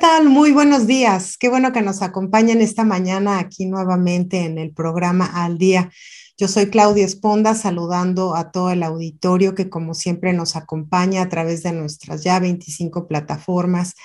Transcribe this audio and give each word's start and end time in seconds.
Tal? 0.06 0.30
Muy 0.30 0.52
buenos 0.52 0.86
días. 0.86 1.36
Qué 1.36 1.50
bueno 1.50 1.74
que 1.74 1.82
nos 1.82 2.04
acompañen 2.04 2.62
esta 2.62 2.84
mañana 2.84 3.40
aquí 3.40 3.66
nuevamente 3.66 4.46
en 4.46 4.60
el 4.60 4.72
programa 4.72 5.26
Al 5.26 5.58
Día. 5.58 5.90
Yo 6.38 6.48
soy 6.48 6.68
Claudia 6.68 7.04
Esponda, 7.04 7.56
saludando 7.56 8.36
a 8.36 8.52
todo 8.52 8.70
el 8.70 8.84
auditorio 8.84 9.56
que 9.56 9.68
como 9.68 9.96
siempre 9.96 10.32
nos 10.32 10.56
acompaña 10.56 11.24
a 11.24 11.30
través 11.30 11.64
de 11.64 11.72
nuestras 11.72 12.24
ya 12.24 12.40
25 12.40 13.08
plataformas 13.08 13.96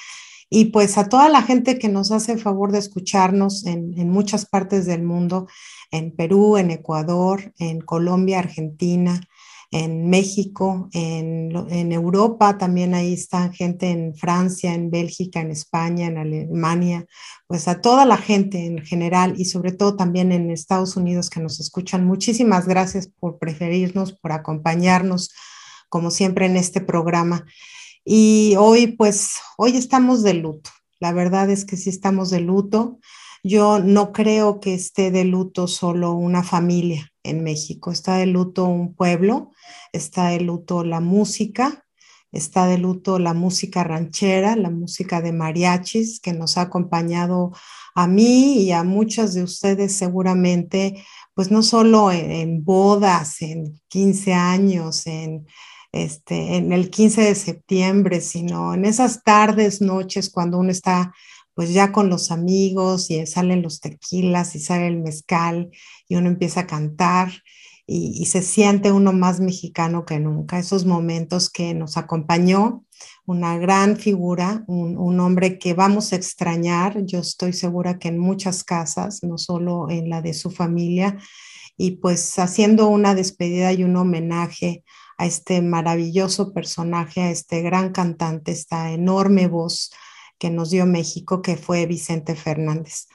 y 0.49 0.67
pues 0.67 0.97
a 0.97 1.11
toda 1.11 1.29
la 1.29 1.43
gente 1.43 1.79
que 1.79 1.91
nos 1.91 2.13
hace 2.13 2.33
el 2.33 2.41
favor 2.41 2.73
de 2.73 2.79
escucharnos 2.79 3.67
en, 3.67 3.93
en 3.99 4.09
muchas 4.09 4.47
partes 4.47 4.87
del 4.87 5.03
mundo, 5.03 5.49
en 5.91 6.17
Perú, 6.17 6.57
en 6.57 6.71
Ecuador, 6.71 7.53
en 7.59 7.83
Colombia, 7.83 8.39
Argentina, 8.39 9.21
en 9.73 10.11
México, 10.11 10.89
en, 10.93 11.93
Europa, 11.93 12.59
también 12.59 12.95
ahí 12.95 13.13
está 13.13 13.53
gente 13.53 13.91
en 13.91 14.17
Francia, 14.17 14.75
en 14.75 14.91
Bélgica, 14.91 15.41
en 15.41 15.51
España, 15.53 16.07
en 16.07 16.19
Alemania, 16.19 17.07
pues 17.47 17.69
a 17.69 17.81
toda 17.81 18.05
la 18.05 18.17
gente 18.17 18.67
en 18.67 18.85
general 18.85 19.35
y 19.37 19.45
sobre 19.45 19.73
todo 19.73 19.97
también 19.97 20.33
en 20.33 20.51
Estados 20.51 20.97
Unidos 20.97 21.31
que 21.31 21.41
nos 21.41 21.61
escuchan. 21.61 22.05
Muchísimas 22.05 22.67
gracias 22.67 23.09
por 23.09 23.39
preferirnos, 23.39 24.13
por 24.13 24.33
acompañarnos, 24.33 25.31
como 25.89 26.11
siempre 26.11 26.47
en 26.47 26.57
este 26.57 26.81
programa. 26.81 27.47
Y 28.05 28.57
hoy, 28.59 28.89
pues, 28.89 29.35
hoy 29.57 29.77
estamos 29.77 30.23
de 30.25 30.35
luto. 30.35 30.71
La 30.99 31.13
verdad 31.13 31.49
es 31.49 31.65
que 31.65 31.77
sí 31.77 31.91
estamos 31.91 32.31
de 32.31 32.41
luto. 32.41 32.99
Yo 33.45 33.79
no 33.79 34.13
creo 34.13 34.59
que 34.59 34.75
esté 34.75 35.11
de 35.11 35.25
luto 35.25 35.69
solo 35.69 36.13
una 36.13 36.43
familia 36.43 37.10
en 37.23 37.43
México. 37.43 37.91
Está 37.91 38.17
de 38.17 38.27
luto 38.27 38.67
un 38.67 38.95
pueblo, 38.95 39.51
está 39.93 40.29
de 40.29 40.41
luto 40.41 40.85
la 40.85 41.01
música, 41.01 41.85
está 42.33 42.67
de 42.67 42.79
luto 42.79 43.19
la 43.19 43.35
música 43.35 43.85
ranchera, 43.85 44.57
la 44.57 44.71
música 44.71 45.21
de 45.21 45.33
mariachis 45.33 46.21
que 46.21 46.33
nos 46.33 46.59
ha 46.59 46.63
acompañado 46.63 47.53
a 47.95 48.07
mí 48.07 48.63
y 48.63 48.73
a 48.73 48.85
muchas 48.85 49.35
de 49.35 49.43
ustedes 49.43 49.97
seguramente, 49.97 51.05
pues 51.35 51.51
no 51.51 51.63
solo 51.63 52.13
en, 52.13 52.31
en 52.31 52.65
bodas, 52.65 53.43
en 53.43 53.81
15 53.89 54.33
años, 54.33 55.07
en, 55.07 55.47
este, 55.93 56.57
en 56.57 56.73
el 56.73 56.91
15 56.91 57.23
de 57.23 57.35
septiembre, 57.35 58.21
sino 58.21 58.75
en 58.75 58.85
esas 58.85 59.23
tardes, 59.25 59.81
noches, 59.81 60.31
cuando 60.31 60.59
uno 60.59 60.71
está 60.71 61.13
pues 61.61 61.75
ya 61.75 61.93
con 61.93 62.09
los 62.09 62.31
amigos 62.31 63.11
y 63.11 63.27
salen 63.27 63.61
los 63.61 63.81
tequilas 63.81 64.57
y 64.57 64.61
sale 64.61 64.87
el 64.87 64.97
mezcal 64.97 65.69
y 66.09 66.17
uno 66.17 66.29
empieza 66.29 66.61
a 66.61 66.67
cantar 66.67 67.31
y, 67.87 68.25
se 68.25 68.41
siente 68.41 68.93
uno 68.93 69.13
más 69.13 69.41
mexicano 69.41 70.07
que 70.07 70.19
nunca. 70.21 70.59
Esos 70.59 70.87
momentos 70.87 71.51
que 71.51 71.75
nos 71.75 71.99
acompañó 71.99 72.87
una 73.27 73.59
gran 73.59 73.99
figura, 73.99 74.65
un, 74.69 74.97
un, 74.97 75.21
hombre 75.21 75.59
que 75.59 75.75
vamos 75.75 76.15
a 76.15 76.17
extrañar, 76.17 77.05
yo 77.05 77.19
estoy 77.19 77.53
segura 77.53 77.99
que 77.99 78.09
en 78.09 78.19
muchas 78.19 78.65
casas, 78.65 79.23
no 79.23 79.37
solo 79.37 79.91
en 79.91 80.09
la 80.09 80.23
de 80.23 80.33
su 80.33 80.51
familia, 80.51 81.19
y 81.77 81.91
pues 81.97 82.39
haciendo 82.39 82.89
una 82.89 83.15
despedida 83.15 83.71
y 83.75 83.85
un 83.85 83.97
homenaje 83.97 84.83
a 85.19 85.27
este 85.27 85.61
maravilloso 85.61 86.55
personaje, 86.55 87.21
a 87.21 87.31
este 87.31 87.61
gran 87.61 87.93
cantante, 87.93 88.51
esta 88.51 88.93
enorme 88.93 89.47
voz 89.47 89.91
que 90.41 90.51
nos 90.51 90.71
dio 90.71 90.87
México, 90.87 91.43
que 91.43 91.57
fue 91.57 91.87
Vicente 91.87 92.35
Fernández. 92.35 93.07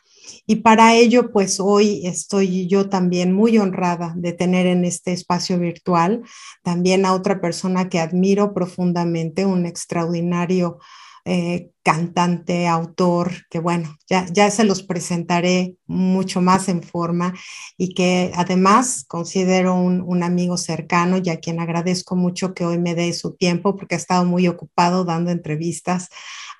Y 0.47 0.58
para 0.58 0.94
ello, 0.96 1.31
pues 1.31 1.59
hoy 1.59 2.06
estoy 2.06 2.68
yo 2.68 2.88
también 2.88 3.34
muy 3.34 3.58
honrada 3.58 4.13
de 4.16 4.31
tener 4.31 4.68
en 4.68 4.86
este 4.86 5.12
espacio 5.12 5.59
virtual 5.59 6.24
también 6.63 7.06
a 7.06 7.13
otra 7.13 7.41
persona 7.41 7.90
que 7.90 8.00
admiro 8.00 8.53
profundamente, 8.53 9.46
un 9.46 9.66
extraordinario 9.66 10.80
eh, 11.28 11.72
cantante, 11.84 12.68
autor, 12.68 13.31
que 13.50 13.59
bueno, 13.59 13.97
ya, 14.08 14.28
ya 14.31 14.52
se 14.52 14.63
los 14.63 14.84
presentaré 14.84 15.75
mucho 15.88 16.40
más 16.40 16.69
en 16.69 16.84
forma 16.84 17.34
y 17.78 17.96
que 17.96 18.31
además 18.36 19.06
considero 19.08 19.74
un, 19.74 20.02
un, 20.02 20.22
amigo 20.22 20.56
cercano 20.58 21.18
y 21.18 21.30
a 21.30 21.40
quien 21.40 21.59
agradezco 21.59 22.16
mucho 22.16 22.53
que 22.53 22.63
hoy 22.63 22.78
me 22.78 22.94
dé 22.94 23.12
su 23.13 23.36
tiempo 23.36 23.75
porque 23.75 23.96
ha 23.96 23.97
estado 23.97 24.24
muy 24.25 24.47
ocupado 24.47 25.03
dando 25.03 25.31
entrevistas. 25.31 26.09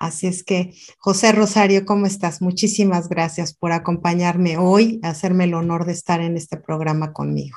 Así 0.00 0.26
es 0.26 0.42
que, 0.42 0.74
José 0.98 1.32
Rosario, 1.32 1.86
¿cómo 1.86 2.06
estás? 2.06 2.42
Muchísimas 2.42 3.08
gracias 3.08 3.54
por 3.54 3.70
acompañarme 3.70 4.58
hoy, 4.58 5.00
hacerme 5.02 5.44
el 5.44 5.54
honor 5.54 5.86
de 5.86 5.92
estar 5.92 6.20
en 6.20 6.36
este 6.36 6.56
programa 6.56 7.12
conmigo. 7.12 7.56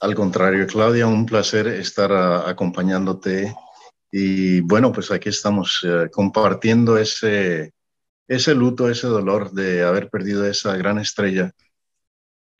Al 0.00 0.14
contrario, 0.14 0.66
Claudia, 0.66 1.06
un 1.06 1.24
placer 1.24 1.66
estar 1.66 2.10
uh, 2.10 2.48
acompañándote 2.48 3.54
y 4.16 4.60
bueno, 4.60 4.92
pues 4.92 5.10
aquí 5.10 5.28
estamos 5.28 5.82
uh, 5.82 6.08
compartiendo 6.08 6.96
ese, 6.96 7.72
ese 8.28 8.54
luto, 8.54 8.88
ese 8.88 9.08
dolor 9.08 9.50
de 9.50 9.82
haber 9.82 10.08
perdido 10.08 10.46
esa 10.46 10.76
gran 10.76 11.00
estrella, 11.00 11.50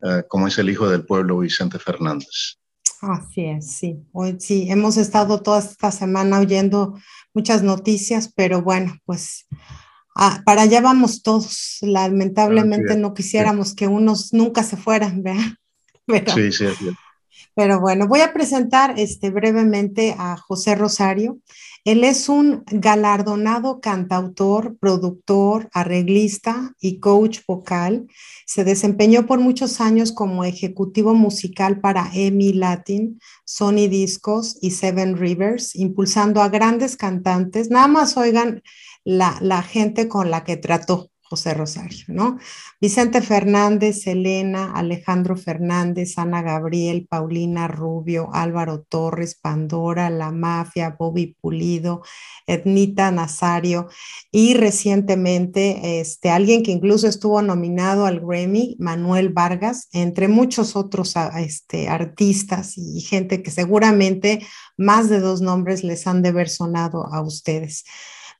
uh, 0.01 0.27
como 0.27 0.49
es 0.49 0.57
el 0.57 0.69
hijo 0.69 0.89
del 0.89 1.05
pueblo, 1.05 1.39
Vicente 1.39 1.79
Fernández. 1.79 2.57
Así 2.99 3.45
es, 3.45 3.71
sí. 3.71 3.95
Hoy 4.11 4.35
sí, 4.37 4.67
hemos 4.69 4.97
estado 4.97 5.41
toda 5.41 5.59
esta 5.59 5.91
semana 5.91 6.41
oyendo 6.41 6.99
muchas 7.33 7.63
noticias, 7.63 8.33
pero 8.35 8.61
bueno, 8.61 8.97
pues 9.05 9.47
ah, 10.13 10.41
para 10.45 10.63
allá 10.63 10.81
vamos 10.81 11.23
todos. 11.23 11.77
Lamentablemente 11.79 12.97
no 12.97 13.13
quisiéramos 13.13 13.73
que 13.73 13.87
unos 13.87 14.33
nunca 14.33 14.61
se 14.61 14.75
fueran, 14.75 15.23
¿verdad? 15.23 15.53
Pero, 16.05 16.33
sí, 16.33 16.51
sí, 16.51 16.65
sí. 16.77 16.89
Pero 17.55 17.79
bueno, 17.79 18.05
voy 18.07 18.19
a 18.19 18.33
presentar 18.33 18.99
este, 18.99 19.29
brevemente 19.29 20.13
a 20.17 20.35
José 20.35 20.75
Rosario. 20.75 21.39
Él 21.85 22.03
es 22.03 22.27
un 22.27 22.63
galardonado 22.65 23.79
cantautor, 23.79 24.77
productor, 24.77 25.69
arreglista 25.71 26.73
y 26.81 26.99
coach 26.99 27.39
vocal. 27.47 28.07
Se 28.45 28.65
desempeñó 28.65 29.25
por 29.25 29.39
muchos 29.39 29.79
años 29.79 30.11
como 30.11 30.43
ejecutivo 30.43 31.13
musical 31.13 31.79
para 31.79 32.09
EMI 32.13 32.53
Latin, 32.53 33.19
Sony 33.45 33.87
Discos 33.87 34.57
y 34.61 34.71
Seven 34.71 35.15
Rivers, 35.15 35.75
impulsando 35.75 36.41
a 36.41 36.49
grandes 36.49 36.97
cantantes. 36.97 37.69
Nada 37.69 37.87
más 37.87 38.17
oigan 38.17 38.63
la, 39.05 39.37
la 39.39 39.61
gente 39.61 40.09
con 40.09 40.29
la 40.29 40.43
que 40.43 40.57
trató. 40.57 41.11
José 41.35 41.53
Rosario, 41.53 42.05
¿no? 42.07 42.39
Vicente 42.79 43.21
Fernández, 43.21 44.07
Elena, 44.07 44.71
Alejandro 44.73 45.35
Fernández, 45.35 46.17
Ana 46.17 46.41
Gabriel, 46.41 47.07
Paulina 47.09 47.67
Rubio, 47.67 48.29
Álvaro 48.31 48.83
Torres, 48.87 49.35
Pandora, 49.35 50.09
La 50.09 50.31
Mafia, 50.31 50.95
Bobby 50.97 51.35
Pulido, 51.41 52.03
Ednita 52.47 53.11
Nazario 53.11 53.89
y 54.31 54.53
recientemente 54.53 55.99
este, 55.99 56.29
alguien 56.29 56.63
que 56.63 56.71
incluso 56.71 57.05
estuvo 57.05 57.41
nominado 57.41 58.05
al 58.05 58.21
Grammy, 58.21 58.77
Manuel 58.79 59.27
Vargas, 59.33 59.89
entre 59.91 60.29
muchos 60.29 60.77
otros 60.77 61.15
este, 61.37 61.89
artistas 61.89 62.77
y 62.77 63.01
gente 63.01 63.43
que 63.43 63.51
seguramente 63.51 64.39
más 64.77 65.09
de 65.09 65.19
dos 65.19 65.41
nombres 65.41 65.83
les 65.83 66.07
han 66.07 66.21
de 66.21 66.29
haber 66.29 66.47
sonado 66.47 67.05
a 67.13 67.21
ustedes. 67.21 67.83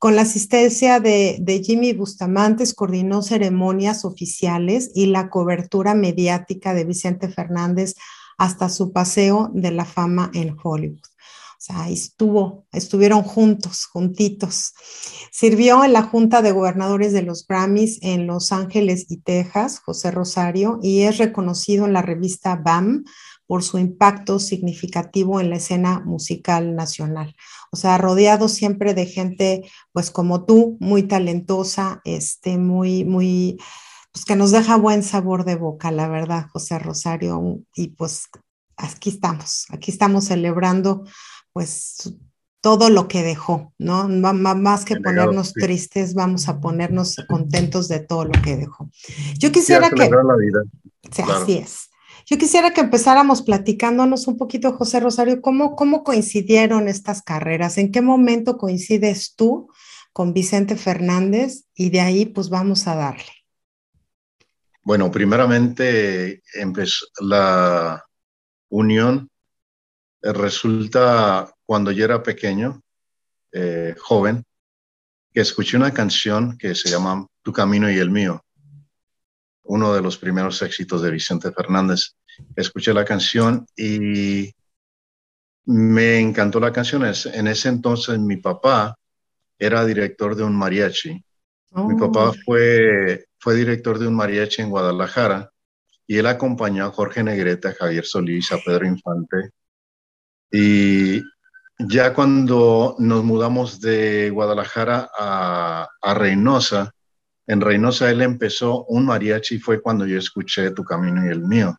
Con 0.06 0.16
la 0.16 0.22
asistencia 0.22 1.00
de, 1.00 1.62
Jimmy 1.66 1.94
Bustamantes, 1.94 2.76
coordinó 2.76 3.24
ceremonias 3.24 4.06
oficiales 4.06 4.92
y 4.94 5.08
la 5.08 5.32
cobertura 5.32 5.96
mediática 5.96 6.76
de 6.76 6.86
Vicente 6.86 7.28
Fernández 7.28 7.96
hasta 8.38 8.70
su 8.70 8.94
paseo 8.94 9.50
de 9.56 9.72
la 9.72 9.84
fama 9.84 10.30
en 10.36 10.56
Hollywood. 10.64 11.02
O 11.02 11.58
sea, 11.58 11.90
estuvo, 11.90 12.68
estuvieron 12.72 13.24
juntos, 13.24 13.88
juntitos. 13.88 14.74
Sirvió 15.32 15.84
en 15.84 15.94
la 15.94 16.04
Junta 16.04 16.44
de 16.44 16.52
Gobernadores 16.52 17.12
de 17.12 17.24
los 17.24 17.48
Grammys 17.48 17.98
en 18.04 18.28
Los 18.28 18.52
Ángeles 18.52 19.08
y 19.10 19.18
Texas, 19.18 19.80
José 19.80 20.12
Rosario, 20.12 20.78
y 20.84 21.02
es 21.02 21.18
reconocido 21.18 21.88
en 21.88 21.94
la 21.94 22.04
revista 22.04 22.56
BAM 22.58 23.06
por 23.48 23.64
su 23.64 23.78
impacto 23.78 24.40
significativo 24.40 25.40
en 25.40 25.50
la 25.50 25.58
escena 25.58 26.02
musical 26.02 26.76
nacional. 26.76 27.36
O 27.72 27.78
sea, 27.78 27.98
rodeado 27.98 28.48
siempre 28.48 28.94
de 28.94 29.06
gente, 29.06 29.70
pues 29.92 30.12
como 30.12 30.46
tú, 30.46 30.78
muy 30.80 31.04
talentosa, 31.04 32.02
este, 32.06 32.58
muy, 32.58 33.06
muy, 33.06 33.58
pues 34.12 34.26
que 34.26 34.36
nos 34.36 34.52
deja 34.52 34.78
buen 34.78 35.04
sabor 35.04 35.46
de 35.46 35.56
boca, 35.56 35.92
la 35.92 36.08
verdad, 36.08 36.48
José 36.52 36.80
Rosario. 36.80 37.60
Y 37.76 37.90
pues 37.90 38.30
aquí 38.78 39.10
estamos, 39.10 39.66
aquí 39.70 39.92
estamos 39.92 40.26
celebrando, 40.26 41.04
pues 41.54 42.14
todo 42.62 42.90
lo 42.90 43.08
que 43.08 43.22
dejó, 43.22 43.74
¿no? 43.78 44.08
más 44.08 44.86
que 44.86 44.96
ponernos 45.00 45.54
tristes, 45.54 46.16
vamos 46.16 46.50
a 46.50 46.60
ponernos 46.60 47.18
contentos 47.28 47.88
de 47.88 48.00
todo 48.00 48.26
lo 48.26 48.42
que 48.42 48.58
dejó. 48.58 48.90
Yo 49.38 49.52
quisiera 49.52 49.92
que... 49.92 50.10
La 50.10 50.36
vida. 50.36 50.64
Sí, 51.12 51.22
Así 51.22 51.58
es. 51.60 51.90
Yo 52.28 52.40
quisiera 52.40 52.74
que 52.74 52.82
empezáramos 52.82 53.44
platicándonos 53.44 54.28
un 54.28 54.38
poquito, 54.38 54.74
José 54.74 55.00
Rosario, 55.00 55.42
cómo, 55.42 55.76
cómo 55.76 56.04
coincidieron 56.04 56.88
estas 56.88 57.22
carreras, 57.22 57.78
en 57.78 57.92
qué 57.92 58.02
momento 58.02 58.58
coincides 58.58 59.36
tú 59.36 59.70
con 60.12 60.34
Vicente 60.34 60.76
Fernández 60.76 61.66
y 61.76 61.92
de 61.92 62.02
ahí 62.02 62.26
pues 62.26 62.50
vamos 62.50 62.88
a 62.88 62.96
darle. 62.96 63.32
Bueno, 64.82 65.12
primeramente 65.12 66.42
la 67.20 68.04
unión 68.70 69.30
eh, 70.22 70.34
resulta 70.34 71.54
cuando 71.64 71.92
yo 71.92 72.06
era 72.06 72.24
pequeño, 72.24 72.82
eh, 73.52 73.96
joven, 74.00 74.44
que 75.32 75.42
escuché 75.42 75.78
una 75.78 75.94
canción 75.94 76.58
que 76.58 76.74
se 76.74 76.90
llama 76.90 77.28
Tu 77.44 77.52
camino 77.52 77.92
y 77.92 77.98
el 77.98 78.10
mío 78.10 78.44
uno 79.66 79.94
de 79.94 80.02
los 80.02 80.18
primeros 80.18 80.62
éxitos 80.62 81.02
de 81.02 81.12
Vicente 81.12 81.52
Fernández. 81.52 82.16
Escuché 82.56 82.94
la 82.94 83.06
canción 83.06 83.66
y 83.76 84.54
me 85.66 86.20
encantó 86.20 86.60
la 86.60 86.72
canción. 86.72 87.04
En 87.04 87.48
ese 87.48 87.70
entonces 87.70 88.20
mi 88.20 88.38
papá 88.38 88.98
era 89.58 89.86
director 89.86 90.36
de 90.36 90.44
un 90.44 90.56
mariachi. 90.56 91.24
Mi 91.72 91.96
papá 92.00 92.30
oh. 92.30 92.36
fue, 92.46 93.26
fue 93.38 93.56
director 93.56 94.00
de 94.00 94.08
un 94.08 94.16
mariachi 94.16 94.62
en 94.62 94.70
Guadalajara 94.70 95.52
y 96.08 96.18
él 96.18 96.28
acompañó 96.28 96.86
a 96.86 96.92
Jorge 96.92 97.24
Negrete, 97.24 97.70
a 97.70 97.74
Javier 97.74 98.06
Solís, 98.06 98.52
a 98.52 98.58
Pedro 98.64 98.86
Infante. 98.86 99.50
Y 100.52 101.22
ya 101.80 102.14
cuando 102.14 102.96
nos 103.00 103.24
mudamos 103.24 103.82
de 103.82 104.30
Guadalajara 104.30 105.10
a, 105.18 105.90
a 106.02 106.14
Reynosa, 106.14 106.95
en 107.48 107.62
Reynosa 107.62 108.10
él 108.10 108.22
empezó 108.22 108.86
un 108.86 109.06
mariachi, 109.06 109.60
fue 109.60 109.82
cuando 109.82 110.06
yo 110.06 110.18
escuché 110.18 110.72
Tu 110.72 110.84
Camino 110.84 111.26
y 111.26 111.30
el 111.30 111.42
mío. 111.42 111.78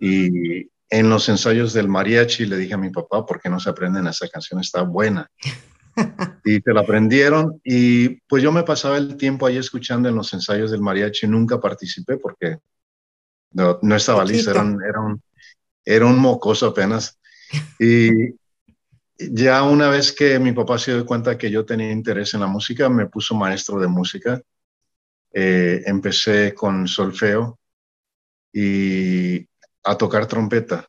Y 0.00 0.70
en 0.88 1.10
los 1.10 1.28
ensayos 1.28 1.72
del 1.72 1.88
mariachi 1.88 2.46
le 2.46 2.56
dije 2.56 2.74
a 2.74 2.78
mi 2.78 2.90
papá, 2.90 3.26
¿por 3.26 3.40
qué 3.40 3.50
no 3.50 3.60
se 3.60 3.70
aprenden 3.70 4.06
esa 4.06 4.28
canción? 4.28 4.60
Está 4.60 4.82
buena. 4.82 5.28
y 6.44 6.60
te 6.60 6.72
la 6.72 6.82
aprendieron 6.82 7.60
y 7.64 8.20
pues 8.28 8.42
yo 8.42 8.52
me 8.52 8.62
pasaba 8.62 8.96
el 8.98 9.16
tiempo 9.16 9.46
ahí 9.46 9.56
escuchando 9.56 10.08
en 10.08 10.14
los 10.14 10.32
ensayos 10.32 10.70
del 10.70 10.80
mariachi, 10.80 11.26
nunca 11.26 11.60
participé 11.60 12.16
porque 12.18 12.58
no, 13.50 13.80
estaba 13.96 14.24
listo, 14.24 14.52
era 14.52 14.62
un, 14.62 14.80
era, 14.82 15.00
un, 15.00 15.20
era 15.84 16.06
un 16.06 16.18
mocoso 16.18 16.66
apenas. 16.66 17.18
Y 17.80 18.10
ya 19.18 19.64
una 19.64 19.88
vez 19.88 20.12
que 20.12 20.38
mi 20.38 20.52
papá 20.52 20.78
se 20.78 20.94
dio 20.94 21.04
cuenta 21.04 21.36
que 21.36 21.50
yo 21.50 21.64
tenía 21.64 21.90
interés 21.90 22.34
en 22.34 22.40
la 22.40 22.46
música, 22.46 22.88
me 22.88 23.06
puso 23.06 23.34
maestro 23.34 23.80
de 23.80 23.88
música 23.88 24.40
eh, 25.32 25.82
empecé 25.86 26.54
con 26.54 26.88
solfeo 26.88 27.58
y 28.52 29.46
a 29.84 29.96
tocar 29.96 30.26
trompeta. 30.26 30.88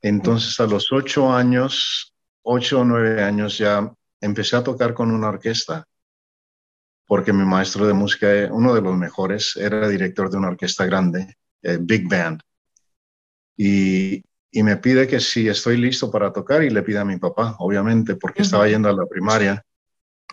Entonces 0.00 0.58
a 0.60 0.66
los 0.66 0.92
ocho 0.92 1.32
años, 1.32 2.12
ocho 2.42 2.80
o 2.80 2.84
nueve 2.84 3.22
años 3.22 3.58
ya 3.58 3.92
empecé 4.20 4.56
a 4.56 4.64
tocar 4.64 4.94
con 4.94 5.10
una 5.10 5.28
orquesta, 5.28 5.86
porque 7.06 7.32
mi 7.32 7.44
maestro 7.44 7.86
de 7.86 7.92
música, 7.92 8.26
uno 8.50 8.74
de 8.74 8.80
los 8.80 8.96
mejores, 8.96 9.56
era 9.56 9.88
director 9.88 10.30
de 10.30 10.38
una 10.38 10.48
orquesta 10.48 10.86
grande, 10.86 11.36
eh, 11.62 11.78
Big 11.80 12.08
Band. 12.08 12.40
Y, 13.56 14.24
y, 14.50 14.62
me 14.62 14.76
pide 14.78 15.06
que 15.06 15.20
si 15.20 15.48
estoy 15.48 15.76
listo 15.76 16.10
para 16.10 16.32
tocar 16.32 16.62
y 16.64 16.70
le 16.70 16.82
pide 16.82 16.98
a 16.98 17.04
mi 17.04 17.18
papá, 17.18 17.56
obviamente, 17.58 18.16
porque 18.16 18.42
estaba 18.42 18.66
yendo 18.66 18.88
a 18.88 18.94
la 18.94 19.06
primaria. 19.06 19.64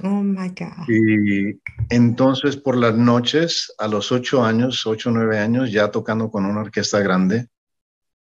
Oh 0.03 0.23
my 0.23 0.49
God. 0.49 0.87
Y 0.87 1.59
entonces 1.89 2.55
por 2.55 2.77
las 2.77 2.95
noches, 2.95 3.73
a 3.77 3.87
los 3.87 4.11
ocho 4.11 4.43
años, 4.43 4.85
ocho 4.85 5.09
o 5.09 5.13
nueve 5.13 5.39
años, 5.39 5.71
ya 5.71 5.91
tocando 5.91 6.31
con 6.31 6.45
una 6.45 6.61
orquesta 6.61 6.99
grande, 6.99 7.47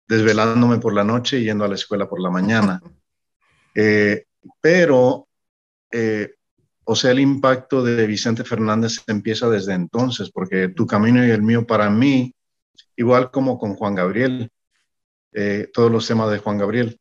desvelándome 0.09 0.79
por 0.79 0.95
la 0.95 1.05
noche 1.05 1.39
y 1.39 1.45
yendo 1.45 1.65
a 1.65 1.69
la 1.69 1.75
escuela 1.75 2.09
por 2.09 2.21
la 2.21 2.31
mañana. 2.31 2.81
Eh, 3.81 4.25
pero, 4.61 5.29
eh, 5.93 6.35
o 6.83 6.97
sea, 6.97 7.13
el 7.13 7.21
impacto 7.21 7.85
de 7.85 8.09
Vicente 8.09 8.43
Fernández 8.43 9.05
empieza 9.07 9.49
desde 9.49 9.75
entonces, 9.75 10.33
porque 10.33 10.69
tu 10.71 10.85
camino 10.85 11.25
y 11.25 11.31
el 11.31 11.43
mío 11.43 11.65
para 11.65 11.89
mí, 11.89 12.35
igual 12.97 13.31
como 13.31 13.57
con 13.57 13.77
Juan 13.77 13.95
Gabriel, 13.95 14.51
eh, 15.33 15.71
todos 15.73 15.93
los 15.93 16.09
temas 16.09 16.29
de 16.33 16.39
Juan 16.39 16.59
Gabriel, 16.59 16.99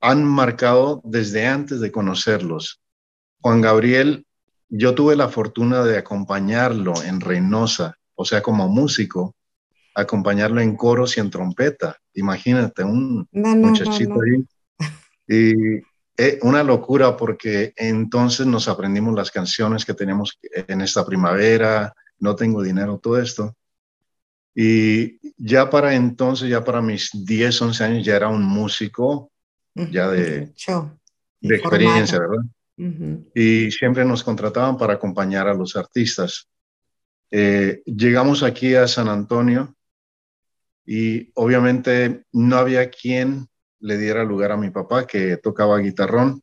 han 0.00 0.24
marcado 0.24 1.00
desde 1.04 1.48
antes 1.48 1.80
de 1.80 1.90
conocerlos. 1.90 2.81
Juan 3.42 3.60
Gabriel, 3.60 4.24
yo 4.68 4.94
tuve 4.94 5.16
la 5.16 5.28
fortuna 5.28 5.82
de 5.82 5.98
acompañarlo 5.98 6.94
en 7.02 7.20
Reynosa, 7.20 7.98
o 8.14 8.24
sea, 8.24 8.40
como 8.40 8.68
músico, 8.68 9.34
acompañarlo 9.94 10.60
en 10.60 10.76
coros 10.76 11.16
y 11.16 11.20
en 11.20 11.28
trompeta. 11.28 11.98
Imagínate, 12.14 12.84
un 12.84 13.28
muchachito 13.32 14.14
ahí. 14.22 14.44
Y 15.28 15.76
eh, 16.16 16.38
una 16.42 16.62
locura 16.62 17.16
porque 17.16 17.72
entonces 17.76 18.46
nos 18.46 18.68
aprendimos 18.68 19.14
las 19.14 19.30
canciones 19.30 19.84
que 19.84 19.94
tenemos 19.94 20.38
en 20.42 20.80
esta 20.80 21.04
primavera, 21.04 21.92
no 22.20 22.36
tengo 22.36 22.62
dinero, 22.62 22.98
todo 22.98 23.20
esto. 23.20 23.56
Y 24.54 25.18
ya 25.36 25.68
para 25.68 25.94
entonces, 25.94 26.48
ya 26.48 26.62
para 26.62 26.80
mis 26.80 27.10
10, 27.12 27.62
11 27.62 27.84
años, 27.84 28.04
ya 28.04 28.16
era 28.16 28.28
un 28.28 28.42
músico, 28.42 29.32
ya 29.74 30.08
de, 30.08 30.52
de 31.40 31.56
experiencia, 31.56 32.20
¿verdad? 32.20 32.44
Y 32.76 33.70
siempre 33.70 34.04
nos 34.04 34.24
contrataban 34.24 34.76
para 34.76 34.94
acompañar 34.94 35.48
a 35.48 35.54
los 35.54 35.76
artistas. 35.76 36.48
Eh, 37.30 37.82
llegamos 37.86 38.42
aquí 38.42 38.74
a 38.74 38.88
San 38.88 39.08
Antonio 39.08 39.76
y 40.84 41.30
obviamente 41.34 42.24
no 42.32 42.56
había 42.56 42.90
quien 42.90 43.46
le 43.80 43.98
diera 43.98 44.24
lugar 44.24 44.52
a 44.52 44.56
mi 44.56 44.70
papá 44.70 45.06
que 45.06 45.36
tocaba 45.36 45.78
guitarrón. 45.78 46.42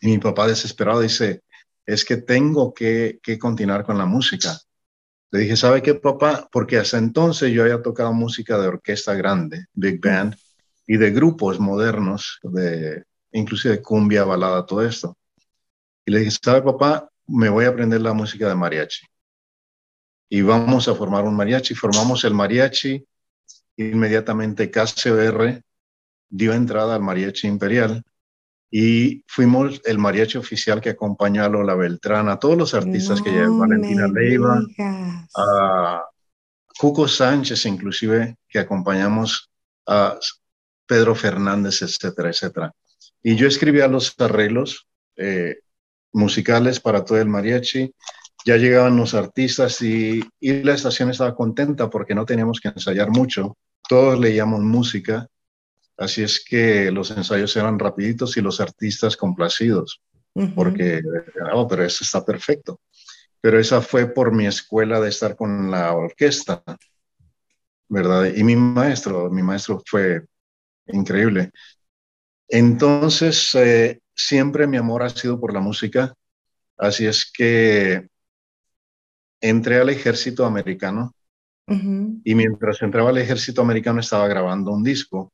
Y 0.00 0.08
mi 0.08 0.18
papá 0.18 0.46
desesperado 0.46 1.00
dice, 1.00 1.42
es 1.84 2.04
que 2.04 2.18
tengo 2.18 2.72
que, 2.72 3.18
que 3.22 3.38
continuar 3.38 3.84
con 3.84 3.98
la 3.98 4.06
música. 4.06 4.56
Le 5.30 5.40
dije, 5.40 5.56
¿sabe 5.56 5.82
qué, 5.82 5.94
papá? 5.94 6.48
Porque 6.50 6.78
hasta 6.78 6.98
entonces 6.98 7.52
yo 7.52 7.62
había 7.62 7.82
tocado 7.82 8.12
música 8.12 8.58
de 8.58 8.68
orquesta 8.68 9.14
grande, 9.14 9.66
big 9.74 10.00
band, 10.00 10.36
y 10.86 10.96
de 10.96 11.10
grupos 11.10 11.60
modernos, 11.60 12.38
de 12.42 13.04
inclusive 13.32 13.82
cumbia, 13.82 14.24
balada, 14.24 14.64
todo 14.66 14.84
esto. 14.84 15.16
Y 16.04 16.12
le 16.12 16.20
dije, 16.20 16.38
¿sabe 16.42 16.62
papá? 16.62 17.08
Me 17.26 17.48
voy 17.48 17.66
a 17.66 17.68
aprender 17.68 18.00
la 18.00 18.12
música 18.12 18.48
de 18.48 18.54
mariachi. 18.54 19.06
Y 20.30 20.42
vamos 20.42 20.88
a 20.88 20.94
formar 20.94 21.24
un 21.24 21.36
mariachi. 21.36 21.74
Formamos 21.74 22.24
el 22.24 22.34
mariachi. 22.34 23.04
Inmediatamente 23.76 24.70
KCBR 24.70 25.62
dio 26.28 26.52
entrada 26.52 26.94
al 26.94 27.02
mariachi 27.02 27.46
imperial 27.46 28.02
y 28.70 29.24
fuimos 29.26 29.80
el 29.84 29.98
mariachi 29.98 30.36
oficial 30.36 30.80
que 30.80 30.90
acompañó 30.90 31.44
a 31.44 31.48
Lola 31.48 31.74
Beltrán, 31.74 32.28
a 32.28 32.38
todos 32.38 32.56
los 32.56 32.74
artistas 32.74 33.22
que 33.22 33.30
llevan, 33.30 33.58
Valentina 33.58 34.06
Leiva, 34.08 34.60
a 35.36 36.04
Cuco 36.78 37.08
Sánchez 37.08 37.64
inclusive, 37.66 38.36
que 38.48 38.58
acompañamos 38.58 39.50
a 39.86 40.18
Pedro 40.86 41.14
Fernández, 41.14 41.80
etcétera, 41.82 42.28
etcétera. 42.28 42.72
Y 43.22 43.36
yo 43.36 43.46
escribía 43.46 43.88
los 43.88 44.14
arreglos 44.18 44.88
eh, 45.16 45.56
musicales 46.12 46.80
para 46.80 47.04
todo 47.04 47.20
el 47.20 47.28
mariachi. 47.28 47.92
Ya 48.44 48.56
llegaban 48.56 48.96
los 48.96 49.14
artistas 49.14 49.82
y, 49.82 50.22
y 50.40 50.62
la 50.62 50.74
estación 50.74 51.10
estaba 51.10 51.34
contenta 51.34 51.90
porque 51.90 52.14
no 52.14 52.24
teníamos 52.24 52.60
que 52.60 52.68
ensayar 52.68 53.10
mucho. 53.10 53.56
Todos 53.88 54.18
leíamos 54.18 54.60
música, 54.60 55.26
así 55.96 56.22
es 56.22 56.44
que 56.44 56.90
los 56.90 57.10
ensayos 57.10 57.56
eran 57.56 57.78
rapiditos 57.78 58.36
y 58.36 58.40
los 58.40 58.60
artistas 58.60 59.16
complacidos, 59.16 60.02
porque, 60.54 61.00
oh, 61.52 61.66
pero 61.66 61.84
eso 61.84 62.04
está 62.04 62.24
perfecto. 62.24 62.80
Pero 63.40 63.58
esa 63.58 63.80
fue 63.80 64.06
por 64.06 64.32
mi 64.32 64.46
escuela 64.46 65.00
de 65.00 65.08
estar 65.08 65.36
con 65.36 65.70
la 65.70 65.92
orquesta. 65.94 66.62
¿verdad? 67.88 68.32
Y 68.34 68.44
mi 68.44 68.54
maestro, 68.56 69.30
mi 69.30 69.42
maestro 69.42 69.82
fue 69.84 70.24
increíble. 70.86 71.50
Entonces, 72.48 73.54
eh, 73.54 74.00
siempre 74.14 74.66
mi 74.66 74.76
amor 74.76 75.02
ha 75.02 75.10
sido 75.10 75.38
por 75.38 75.52
la 75.52 75.60
música, 75.60 76.14
así 76.76 77.06
es 77.06 77.30
que 77.30 78.08
entré 79.40 79.80
al 79.80 79.90
ejército 79.90 80.44
americano 80.44 81.14
y 82.24 82.34
mientras 82.34 82.80
entraba 82.80 83.10
al 83.10 83.18
ejército 83.18 83.60
americano 83.60 84.00
estaba 84.00 84.26
grabando 84.26 84.72
un 84.72 84.82
disco. 84.82 85.32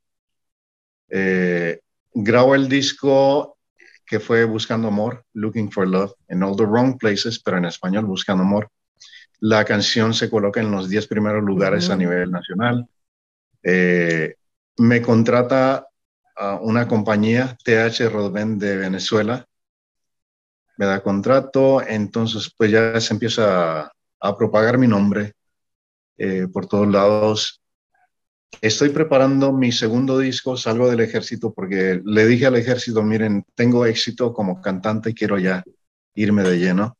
Eh, 1.08 1.78
grabo 2.12 2.56
el 2.56 2.68
disco 2.68 3.56
que 4.04 4.18
fue 4.18 4.44
Buscando 4.44 4.88
Amor, 4.88 5.24
Looking 5.32 5.70
for 5.70 5.86
Love, 5.86 6.12
in 6.28 6.42
all 6.42 6.56
the 6.56 6.66
wrong 6.66 6.98
places, 6.98 7.38
pero 7.38 7.58
en 7.58 7.66
español 7.66 8.06
Buscando 8.06 8.42
Amor. 8.42 8.68
La 9.38 9.64
canción 9.64 10.12
se 10.12 10.28
coloca 10.28 10.60
en 10.60 10.72
los 10.72 10.88
10 10.88 11.06
primeros 11.06 11.44
lugares 11.44 11.88
a 11.88 11.96
nivel 11.96 12.30
nacional. 12.30 12.88
Eh, 13.62 14.34
me 14.78 15.00
contrata 15.00 15.86
a 16.36 16.56
una 16.56 16.88
compañía, 16.88 17.56
TH 17.64 18.08
Rodben 18.10 18.58
de 18.58 18.76
Venezuela, 18.76 19.46
me 20.76 20.86
da 20.86 21.02
contrato, 21.02 21.82
entonces 21.86 22.52
pues 22.56 22.70
ya 22.70 23.00
se 23.00 23.14
empieza 23.14 23.92
a, 24.20 24.36
propagar 24.36 24.78
mi 24.78 24.86
nombre 24.88 25.34
eh, 26.16 26.46
por 26.52 26.66
todos 26.66 26.88
lados. 26.88 27.60
Estoy 28.60 28.88
preparando 28.90 29.52
mi 29.52 29.72
segundo 29.72 30.18
disco, 30.18 30.56
salgo 30.56 30.88
del 30.88 31.00
ejército 31.00 31.52
porque 31.52 32.00
le 32.04 32.26
dije 32.26 32.46
al 32.46 32.56
ejército, 32.56 33.02
miren, 33.02 33.44
tengo 33.54 33.84
éxito 33.84 34.32
como 34.32 34.60
cantante, 34.60 35.14
quiero 35.14 35.38
ya 35.38 35.62
irme 36.14 36.42
de 36.42 36.58
lleno. 36.58 36.96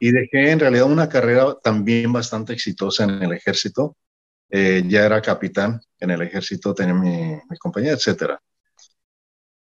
Y 0.00 0.10
dejé 0.10 0.50
en 0.50 0.58
realidad 0.58 0.90
una 0.90 1.08
carrera 1.08 1.56
también 1.62 2.12
bastante 2.12 2.52
exitosa 2.52 3.04
en 3.04 3.22
el 3.22 3.32
ejército. 3.32 3.96
Eh, 4.50 4.82
ya 4.86 5.04
era 5.04 5.20
capitán 5.20 5.80
en 5.98 6.10
el 6.10 6.22
ejército, 6.22 6.74
tenía 6.74 6.94
mi, 6.94 7.38
mi 7.48 7.56
compañía, 7.58 7.92
etcétera. 7.92 8.40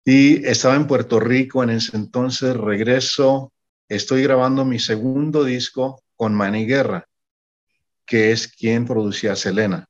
Y 0.03 0.43
estaba 0.45 0.75
en 0.75 0.87
Puerto 0.87 1.19
Rico 1.19 1.63
en 1.63 1.69
ese 1.71 1.95
entonces, 1.95 2.57
regreso, 2.57 3.53
estoy 3.87 4.23
grabando 4.23 4.65
mi 4.65 4.79
segundo 4.79 5.43
disco 5.43 6.01
con 6.15 6.33
Manny 6.33 6.65
Guerra, 6.65 7.07
que 8.05 8.31
es 8.31 8.47
quien 8.47 8.85
producía 8.85 9.35
Selena. 9.35 9.87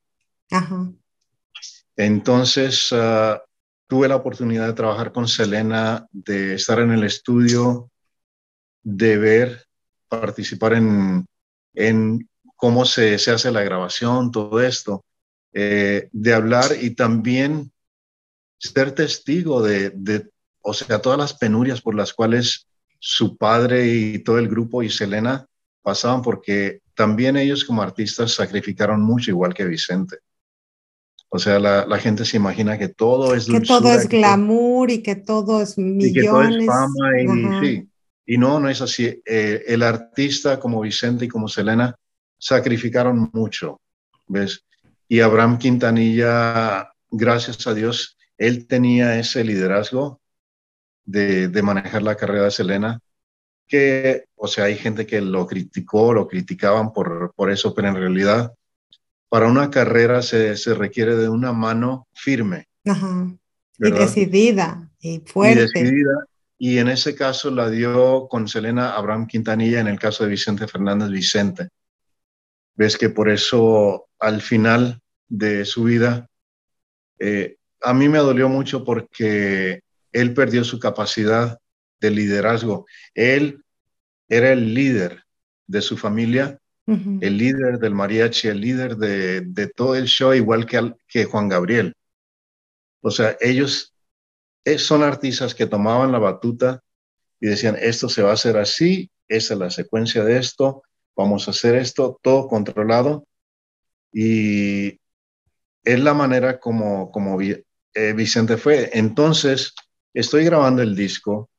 Entonces, 1.95 2.89
ah, 2.91 3.41
tuve 3.87 4.07
la 4.07 4.17
oportunidad 4.17 4.67
de 4.67 4.73
trabajar 4.73 5.11
con 5.11 5.27
Selena, 5.27 6.07
de 6.11 6.55
estar 6.55 6.79
en 6.79 6.91
el 6.91 7.03
estudio, 7.03 7.89
de 8.83 9.17
ver, 9.17 9.65
participar 10.09 10.73
en, 10.73 11.25
en 11.73 12.29
cómo 12.61 12.85
se, 12.85 13.17
se, 13.17 13.31
hace 13.31 13.51
la 13.51 13.63
grabación, 13.63 14.29
todo 14.29 14.61
esto, 14.61 15.03
eh, 15.51 16.09
de 16.11 16.33
hablar 16.35 16.67
y 16.79 16.91
también 16.91 17.71
ser 18.59 18.91
testigo 18.91 19.63
de, 19.63 19.89
de, 19.89 20.29
o 20.61 20.71
sea, 20.71 21.01
todas 21.01 21.17
las 21.17 21.33
penurias 21.33 21.81
por 21.81 21.95
las 21.95 22.13
cuales 22.13 22.67
su 22.99 23.35
padre 23.35 23.87
y 23.87 24.19
todo 24.19 24.37
el 24.37 24.47
grupo 24.47 24.83
y 24.83 24.91
Selena 24.91 25.47
pasaban, 25.81 26.21
porque 26.21 26.81
también 26.93 27.35
ellos 27.35 27.65
como 27.65 27.81
artistas 27.81 28.33
sacrificaron 28.33 29.01
mucho, 29.01 29.31
igual 29.31 29.55
que 29.55 29.65
Vicente. 29.65 30.17
O 31.29 31.39
sea, 31.39 31.57
la, 31.57 31.87
la 31.87 31.97
gente 31.97 32.25
se 32.25 32.37
imagina 32.37 32.77
que 32.77 32.89
todo 32.89 33.33
es 33.33 33.47
dulzura, 33.47 33.79
Que 33.79 33.83
todo 33.85 33.93
es 33.95 34.07
glamour 34.07 34.91
y 34.91 35.01
que 35.01 35.15
todo 35.15 35.63
es 35.63 35.79
millones. 35.79 36.11
Y 36.11 36.13
que 36.13 36.27
todo 36.27 36.43
es 36.43 36.65
fama 36.67 37.21
y, 37.21 37.65
sí. 37.65 37.89
Y 38.27 38.37
no, 38.37 38.59
no 38.59 38.69
es 38.69 38.81
así. 38.81 39.19
Eh, 39.25 39.63
el 39.65 39.81
artista 39.81 40.59
como 40.59 40.81
Vicente 40.81 41.25
y 41.25 41.27
como 41.27 41.47
Selena 41.47 41.95
sacrificaron 42.41 43.29
mucho, 43.33 43.79
¿ves? 44.27 44.65
Y 45.07 45.19
Abraham 45.19 45.59
Quintanilla, 45.59 46.91
gracias 47.09 47.67
a 47.67 47.73
Dios, 47.73 48.17
él 48.37 48.65
tenía 48.67 49.19
ese 49.19 49.43
liderazgo 49.43 50.19
de, 51.05 51.47
de, 51.47 51.61
manejar 51.61 52.01
la 52.01 52.15
carrera 52.15 52.45
de 52.45 52.51
Selena, 52.51 52.99
que, 53.67 54.25
o 54.35 54.47
sea, 54.47 54.65
hay 54.65 54.75
gente 54.75 55.05
que 55.05 55.21
lo 55.21 55.45
criticó, 55.45 56.13
lo 56.13 56.27
criticaban 56.27 56.91
por, 56.91 57.33
por 57.35 57.51
eso, 57.51 57.73
pero 57.75 57.89
en 57.89 57.95
realidad 57.95 58.53
para 59.29 59.47
una 59.47 59.69
carrera 59.69 60.21
se, 60.21 60.57
se 60.57 60.73
requiere 60.73 61.15
de 61.15 61.29
una 61.29 61.53
mano 61.53 62.07
firme. 62.13 62.67
Ajá. 62.85 63.31
Y 63.77 63.91
decidida 63.91 64.89
y 64.99 65.19
fuerte. 65.19 65.59
Y 65.59 65.83
decidida. 65.83 66.25
Y 66.57 66.77
en 66.79 66.89
ese 66.89 67.15
caso 67.15 67.49
la 67.49 67.69
dio 67.69 68.27
con 68.27 68.47
Selena 68.47 68.91
Abraham 68.95 69.27
Quintanilla, 69.27 69.79
en 69.79 69.87
el 69.87 69.99
caso 69.99 70.23
de 70.23 70.31
Vicente 70.31 70.67
Fernández 70.67 71.09
Vicente. 71.09 71.69
Ves 72.75 72.97
que 72.97 73.09
por 73.09 73.29
eso 73.29 74.07
al 74.19 74.41
final 74.41 75.01
de 75.27 75.65
su 75.65 75.83
vida 75.83 76.29
eh, 77.19 77.57
a 77.81 77.93
mí 77.93 78.09
me 78.09 78.19
dolió 78.19 78.49
mucho 78.49 78.83
porque 78.83 79.81
él 80.11 80.33
perdió 80.33 80.63
su 80.63 80.79
capacidad 80.79 81.59
de 81.99 82.11
liderazgo. 82.11 82.85
Él 83.13 83.63
era 84.27 84.51
el 84.51 84.73
líder 84.73 85.23
de 85.67 85.81
su 85.81 85.97
familia, 85.97 86.57
el 86.87 87.37
líder 87.37 87.79
del 87.79 87.93
mariachi, 87.93 88.49
el 88.49 88.59
líder 88.59 88.97
de, 88.97 89.41
de 89.41 89.67
todo 89.67 89.95
el 89.95 90.07
show, 90.07 90.33
igual 90.33 90.65
que, 90.65 90.93
que, 91.07 91.23
Juan 91.23 91.47
Gabriel. 91.47 91.93
O 93.01 93.11
sea, 93.11 93.37
ellos 93.39 93.93
eh, 94.65 94.77
son 94.77 95.01
artistas 95.01 95.55
que 95.55 95.67
tomaban 95.67 96.11
la 96.11 96.19
batuta 96.19 96.81
y 97.39 97.47
decían, 97.47 97.77
esto 97.79 98.09
se 98.09 98.23
va 98.23 98.31
a 98.31 98.33
hacer 98.33 98.57
así, 98.57 99.09
esa 99.29 99.53
es 99.53 99.59
la 99.59 99.69
secuencia 99.69 100.25
de 100.25 100.37
esto, 100.37 100.83
vamos 101.15 101.47
a 101.47 101.51
hacer 101.51 101.75
esto, 101.75 102.19
todo 102.21 102.47
controlado. 102.47 103.25
Y 104.13 104.99
es 105.83 105.99
la 105.99 106.13
manera 106.13 106.59
como, 106.59 107.11
como 107.11 107.39
eh, 107.41 108.13
Vicente 108.13 108.57
fue. 108.57 108.89
Entonces, 108.93 109.73
estoy 110.13 110.45
grabando 110.45 110.81
el 110.81 110.95
disco 110.95 111.49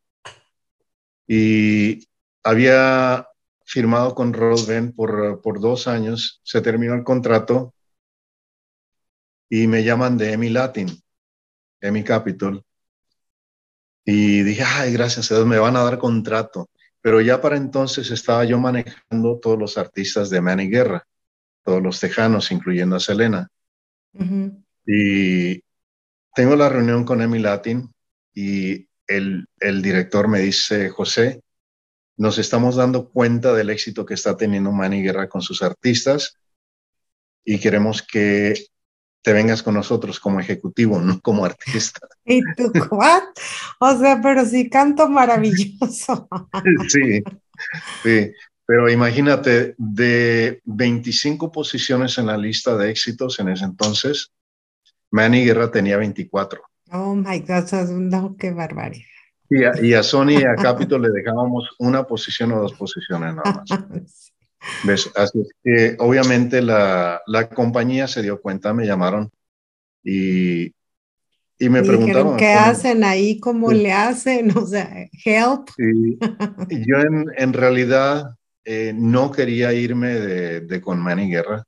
y 1.26 2.06
había 2.42 3.26
firmado 3.64 4.14
con 4.14 4.32
Rodben 4.32 4.92
por, 4.92 5.40
por 5.40 5.60
dos 5.60 5.86
años, 5.86 6.40
se 6.44 6.60
terminó 6.60 6.94
el 6.94 7.04
contrato 7.04 7.74
y 9.48 9.66
me 9.66 9.84
llaman 9.84 10.16
de 10.18 10.32
EMI 10.32 10.50
Latin, 10.50 10.88
EMI 11.80 12.04
Capital. 12.04 12.64
Y 14.04 14.42
dije, 14.42 14.62
ay, 14.64 14.92
gracias 14.92 15.30
a 15.30 15.36
Dios, 15.36 15.46
me 15.46 15.58
van 15.58 15.76
a 15.76 15.84
dar 15.84 15.98
contrato. 15.98 16.68
Pero 17.02 17.20
ya 17.20 17.40
para 17.40 17.56
entonces 17.56 18.10
estaba 18.10 18.44
yo 18.44 18.58
manejando 18.58 19.38
todos 19.40 19.58
los 19.58 19.76
artistas 19.76 20.30
de 20.30 20.40
Manny 20.40 20.68
Guerra, 20.68 21.06
todos 21.64 21.82
los 21.82 22.00
tejanos, 22.00 22.50
incluyendo 22.52 22.96
a 22.96 23.00
Selena. 23.00 23.48
Y 24.86 25.62
tengo 26.34 26.56
la 26.56 26.68
reunión 26.68 27.04
con 27.04 27.20
Emi 27.20 27.40
Latin 27.40 27.92
y 28.34 28.88
el, 29.06 29.46
el 29.58 29.82
director 29.82 30.28
me 30.28 30.40
dice, 30.40 30.88
José, 30.90 31.42
nos 32.16 32.38
estamos 32.38 32.76
dando 32.76 33.10
cuenta 33.10 33.52
del 33.52 33.70
éxito 33.70 34.06
que 34.06 34.14
está 34.14 34.36
teniendo 34.36 34.70
Manny 34.70 35.02
Guerra 35.02 35.28
con 35.28 35.42
sus 35.42 35.62
artistas 35.62 36.38
y 37.44 37.58
queremos 37.58 38.02
que 38.02 38.54
te 39.22 39.32
vengas 39.32 39.62
con 39.62 39.74
nosotros 39.74 40.18
como 40.18 40.40
ejecutivo, 40.40 41.00
no 41.00 41.20
como 41.20 41.44
artista. 41.44 42.00
¿Y 42.24 42.40
tú 42.56 42.72
what? 42.90 43.22
O 43.78 43.96
sea, 43.98 44.20
pero 44.20 44.44
sí 44.44 44.68
canto 44.68 45.08
maravilloso. 45.08 46.28
sí, 46.88 47.22
sí. 48.02 48.32
Pero 48.66 48.90
imagínate, 48.90 49.74
de 49.78 50.60
25 50.64 51.50
posiciones 51.52 52.18
en 52.18 52.26
la 52.26 52.36
lista 52.36 52.76
de 52.76 52.90
éxitos 52.90 53.38
en 53.40 53.48
ese 53.48 53.64
entonces, 53.64 54.32
Manny 55.10 55.44
Guerra 55.44 55.70
tenía 55.70 55.96
24. 55.96 56.62
Oh 56.92 57.14
my 57.14 57.40
God, 57.40 57.70
no, 57.90 58.36
qué 58.36 58.52
barbaridad. 58.52 59.06
Y 59.50 59.64
a, 59.64 59.72
y 59.82 59.94
a 59.94 60.02
Sony 60.02 60.40
y 60.40 60.44
a 60.44 60.54
Capitol 60.54 61.02
le 61.02 61.10
dejábamos 61.10 61.68
una 61.78 62.04
posición 62.04 62.52
o 62.52 62.60
dos 62.60 62.72
posiciones 62.72 63.34
nada 63.34 63.64
más. 63.68 63.68
¿Ves? 64.84 65.10
Así 65.14 65.40
es 65.40 65.48
que 65.62 65.96
obviamente 65.98 66.62
la, 66.62 67.20
la, 67.26 67.48
compañía 67.48 68.06
se 68.06 68.22
dio 68.22 68.40
cuenta, 68.40 68.72
me 68.72 68.86
llamaron 68.86 69.30
y, 70.04 70.66
y 71.58 71.68
me 71.68 71.82
preguntaron. 71.82 72.36
¿Qué 72.36 72.52
hacen 72.52 73.04
ahí? 73.04 73.38
¿Cómo 73.40 73.72
le 73.72 73.92
hacen? 73.92 74.52
O 74.56 74.66
sea, 74.66 75.08
help. 75.24 75.68
Y, 75.78 76.18
yo 76.86 76.98
en, 76.98 77.26
en 77.36 77.52
realidad 77.52 78.36
eh, 78.64 78.92
no 78.94 79.30
quería 79.30 79.72
irme 79.72 80.14
de, 80.14 80.60
de 80.60 80.80
con 80.80 81.00
Manny 81.00 81.30
Guerra 81.30 81.64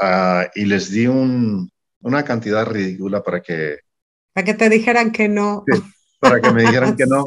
uh, 0.00 0.48
y 0.54 0.64
les 0.64 0.90
di 0.90 1.06
un, 1.06 1.70
una 2.00 2.24
cantidad 2.24 2.66
ridícula 2.66 3.22
para 3.22 3.40
que... 3.40 3.78
Para 4.32 4.44
que 4.44 4.54
te 4.54 4.68
dijeran 4.68 5.12
que 5.12 5.28
no. 5.28 5.64
para 6.20 6.40
que 6.40 6.50
me 6.52 6.62
dijeran 6.62 6.96
que 6.96 7.06
no. 7.06 7.24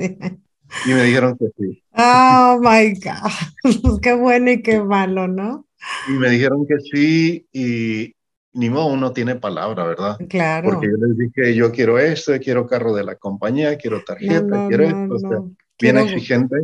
Y 0.85 0.89
me 0.89 1.03
dijeron 1.03 1.37
que 1.37 1.47
sí. 1.57 1.83
Oh, 1.93 2.59
my 2.61 2.93
God. 2.93 3.99
qué 4.01 4.13
bueno 4.13 4.51
y 4.51 4.61
qué 4.61 4.81
malo, 4.81 5.27
¿no? 5.27 5.67
Y 6.07 6.11
me 6.13 6.29
dijeron 6.29 6.65
que 6.67 6.79
sí 6.79 7.47
y 7.51 8.13
ni 8.53 8.69
modo 8.69 8.87
uno 8.87 9.13
tiene 9.13 9.35
palabra, 9.35 9.85
¿verdad? 9.85 10.17
Claro. 10.29 10.69
Porque 10.69 10.87
yo 10.87 11.07
les 11.07 11.17
dije, 11.17 11.55
yo 11.55 11.71
quiero 11.71 11.99
esto, 11.99 12.33
quiero 12.39 12.67
carro 12.67 12.93
de 12.93 13.03
la 13.03 13.15
compañía, 13.15 13.77
quiero 13.77 14.03
tarjeta, 14.03 14.67
quiero 14.67 14.83
esto. 14.83 15.51
bien 15.79 15.97
exigente. 15.97 16.57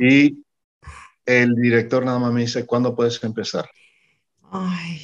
y 0.00 0.42
el 1.26 1.54
director 1.56 2.04
nada 2.04 2.18
más 2.18 2.32
me 2.32 2.42
dice, 2.42 2.64
¿cuándo 2.64 2.94
puedes 2.94 3.22
empezar? 3.22 3.68
Ay, 4.50 5.00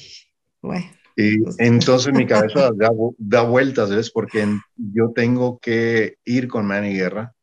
Bueno. 0.63 0.87
Y 1.17 1.37
entonces 1.59 2.13
mi 2.13 2.27
cabeza 2.27 2.71
da, 2.77 2.91
da 3.19 3.43
vueltas, 3.43 3.91
¿ves? 3.91 4.11
Porque 4.11 4.47
yo 4.77 5.13
tengo 5.15 5.59
que 5.61 6.17
ir 6.25 6.49
con 6.49 6.67
Manny 6.67 6.95
Guerra 6.95 7.35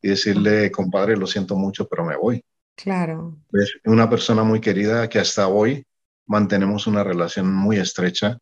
y 0.00 0.08
decirle, 0.08 0.70
compadre, 0.70 1.16
lo 1.16 1.26
siento 1.26 1.56
mucho, 1.56 1.88
pero 1.88 2.04
me 2.04 2.16
voy. 2.16 2.44
Claro. 2.76 3.36
Es 3.52 3.72
una 3.84 4.08
persona 4.08 4.44
muy 4.44 4.60
querida 4.60 5.08
que 5.08 5.18
hasta 5.18 5.48
hoy 5.48 5.84
mantenemos 6.26 6.86
una 6.86 7.02
relación 7.02 7.52
muy 7.52 7.76
estrecha. 7.76 8.38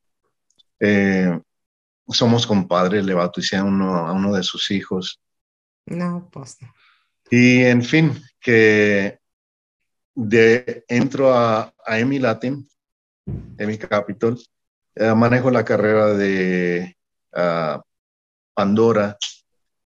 Eh, 0.78 1.40
somos 2.08 2.46
compadres, 2.46 3.04
le 3.04 3.14
bauticé 3.14 3.56
a 3.56 3.64
uno, 3.64 4.06
a 4.06 4.12
uno 4.12 4.34
de 4.34 4.42
sus 4.42 4.70
hijos. 4.70 5.20
No, 5.86 6.28
pues 6.30 6.58
no. 6.60 6.72
Y 7.30 7.62
en 7.62 7.82
fin, 7.82 8.22
que 8.40 9.18
de, 10.14 10.84
entro 10.88 11.34
a, 11.34 11.72
a 11.84 11.98
EMI 11.98 12.18
Latin, 12.18 12.68
EMI 13.58 13.78
Capital, 13.78 14.38
eh, 14.94 15.14
manejo 15.14 15.50
la 15.50 15.64
carrera 15.64 16.14
de 16.14 16.96
ah, 17.34 17.82
Pandora, 18.54 19.16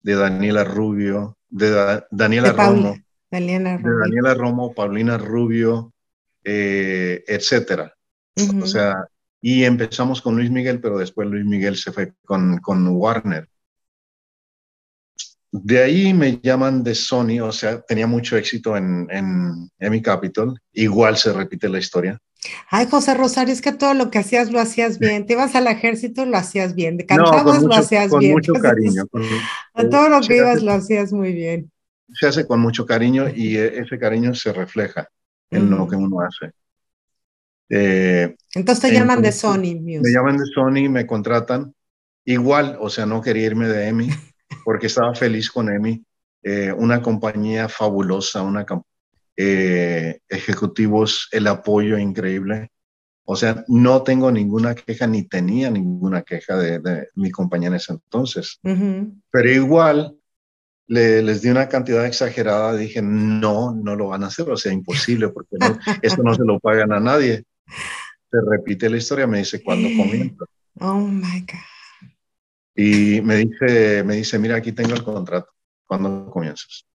de 0.01 0.15
Daniela 0.15 0.63
Rubio, 0.63 1.37
de 1.49 1.69
Da- 1.71 2.07
Daniela 2.11 2.51
De 2.51 2.57
Romo, 2.57 2.97
Daniela 3.31 3.77
de. 3.77 3.99
Daniela 3.99 4.33
Romo, 4.33 4.73
Paulina 4.73 5.17
Rubio, 5.17 5.93
eh, 6.43 7.23
etcétera. 7.27 7.93
O 8.63 8.67
sea, 8.67 9.05
y 9.41 9.63
empezamos 9.63 10.21
con 10.21 10.35
Luis 10.35 10.51
Miguel, 10.51 10.79
pero 10.81 10.97
después 10.97 11.27
Luis 11.27 11.45
Miguel 11.45 11.75
se 11.75 11.91
fue 11.91 12.13
con, 12.25 12.59
con 12.59 12.87
Warner. 12.87 13.47
De 15.51 15.81
ahí 15.81 16.13
me 16.13 16.39
llaman 16.41 16.83
de 16.83 16.93
Sony, 16.93 17.39
o 17.41 17.51
sea, 17.51 17.81
tenía 17.81 18.05
mucho 18.05 18.37
éxito 18.37 18.77
en, 18.77 19.07
en 19.09 19.69
Emmy 19.79 20.01
Capital. 20.01 20.53
Igual 20.73 21.17
se 21.17 21.33
repite 21.33 21.67
la 21.67 21.79
historia. 21.79 22.19
Ay, 22.69 22.87
José 22.89 23.13
Rosario, 23.15 23.53
es 23.53 23.61
que 23.61 23.71
todo 23.73 23.93
lo 23.93 24.09
que 24.11 24.19
hacías 24.19 24.51
lo 24.51 24.59
hacías 24.59 24.97
bien. 24.99 25.25
Te 25.25 25.33
ibas 25.33 25.55
al 25.55 25.67
ejército, 25.67 26.25
lo 26.25 26.37
hacías 26.37 26.73
bien. 26.75 26.97
No, 26.97 27.05
cantabas, 27.05 27.61
lo 27.61 27.67
mucho, 27.67 27.79
hacías 27.79 28.09
con 28.09 28.19
bien. 28.19 28.31
mucho 28.31 28.53
cariño. 28.53 29.07
con- 29.07 29.23
a 29.73 29.89
todo 29.89 30.09
lo 30.09 30.21
que 30.21 30.37
ibas 30.37 30.57
hace- 30.57 30.65
lo 30.65 30.71
hacías 30.73 31.11
muy 31.13 31.33
bien. 31.33 31.71
se 32.13 32.27
hace 32.27 32.47
con 32.47 32.59
mucho 32.59 32.85
cariño 32.85 33.27
y 33.29 33.57
eh, 33.57 33.79
ese 33.81 33.99
cariño 33.99 34.33
se 34.33 34.51
refleja 34.53 35.07
en 35.51 35.69
lo 35.69 35.87
que 35.87 35.95
uno 35.95 36.21
hace. 36.21 36.51
Eh, 37.69 38.35
Entonces 38.55 38.89
te 38.89 38.93
llaman 38.93 39.21
de 39.21 39.31
Sony 39.31 39.75
me 39.79 39.97
Music. 39.99 40.13
llaman 40.15 40.37
de 40.37 40.45
Sony, 40.53 40.89
me 40.89 41.05
contratan. 41.05 41.73
Igual, 42.25 42.77
o 42.79 42.89
sea, 42.89 43.05
no 43.05 43.21
quería 43.21 43.45
irme 43.47 43.67
de 43.67 43.87
EMI 43.89 44.09
porque 44.65 44.87
estaba 44.87 45.13
feliz 45.13 45.51
con 45.51 45.69
EMI. 45.71 46.03
Eh, 46.43 46.71
una 46.71 47.01
compañía 47.01 47.67
fabulosa, 47.67 48.41
una 48.43 48.65
eh, 49.41 50.19
ejecutivos, 50.27 51.29
el 51.31 51.47
apoyo 51.47 51.97
increíble. 51.97 52.71
O 53.23 53.37
sea, 53.37 53.63
no 53.69 54.03
tengo 54.03 54.31
ninguna 54.31 54.75
queja 54.75 55.07
ni 55.07 55.23
tenía 55.23 55.71
ninguna 55.71 56.23
queja 56.23 56.57
de, 56.57 56.79
de 56.79 57.07
mi 57.15 57.31
compañía 57.31 57.69
en 57.69 57.75
ese 57.75 57.93
entonces. 57.93 58.59
Pero 59.31 59.49
igual 59.49 60.17
le- 60.87 61.21
les 61.21 61.41
di 61.41 61.49
una 61.49 61.69
cantidad 61.69 62.05
exagerada. 62.05 62.75
Dije, 62.75 63.01
no, 63.01 63.73
no 63.73 63.95
lo 63.95 64.09
van 64.09 64.23
a 64.23 64.27
hacer. 64.27 64.49
O 64.49 64.57
sea, 64.57 64.73
imposible 64.73 65.29
porque 65.29 65.55
no, 65.59 65.77
esto 66.01 66.21
no 66.23 66.33
se 66.33 66.43
lo 66.43 66.59
pagan 66.59 66.91
a 66.91 66.99
nadie. 66.99 67.43
Se 68.31 68.37
repite 68.49 68.89
la 68.89 68.97
historia, 68.97 69.25
me 69.27 69.37
dice, 69.37 69.63
¿cuándo 69.63 69.89
comienza? 69.95 70.45
Oh 70.81 70.97
my 71.07 71.41
God. 71.41 72.09
Y 72.75 73.21
me 73.21 73.35
dice, 73.35 74.03
me 74.03 74.15
dice, 74.15 74.39
mira, 74.39 74.55
aquí 74.57 74.71
tengo 74.71 74.93
el 74.95 75.03
contrato. 75.03 75.49
¿Cuándo 75.85 76.29
comienzas? 76.31 76.85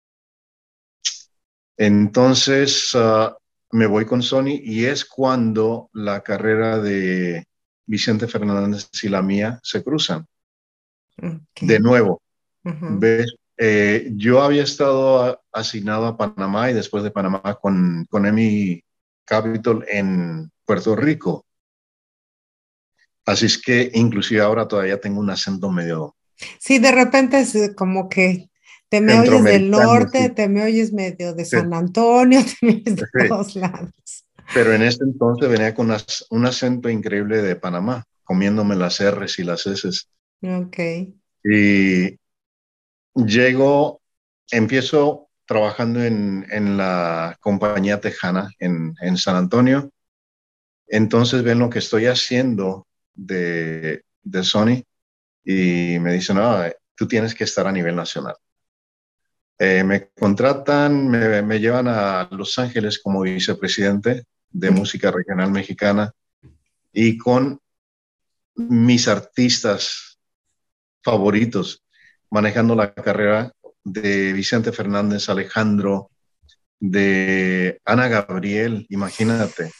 Entonces 1.76 2.90
ah, 2.94 3.36
me 3.70 3.86
voy 3.86 4.04
con 4.04 4.22
Sony 4.22 4.60
y 4.62 4.84
es 4.84 5.04
cuando 5.04 5.90
la 5.92 6.22
carrera 6.22 6.78
de 6.78 7.46
Vicente 7.86 8.28
Fernández 8.28 8.88
y 9.02 9.08
la 9.08 9.22
mía 9.22 9.60
se 9.62 9.82
cruzan. 9.82 10.26
De 11.60 11.80
nuevo. 11.80 12.22
¿ves? 12.62 13.34
Eh, 13.56 14.10
yo 14.16 14.42
había 14.42 14.64
estado 14.64 15.40
asignado 15.52 16.06
a 16.06 16.16
Panamá 16.16 16.70
y 16.70 16.74
después 16.74 17.04
de 17.04 17.10
Panamá 17.10 17.58
con, 17.60 18.06
con 18.10 18.26
Emi 18.26 18.82
Capital 19.24 19.84
en 19.88 20.50
Puerto 20.64 20.96
Rico. 20.96 21.46
Así 23.26 23.46
es 23.46 23.60
que 23.60 23.90
inclusive 23.94 24.40
ahora 24.40 24.66
todavía 24.66 25.00
tengo 25.00 25.20
un 25.20 25.30
acento 25.30 25.70
medio 25.70 26.14
Sí, 26.58 26.78
de 26.78 26.92
repente 26.92 27.40
es 27.40 27.74
como 27.76 28.08
que 28.08 28.50
te 28.88 29.00
me 29.00 29.18
oyes 29.18 29.44
del 29.44 29.70
norte, 29.70 30.30
te 30.30 30.48
me 30.48 30.62
oyes 30.64 30.92
medio 30.92 31.34
de. 31.34 31.44
San 31.44 31.72
Antonio, 31.74 32.40
te 32.60 32.66
me 32.66 32.72
oyes 32.74 32.96
de 32.96 33.02
Sí. 33.12 33.28
todos 33.28 33.56
lados. 33.56 33.90
Pero 34.52 34.74
en 34.74 34.82
ese 34.82 35.02
entonces 35.04 35.48
venía 35.48 35.74
con 35.74 35.90
as- 35.90 36.26
un 36.30 36.46
acento 36.46 36.88
increíble 36.90 37.42
de 37.42 37.56
Panamá, 37.56 38.04
comiéndome 38.24 38.76
las 38.76 39.00
R's 39.00 39.38
y 39.38 39.44
las 39.44 39.66
S's. 39.66 40.08
Ok. 40.42 40.78
Y 41.44 42.18
llego, 43.14 44.00
empiezo 44.50 45.28
trabajando 45.46 46.02
en, 46.02 46.46
en 46.50 46.76
la 46.76 47.36
compañía 47.40 48.00
tejana 48.00 48.50
en, 48.58 48.94
en 49.00 49.16
San 49.16 49.36
Antonio. 49.36 49.90
Entonces 50.86 51.42
ven 51.42 51.58
lo 51.58 51.70
que 51.70 51.78
estoy 51.80 52.06
haciendo 52.06 52.86
de, 53.14 54.02
de 54.22 54.42
Sony 54.44 54.82
y 55.44 55.98
me 56.00 56.12
dicen, 56.14 56.36
no, 56.36 56.58
tú 56.94 57.06
tienes 57.08 57.34
que 57.34 57.44
estar 57.44 57.66
a 57.66 57.72
nivel 57.72 57.96
nacional. 57.96 58.34
Eh, 59.58 59.84
me 59.84 60.08
contratan, 60.08 61.08
me, 61.08 61.42
me 61.42 61.60
llevan 61.60 61.86
a 61.88 62.28
Los 62.32 62.58
Ángeles 62.58 62.98
como 62.98 63.22
vicepresidente 63.22 64.24
de 64.50 64.70
música 64.70 65.10
regional 65.10 65.50
mexicana 65.50 66.12
y 66.92 67.18
con 67.18 67.60
mis 68.56 69.08
artistas 69.08 70.18
favoritos, 71.02 71.82
manejando 72.30 72.74
la 72.74 72.94
carrera 72.94 73.52
de 73.84 74.32
Vicente 74.32 74.72
Fernández, 74.72 75.28
Alejandro, 75.28 76.10
de 76.80 77.80
Ana 77.84 78.08
Gabriel, 78.08 78.86
imagínate. 78.90 79.70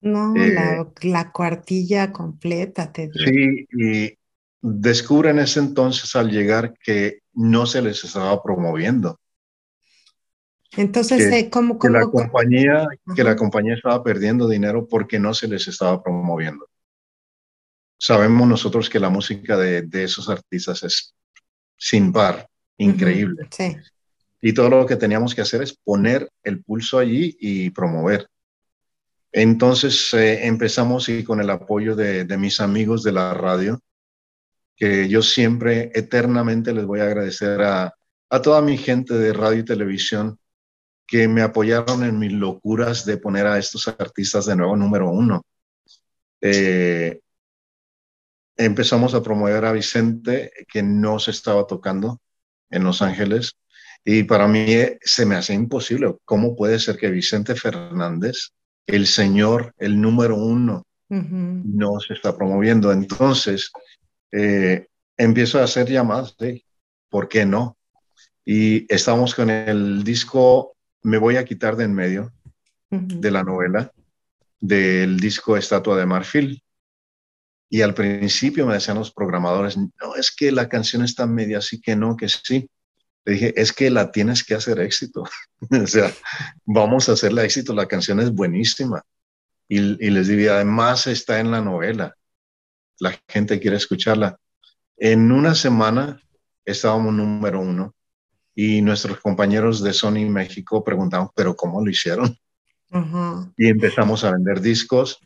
No, 0.00 0.34
Eh, 0.36 0.52
la, 0.52 0.88
la 1.02 1.32
cuartilla 1.32 2.12
completa 2.12 2.92
te 2.92 3.08
digo. 3.08 3.24
Sí, 3.24 3.66
y 3.72 4.18
descubre 4.60 5.30
en 5.30 5.38
ese 5.40 5.60
entonces 5.60 6.14
al 6.16 6.30
llegar 6.30 6.74
que 6.82 7.20
no 7.34 7.66
se 7.66 7.82
les 7.82 8.02
estaba 8.04 8.42
promoviendo, 8.42 9.20
Entonces, 10.76 11.28
que- 11.28 11.38
eh, 11.38 11.50
¿cómo, 11.50 11.78
que 11.78 11.88
la 11.90 12.00
cómo- 12.02 12.12
compañía, 12.12 12.86
que 13.14 13.24
la 13.24 13.36
compañía 13.36 13.74
estaba 13.74 14.02
perdiendo 14.02 14.48
dinero 14.48 14.86
porque 14.88 15.18
no 15.18 15.34
se 15.34 15.48
les 15.48 15.68
estaba 15.68 16.02
promoviendo. 16.02 16.66
Sabemos 17.98 18.48
nosotros 18.48 18.88
que 18.90 18.98
la 18.98 19.10
música 19.10 19.56
de, 19.56 19.82
de 19.82 20.04
esos 20.04 20.28
artistas 20.28 20.82
es 20.82 21.14
sin 21.76 22.12
par, 22.12 22.48
increíble. 22.78 23.46
Sí. 23.50 23.76
Y 24.40 24.52
todo 24.54 24.70
lo 24.70 24.86
que 24.86 24.96
teníamos 24.96 25.34
que 25.34 25.42
hacer 25.42 25.62
es 25.62 25.76
poner 25.84 26.28
el 26.42 26.62
pulso 26.64 26.98
allí 26.98 27.36
y 27.38 27.70
promover. 27.70 28.26
Entonces 29.30 30.12
eh, 30.14 30.46
empezamos 30.46 31.08
y 31.08 31.22
con 31.24 31.40
el 31.40 31.50
apoyo 31.50 31.94
de, 31.94 32.24
de 32.24 32.36
mis 32.36 32.60
amigos 32.60 33.02
de 33.02 33.12
la 33.12 33.34
radio, 33.34 33.80
que 34.76 35.08
yo 35.08 35.22
siempre 35.22 35.90
eternamente 35.94 36.72
les 36.74 36.84
voy 36.84 37.00
a 37.00 37.04
agradecer 37.04 37.60
a, 37.62 37.94
a 38.30 38.42
toda 38.42 38.60
mi 38.62 38.76
gente 38.76 39.14
de 39.14 39.32
radio 39.32 39.60
y 39.60 39.64
televisión 39.64 40.38
que 41.12 41.28
me 41.28 41.42
apoyaron 41.42 42.04
en 42.04 42.18
mis 42.18 42.32
locuras 42.32 43.04
de 43.04 43.18
poner 43.18 43.46
a 43.46 43.58
estos 43.58 43.86
artistas 43.86 44.46
de 44.46 44.56
nuevo 44.56 44.74
número 44.76 45.10
uno. 45.10 45.44
Eh, 46.40 47.20
empezamos 48.56 49.12
a 49.12 49.22
promover 49.22 49.62
a 49.66 49.72
Vicente, 49.72 50.50
que 50.66 50.82
no 50.82 51.18
se 51.18 51.32
estaba 51.32 51.66
tocando 51.66 52.18
en 52.70 52.84
Los 52.84 53.02
Ángeles. 53.02 53.58
Y 54.02 54.22
para 54.22 54.48
mí 54.48 54.60
eh, 54.60 54.98
se 55.02 55.26
me 55.26 55.34
hace 55.34 55.52
imposible. 55.52 56.16
¿Cómo 56.24 56.56
puede 56.56 56.78
ser 56.78 56.96
que 56.96 57.10
Vicente 57.10 57.56
Fernández, 57.56 58.52
el 58.86 59.06
señor, 59.06 59.74
el 59.76 60.00
número 60.00 60.36
uno, 60.36 60.86
no 61.10 62.00
se 62.00 62.14
está 62.14 62.34
promoviendo? 62.34 62.90
Entonces, 62.90 63.70
eh, 64.30 64.86
empiezo 65.18 65.58
a 65.58 65.64
hacer 65.64 65.90
llamadas 65.90 66.34
¿por 67.10 67.28
qué 67.28 67.44
no? 67.44 67.76
Y 68.46 68.90
estamos 68.90 69.34
con 69.34 69.50
el 69.50 70.02
disco 70.04 70.72
Me 71.02 71.18
voy 71.18 71.36
a 71.36 71.44
quitar 71.44 71.76
de 71.76 71.84
en 71.84 71.94
medio 71.94 72.32
de 72.90 73.30
la 73.30 73.42
novela, 73.42 73.90
del 74.60 75.18
disco 75.18 75.56
Estatua 75.56 75.96
de 75.96 76.06
Marfil. 76.06 76.62
Y 77.68 77.80
al 77.80 77.94
principio 77.94 78.66
me 78.66 78.74
decían 78.74 78.98
los 78.98 79.12
programadores, 79.12 79.78
no, 79.78 80.14
es 80.16 80.30
que 80.30 80.52
la 80.52 80.68
canción 80.68 81.02
está 81.02 81.26
media 81.26 81.58
así 81.58 81.80
que 81.80 81.96
no, 81.96 82.16
que 82.16 82.28
sí. 82.28 82.68
Le 83.24 83.32
dije, 83.32 83.54
es 83.60 83.72
que 83.72 83.90
la 83.90 84.12
tienes 84.12 84.44
que 84.44 84.54
hacer 84.54 84.78
éxito. 84.80 85.24
o 85.70 85.86
sea, 85.86 86.12
vamos 86.66 87.08
a 87.08 87.12
hacerla 87.12 87.44
éxito, 87.44 87.74
la 87.74 87.88
canción 87.88 88.20
es 88.20 88.30
buenísima. 88.30 89.02
Y, 89.68 89.78
y 89.78 90.10
les 90.10 90.28
dije, 90.28 90.50
además 90.50 91.06
está 91.06 91.40
en 91.40 91.50
la 91.50 91.62
novela. 91.62 92.14
La 92.98 93.18
gente 93.26 93.58
quiere 93.58 93.78
escucharla. 93.78 94.38
En 94.98 95.32
una 95.32 95.54
semana 95.54 96.20
estábamos 96.64 97.14
número 97.14 97.60
uno 97.60 97.94
y 98.54 98.82
nuestros 98.82 99.20
compañeros 99.20 99.82
de 99.82 99.92
Sony 99.92 100.28
México 100.28 100.84
preguntaban, 100.84 101.28
pero 101.34 101.56
¿cómo 101.56 101.84
lo 101.84 101.90
hicieron? 101.90 102.36
Y 103.56 103.68
empezamos 103.68 104.22
a 104.22 104.32
vender 104.32 104.60
discos 104.60 105.20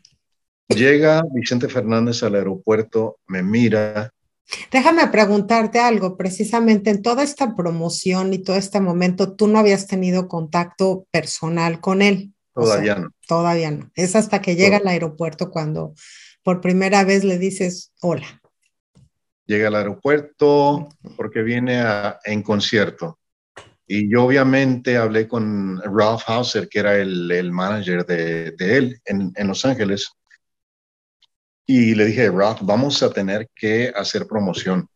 Llega 0.69 1.23
Vicente 1.31 1.69
Fernández 1.69 2.23
al 2.23 2.35
aeropuerto, 2.35 3.19
me 3.27 3.41
mira. 3.41 4.13
Déjame 4.71 5.07
preguntarte 5.07 5.79
algo, 5.79 6.17
precisamente 6.17 6.89
en 6.89 7.01
toda 7.01 7.23
esta 7.23 7.55
promoción 7.55 8.33
y 8.33 8.39
todo 8.39 8.57
este 8.57 8.81
momento, 8.81 9.33
tú 9.33 9.47
no 9.47 9.59
habías 9.59 9.87
tenido 9.87 10.27
contacto 10.27 11.05
personal 11.11 11.79
con 11.79 12.01
él. 12.01 12.33
Todavía 12.53 12.95
no. 12.95 13.11
Todavía 13.27 13.71
no. 13.71 13.91
Es 13.95 14.15
hasta 14.15 14.41
que 14.41 14.55
llega 14.55 14.77
al 14.77 14.87
aeropuerto 14.87 15.51
cuando 15.51 15.93
por 16.43 16.59
primera 16.59 17.03
vez 17.03 17.23
le 17.23 17.37
dices 17.37 17.93
hola. 18.01 18.41
Llega 19.47 19.69
al 19.69 19.75
aeropuerto 19.75 20.89
porque 21.15 21.41
viene 21.41 21.81
en 22.25 22.43
concierto. 22.43 23.17
Y 23.87 24.11
yo 24.11 24.25
obviamente 24.25 24.97
hablé 24.97 25.27
con 25.27 25.81
Ralph 25.81 26.23
Hauser, 26.27 26.67
que 26.67 26.79
era 26.79 26.97
el, 26.97 27.31
el 27.31 27.53
manager 27.53 28.05
de, 28.05 28.51
de 28.51 28.77
él 28.77 29.01
en, 29.05 29.31
en, 29.33 29.47
Los 29.47 29.63
Ángeles. 29.63 30.11
Y 31.65 31.95
le 31.95 32.05
dije, 32.05 32.29
Ralph, 32.29 32.59
vamos 32.63 33.01
a 33.01 33.09
tener 33.09 33.49
que 33.55 33.93
hacer 33.95 34.27
promoción. 34.27 34.89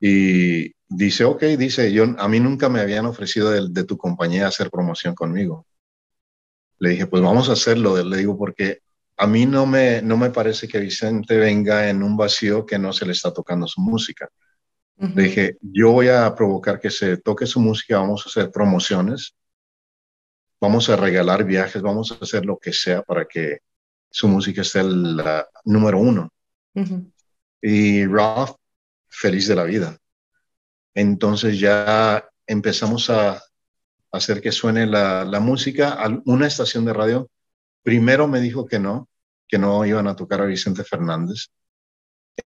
Y 0.00 0.72
dice, 0.88 1.24
ok, 1.24 1.42
dice, 1.58 1.92
yo, 1.92 2.04
a 2.16 2.28
mí 2.28 2.40
nunca 2.40 2.70
me 2.70 2.80
habían 2.80 3.04
ofrecido 3.04 3.50
de, 3.50 3.68
de 3.68 3.84
tu 3.84 3.98
compañía 3.98 4.46
hacer 4.46 4.70
promoción 4.70 5.14
conmigo. 5.14 5.66
Le 6.78 6.90
dije, 6.90 7.06
pues 7.06 7.22
vamos 7.22 7.50
a 7.50 7.52
hacerlo. 7.52 8.02
Le 8.02 8.16
digo, 8.16 8.38
porque 8.38 8.80
a 9.16 9.26
mí 9.26 9.46
no 9.46 9.66
me, 9.66 10.02
no 10.02 10.16
me 10.16 10.30
parece 10.30 10.68
que 10.68 10.78
Vicente 10.78 11.36
venga 11.38 11.88
en 11.88 12.02
un 12.02 12.16
vacío 12.16 12.66
que 12.66 12.78
no 12.78 12.92
se 12.92 13.06
le 13.06 13.12
está 13.12 13.32
tocando 13.32 13.66
su 13.66 13.80
música. 13.80 14.28
Uh 14.96 15.06
-huh. 15.06 15.14
Dije, 15.14 15.56
yo 15.60 15.92
voy 15.92 16.08
a 16.08 16.34
provocar 16.34 16.78
que 16.80 16.90
se 16.90 17.16
toque 17.18 17.46
su 17.46 17.60
música, 17.60 17.98
vamos 17.98 18.24
a 18.24 18.28
hacer 18.28 18.50
promociones, 18.50 19.34
vamos 20.60 20.88
a 20.88 20.96
regalar 20.96 21.44
viajes, 21.44 21.80
vamos 21.82 22.12
a 22.12 22.18
hacer 22.22 22.44
lo 22.44 22.58
que 22.58 22.72
sea 22.72 23.02
para 23.02 23.24
que 23.26 23.60
su 24.10 24.28
música 24.28 24.62
esté 24.62 24.80
el 24.80 25.16
la, 25.16 25.48
número 25.64 25.98
uno. 25.98 26.30
Uh 26.74 26.82
-huh. 26.82 27.12
Y 27.62 28.06
Ralph, 28.06 28.56
feliz 29.08 29.48
de 29.48 29.54
la 29.54 29.64
vida. 29.64 29.98
Entonces 30.94 31.58
ya 31.58 32.26
empezamos 32.46 33.10
a 33.10 33.42
hacer 34.12 34.40
que 34.40 34.52
suene 34.52 34.86
la, 34.86 35.24
la 35.24 35.40
música 35.40 35.92
a 35.92 36.08
una 36.26 36.46
estación 36.46 36.84
de 36.84 36.92
radio. 36.92 37.28
Primero 37.86 38.26
me 38.26 38.40
dijo 38.40 38.66
que 38.66 38.80
no, 38.80 39.08
que 39.46 39.58
no 39.58 39.86
iban 39.86 40.08
a 40.08 40.16
tocar 40.16 40.40
a 40.40 40.46
Vicente 40.46 40.82
Fernández. 40.82 41.50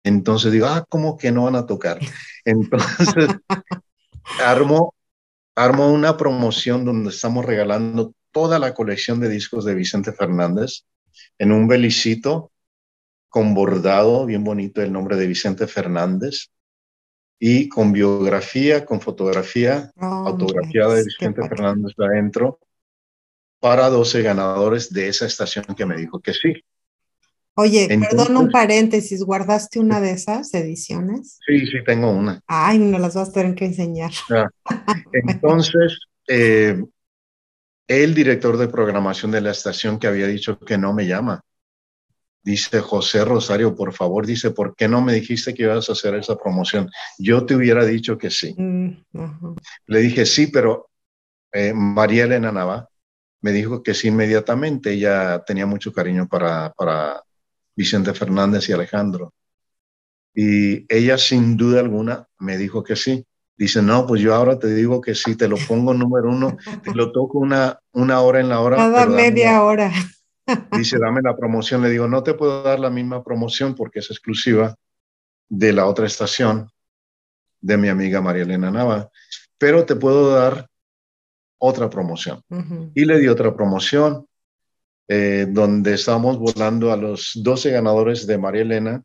Entonces 0.04 0.52
digo, 0.52 0.66
ah, 0.66 0.84
¿cómo 0.90 1.16
que 1.16 1.32
no 1.32 1.44
van 1.44 1.56
a 1.56 1.68
tocar? 1.68 2.00
Entonces 2.44 3.28
armo, 4.44 4.96
armo 5.56 5.94
una 5.94 6.18
promoción 6.18 6.86
donde 6.86 7.12
estamos 7.12 7.46
regalando 7.46 8.16
toda 8.32 8.58
la 8.58 8.74
colección 8.74 9.20
de 9.20 9.30
discos 9.30 9.64
de 9.64 9.76
Vicente 9.76 10.12
Fernández 10.12 10.86
en 11.38 11.52
un 11.52 11.68
belicito 11.68 12.52
con 13.30 13.54
bordado 13.54 14.26
bien 14.26 14.44
bonito 14.44 14.82
el 14.82 14.92
nombre 14.92 15.18
de 15.18 15.28
Vicente 15.28 15.68
Fernández 15.68 16.48
y 17.38 17.70
con 17.70 17.92
biografía, 17.92 18.88
con 18.88 19.02
fotografía, 19.02 19.92
oh, 19.98 20.30
autografía 20.30 20.88
de 20.88 21.04
Vicente 21.04 21.48
Fernández 21.48 21.94
adentro 22.00 22.58
para 23.60 23.90
12 23.90 24.22
ganadores 24.22 24.92
de 24.92 25.08
esa 25.08 25.26
estación 25.26 25.66
que 25.76 25.86
me 25.86 25.98
dijo 25.98 26.20
que 26.20 26.34
sí. 26.34 26.54
Oye, 27.56 27.88
Entonces, 27.90 28.16
perdón 28.16 28.38
un 28.38 28.52
paréntesis, 28.52 29.24
¿guardaste 29.24 29.80
una 29.80 30.00
de 30.00 30.12
esas 30.12 30.54
ediciones? 30.54 31.40
Sí, 31.48 31.66
sí, 31.66 31.78
tengo 31.84 32.12
una. 32.12 32.40
Ay, 32.46 32.78
no 32.78 33.00
las 33.00 33.16
vas 33.16 33.30
a 33.30 33.32
tener 33.32 33.56
que 33.56 33.66
enseñar. 33.66 34.12
Ah, 34.30 34.48
entonces, 35.12 36.02
eh, 36.28 36.84
el 37.88 38.14
director 38.14 38.58
de 38.58 38.68
programación 38.68 39.32
de 39.32 39.42
la 39.42 39.52
estación 39.52 39.98
que 39.98 40.06
había 40.06 40.28
dicho 40.28 40.60
que 40.60 40.78
no 40.78 40.94
me 40.94 41.08
llama, 41.08 41.42
dice 42.44 42.80
José 42.80 43.26
Rosario, 43.26 43.76
por 43.76 43.92
favor, 43.92 44.28
dice, 44.28 44.52
¿por 44.52 44.76
qué 44.76 44.88
no 44.88 45.02
me 45.02 45.14
dijiste 45.14 45.56
que 45.56 45.64
ibas 45.64 45.90
a 45.90 45.94
hacer 45.94 46.14
esa 46.14 46.38
promoción? 46.38 46.92
Yo 47.18 47.44
te 47.44 47.56
hubiera 47.56 47.84
dicho 47.86 48.20
que 48.20 48.30
sí. 48.30 48.54
Mm, 48.56 49.04
uh 49.14 49.20
-huh. 49.20 49.56
Le 49.88 50.00
dije, 50.00 50.28
sí, 50.28 50.48
pero 50.48 50.92
eh, 51.52 51.74
María 51.74 52.26
Elena 52.26 52.52
Nava 52.52 52.88
me 53.48 53.54
dijo 53.54 53.82
que 53.82 53.94
sí 53.94 54.10
inmediatamente. 54.10 54.92
Ella 54.92 55.42
tenía 55.46 55.66
mucho 55.66 55.94
cariño 55.94 56.28
para, 56.28 56.74
para 56.74 57.24
Vicente 57.78 58.14
Fernández 58.14 58.68
y 58.68 58.74
Alejandro. 58.74 59.34
Y 60.36 60.86
ella 60.94 61.18
sin 61.18 61.56
duda 61.56 61.80
alguna 61.80 62.28
me 62.40 62.58
dijo 62.58 62.84
que 62.84 62.98
sí. 62.98 63.26
Dice, 63.56 63.82
no, 63.82 64.06
pues 64.06 64.22
yo 64.22 64.36
ahora 64.36 64.60
te 64.60 64.68
digo 64.68 65.00
que 65.00 65.16
sí, 65.16 65.38
te 65.38 65.48
lo 65.48 65.56
pongo 65.66 65.94
número 65.94 66.30
uno, 66.30 66.58
te 66.84 66.94
lo 66.94 67.14
toco 67.14 67.40
una, 67.40 67.80
una 67.94 68.20
hora 68.20 68.42
en 68.42 68.50
la 68.50 68.60
hora. 68.60 68.76
Cada 68.76 69.06
media 69.06 69.54
la, 69.54 69.64
hora. 69.64 69.94
Dice, 70.74 70.98
dame 71.00 71.22
la 71.24 71.38
promoción. 71.38 71.82
Le 71.82 71.90
digo, 71.90 72.10
no 72.10 72.24
te 72.24 72.34
puedo 72.34 72.64
dar 72.64 72.82
la 72.82 72.90
misma 72.90 73.24
promoción 73.24 73.76
porque 73.76 74.00
es 74.00 74.12
exclusiva 74.12 74.76
de 75.48 75.72
la 75.72 75.86
otra 75.86 76.06
estación 76.06 76.70
de 77.62 77.78
mi 77.78 77.88
amiga 77.88 78.20
María 78.20 78.44
Elena 78.44 78.72
Nava, 78.72 79.10
pero 79.58 79.86
te 79.86 79.96
puedo 79.96 80.36
dar 80.36 80.68
otra 81.58 81.90
promoción. 81.90 82.42
Uh 82.50 82.58
-huh. 82.58 82.92
Y 82.96 83.06
le 83.06 83.20
di 83.20 83.28
otra 83.28 83.54
promoción 83.56 84.28
eh, 85.10 85.48
donde 85.50 85.94
estábamos 85.94 86.38
volando 86.38 86.92
a 86.92 86.98
los 86.98 87.32
12 87.36 87.72
ganadores 87.72 88.28
de 88.28 88.38
María 88.38 88.64
Elena 88.64 89.04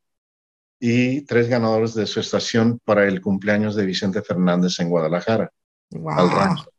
y 0.81 1.21
tres 1.23 1.49
ganadores 1.49 1.95
de 1.95 2.07
su 2.07 2.19
estación 2.19 2.81
para 2.85 3.07
el 3.07 3.21
cumpleaños 3.21 3.77
de 3.77 3.87
Vicente 3.87 4.21
Fernández 4.21 4.81
en 4.81 4.89
Guadalajara, 4.91 5.53
wow. 5.91 6.19
al 6.19 6.31
rancho. 6.31 6.73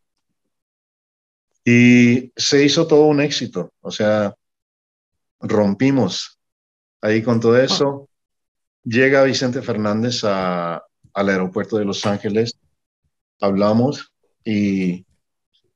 Y 1.63 2.33
se 2.35 2.65
hizo 2.65 2.85
todo 2.85 3.05
un 3.05 3.21
éxito, 3.21 3.71
o 3.79 3.91
sea, 3.91 4.35
rompimos 5.39 6.37
ahí 6.99 7.23
con 7.23 7.39
todo 7.39 7.57
eso. 7.57 8.09
Llega 8.83 9.23
Vicente 9.23 9.61
Fernández 9.61 10.25
a, 10.25 10.83
al 11.13 11.29
aeropuerto 11.29 11.77
de 11.77 11.85
Los 11.85 12.05
Ángeles, 12.05 12.59
hablamos 13.39 14.11
y, 14.43 15.05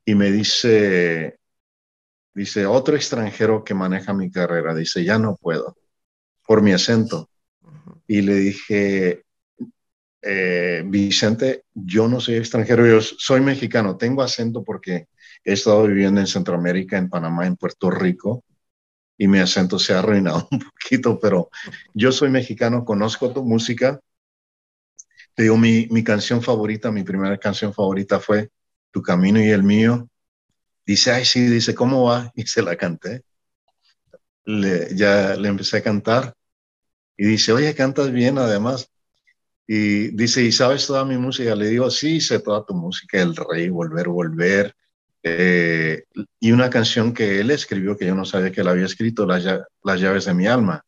y 0.08 0.16
me 0.16 0.32
dice, 0.32 1.38
dice, 2.34 2.66
otro 2.66 2.96
extranjero 2.96 3.66
que 3.66 3.74
maneja 3.74 4.14
mi 4.14 4.32
carrera, 4.32 4.74
dice, 4.74 5.04
ya 5.04 5.20
no 5.20 5.36
puedo, 5.36 5.76
por 6.46 6.62
mi 6.62 6.72
acento. 6.72 7.30
Y 8.08 8.22
le 8.22 8.36
dije, 8.36 9.26
eh, 10.22 10.82
Vicente, 10.86 11.66
yo 11.74 12.08
no 12.08 12.22
soy 12.22 12.36
extranjero, 12.36 12.88
yo 12.88 13.02
soy 13.02 13.42
mexicano, 13.42 13.98
tengo 13.98 14.24
acento 14.24 14.64
porque 14.64 15.10
he 15.44 15.52
estado 15.52 15.86
viviendo 15.88 16.22
en 16.22 16.28
Centroamérica, 16.28 16.98
en 16.98 17.10
Panamá, 17.10 17.46
en 17.46 17.58
Puerto 17.58 17.92
Rico, 17.92 18.46
y 19.18 19.28
mi 19.28 19.40
acento 19.40 19.78
se 19.78 19.94
ha 19.94 20.00
arruinado 20.00 20.48
un 20.52 20.60
poquito, 20.60 21.20
pero 21.20 21.50
yo 21.94 22.14
soy 22.14 22.30
mexicano, 22.30 22.86
conozco 22.86 23.34
tu 23.34 23.44
música. 23.44 24.00
Te 25.36 25.44
digo, 25.44 25.58
mi, 25.58 25.86
mi 25.92 26.02
canción 26.02 26.42
favorita, 26.42 26.92
mi 26.92 27.04
primera 27.04 27.38
canción 27.38 27.74
favorita 27.74 28.22
fue 28.22 28.52
Tu 28.98 29.04
Camino 29.04 29.40
y 29.40 29.50
el 29.50 29.62
Mío. 29.62 30.10
Dice, 30.84 31.12
ay, 31.12 31.24
sí, 31.24 31.42
dice, 31.42 31.76
¿cómo 31.76 32.06
va? 32.06 32.32
Y 32.36 32.48
se 32.48 32.64
la 32.64 32.76
canté. 32.76 33.22
Le, 34.46 34.96
ya 34.96 35.36
le 35.36 35.50
empecé 35.50 35.78
a 35.78 35.84
cantar 35.84 36.34
y 37.16 37.26
dice, 37.26 37.52
oye, 37.52 37.76
cantas 37.76 38.12
bien 38.12 38.40
además. 38.40 38.90
Y 39.68 40.08
dice, 40.16 40.42
¿y 40.42 40.52
sabes 40.52 40.88
toda 40.88 41.06
mi 41.06 41.16
música? 41.18 41.54
Le 41.56 41.68
digo, 41.68 41.92
sí, 41.92 42.22
sé 42.22 42.40
toda 42.40 42.66
tu 42.66 42.74
música, 42.74 43.22
El 43.22 43.36
Rey, 43.36 43.70
Volver, 43.70 44.08
Volver. 44.08 44.76
Eh, 45.22 46.06
y 46.40 46.52
una 46.52 46.72
canción 46.72 47.14
que 47.14 47.40
él 47.40 47.52
escribió, 47.52 47.96
que 47.96 48.08
yo 48.08 48.16
no 48.16 48.26
sabía 48.26 48.52
que 48.52 48.62
él 48.62 48.68
había 48.68 48.86
escrito, 48.86 49.28
Las, 49.28 49.44
las 49.84 50.02
llaves 50.02 50.26
de 50.26 50.34
mi 50.34 50.48
alma. 50.48 50.84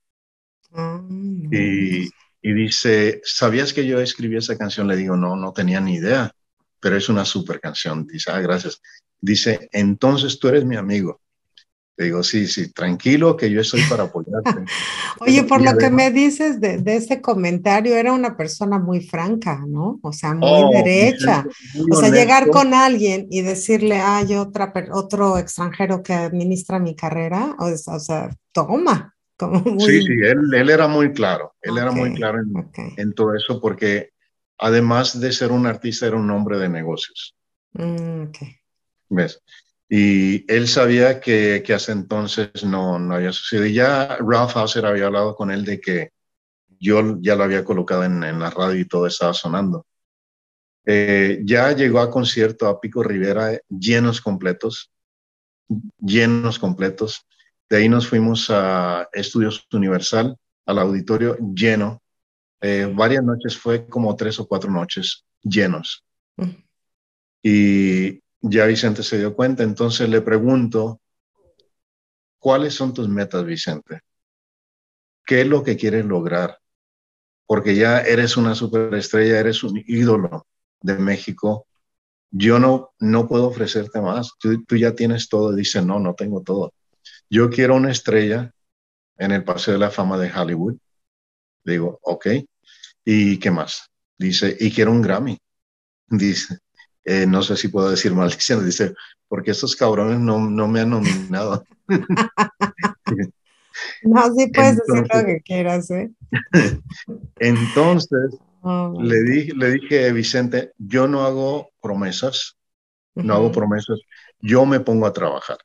Mm. 0.71 1.53
Y, 1.53 2.09
y, 2.41 2.53
dice, 2.53 3.21
¿sabías 3.23 3.71
que 3.71 3.85
yo 3.85 3.99
escribí 3.99 4.37
esa 4.37 4.57
canción? 4.57 4.87
Le 4.87 4.95
digo, 4.95 5.15
no, 5.15 5.35
no 5.35 5.53
tenía 5.53 5.79
ni 5.79 5.95
idea, 5.95 6.33
pero 6.79 6.97
es 6.97 7.09
una 7.09 7.25
super 7.25 7.59
canción. 7.59 8.05
Dice, 8.07 8.31
ah, 8.31 8.39
gracias. 8.39 8.81
Dice, 9.19 9.69
entonces 9.71 10.39
tú 10.39 10.47
eres 10.47 10.65
mi 10.65 10.75
amigo. 10.75 11.21
Le 11.99 12.05
digo, 12.05 12.23
sí, 12.23 12.47
sí, 12.47 12.71
tranquilo, 12.71 13.35
que 13.35 13.51
yo 13.51 13.59
estoy 13.59 13.81
para 13.89 14.03
apoyarte. 14.03 14.63
Oye, 15.19 15.43
por 15.43 15.59
y 15.59 15.65
lo 15.65 15.71
además, 15.71 15.83
que 15.83 15.89
me 15.89 16.11
dices 16.11 16.61
de, 16.61 16.77
de, 16.77 16.95
ese 16.95 17.19
comentario, 17.19 17.93
era 17.97 18.13
una 18.13 18.37
persona 18.37 18.79
muy 18.79 19.01
franca, 19.01 19.61
¿no? 19.67 19.99
O 20.01 20.13
sea, 20.13 20.33
muy 20.33 20.49
oh, 20.49 20.69
derecha. 20.71 21.45
Muy 21.73 21.91
o 21.91 21.95
sea, 21.95 22.07
honesto. 22.07 22.15
llegar 22.15 22.47
con 22.51 22.73
alguien 22.73 23.27
y 23.29 23.41
decirle, 23.41 23.99
hay 23.99 24.35
otra, 24.35 24.71
otro 24.93 25.37
extranjero 25.37 26.01
que 26.01 26.13
administra 26.13 26.79
mi 26.79 26.95
carrera, 26.95 27.57
o, 27.59 27.65
o 27.65 27.99
sea, 27.99 28.29
toma. 28.53 29.13
Como 29.35 29.59
muy... 29.59 29.85
Sí, 29.85 30.01
sí, 30.01 30.13
él, 30.23 30.53
él, 30.53 30.69
era 30.69 30.87
muy 30.87 31.11
claro, 31.11 31.53
él 31.61 31.71
okay, 31.71 31.83
era 31.83 31.91
muy 31.91 32.13
claro 32.13 32.39
en, 32.39 32.57
okay. 32.57 32.93
en, 32.95 33.13
todo 33.13 33.35
eso, 33.35 33.59
porque 33.59 34.11
además 34.59 35.19
de 35.19 35.31
ser 35.31 35.51
un 35.51 35.65
artista, 35.65 36.07
era 36.07 36.17
un 36.17 36.29
hombre 36.31 36.57
de 36.57 36.69
negocios. 36.69 37.35
Mm, 37.73 38.29
okay. 38.29 38.55
¿Ves? 39.09 39.41
Y 39.89 40.51
él 40.51 40.67
sabía 40.67 41.19
que, 41.19 41.63
que 41.65 41.73
hace 41.73 41.91
entonces 41.91 42.63
no, 42.63 42.99
no 42.99 43.15
había 43.15 43.31
sucedido. 43.31 43.65
Y 43.65 43.73
ya 43.73 44.17
Ralph 44.19 44.55
Hauser 44.55 44.85
había 44.85 45.07
hablado 45.07 45.35
con 45.35 45.49
él 45.49 45.65
de 45.65 45.81
que 45.81 46.11
yo 46.79 47.17
ya 47.19 47.35
lo 47.35 47.43
había 47.43 47.65
colocado 47.65 48.03
en, 48.03 48.23
en 48.23 48.39
la 48.39 48.51
radio 48.51 48.79
y 48.79 48.85
todo 48.85 49.07
estaba 49.07 49.33
sonando. 49.33 49.85
Eh, 50.85 51.41
ya 51.43 51.71
llegó 51.73 51.99
a 51.99 52.09
concierto 52.09 52.67
a 52.67 52.79
Pico 52.79 53.03
Rivera 53.03 53.59
llenos 53.69 54.21
completos, 54.21 54.91
llenos 55.99 56.57
completos. 56.57 57.27
De 57.69 57.77
ahí 57.77 57.89
nos 57.89 58.07
fuimos 58.07 58.49
a 58.49 59.07
Estudios 59.13 59.67
Universal, 59.71 60.35
al 60.65 60.79
auditorio 60.79 61.37
lleno. 61.53 62.01
Eh, 62.61 62.91
varias 62.93 63.23
noches, 63.23 63.57
fue 63.57 63.87
como 63.87 64.15
tres 64.15 64.39
o 64.39 64.47
cuatro 64.47 64.69
noches 64.69 65.25
llenos. 65.41 66.03
Mm. 66.37 66.63
Y 67.41 68.21
ya 68.41 68.65
Vicente 68.65 69.03
se 69.03 69.17
dio 69.17 69.35
cuenta, 69.35 69.63
entonces 69.63 70.09
le 70.09 70.21
pregunto, 70.21 70.99
¿cuáles 72.37 72.73
son 72.73 72.93
tus 72.93 73.07
metas, 73.07 73.45
Vicente? 73.45 74.01
¿Qué 75.25 75.41
es 75.41 75.47
lo 75.47 75.63
que 75.63 75.77
quieres 75.77 76.05
lograr? 76.05 76.57
Porque 77.45 77.75
ya 77.75 78.01
eres 78.01 78.37
una 78.37 78.55
superestrella, 78.55 79.39
eres 79.39 79.63
un 79.63 79.81
ídolo 79.85 80.47
de 80.81 80.95
México. 80.95 81.67
Yo 82.31 82.59
no, 82.59 82.91
no 82.99 83.27
puedo 83.27 83.47
ofrecerte 83.47 84.01
más. 84.01 84.33
Tú, 84.39 84.63
tú 84.65 84.75
ya 84.75 84.93
tienes 84.95 85.29
todo. 85.29 85.53
Dice, 85.53 85.81
no, 85.81 85.99
no 85.99 86.13
tengo 86.13 86.41
todo. 86.41 86.73
Yo 87.29 87.49
quiero 87.49 87.75
una 87.75 87.91
estrella 87.91 88.51
en 89.17 89.31
el 89.31 89.43
Paseo 89.43 89.73
de 89.73 89.79
la 89.79 89.91
Fama 89.91 90.17
de 90.17 90.31
Hollywood. 90.31 90.77
Digo, 91.63 91.99
ok. 92.01 92.27
¿Y 93.11 93.39
qué 93.39 93.49
más? 93.49 93.89
Dice, 94.19 94.55
y 94.59 94.69
quiero 94.71 94.91
un 94.91 95.01
Grammy. 95.01 95.35
Dice, 96.07 96.59
eh, 97.05 97.25
no 97.25 97.41
sé 97.41 97.57
si 97.57 97.69
puedo 97.69 97.89
decir 97.89 98.13
maldición, 98.13 98.63
dice, 98.65 98.93
porque 99.27 99.49
estos 99.51 99.75
cabrones 99.75 100.19
no, 100.19 100.39
no 100.47 100.67
me 100.67 100.81
han 100.81 100.91
nominado. 100.91 101.63
No, 104.03 104.33
sí 104.35 104.47
puedes 104.53 104.75
decir 104.75 104.83
lo 104.93 104.97
Entonces- 104.97 105.25
que 105.25 105.41
quieras, 105.41 105.89
¿eh? 105.91 106.11
Entonces 107.39 108.35
Oh, 108.61 108.93
le 109.01 109.21
dije, 109.23 109.53
le 109.55 109.71
dije, 109.71 110.11
Vicente, 110.11 110.73
yo 110.77 111.07
no 111.07 111.23
hago 111.23 111.69
promesas, 111.81 112.57
no 113.15 113.33
hago 113.33 113.53
promesas, 113.53 113.99
yo 114.41 114.65
me 114.65 114.81
pongo 114.81 115.05
a 115.07 115.13
trabajar. 115.13 115.59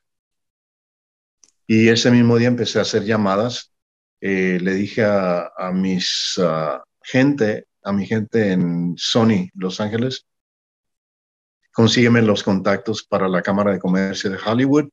Y 1.67 1.89
ese 1.89 2.09
mismo 2.09 2.37
día 2.37 2.47
empecé 2.47 2.79
a 2.79 2.83
hacer 2.83 3.03
llamadas. 3.03 3.73
eh, 4.21 4.59
le 4.61 4.73
dije 4.75 5.03
a, 5.03 5.51
a 5.57 5.73
mis 5.73 6.39
gente, 7.05 7.67
a 7.83 7.93
mi 7.93 8.05
gente 8.05 8.51
en 8.51 8.95
Sony, 8.97 9.49
Los 9.53 9.79
Ángeles, 9.79 10.25
consígueme 11.71 12.21
los 12.21 12.43
contactos 12.43 13.03
para 13.03 13.27
la 13.27 13.41
Cámara 13.41 13.71
de 13.73 13.79
Comercio 13.79 14.29
de 14.31 14.37
Hollywood. 14.43 14.89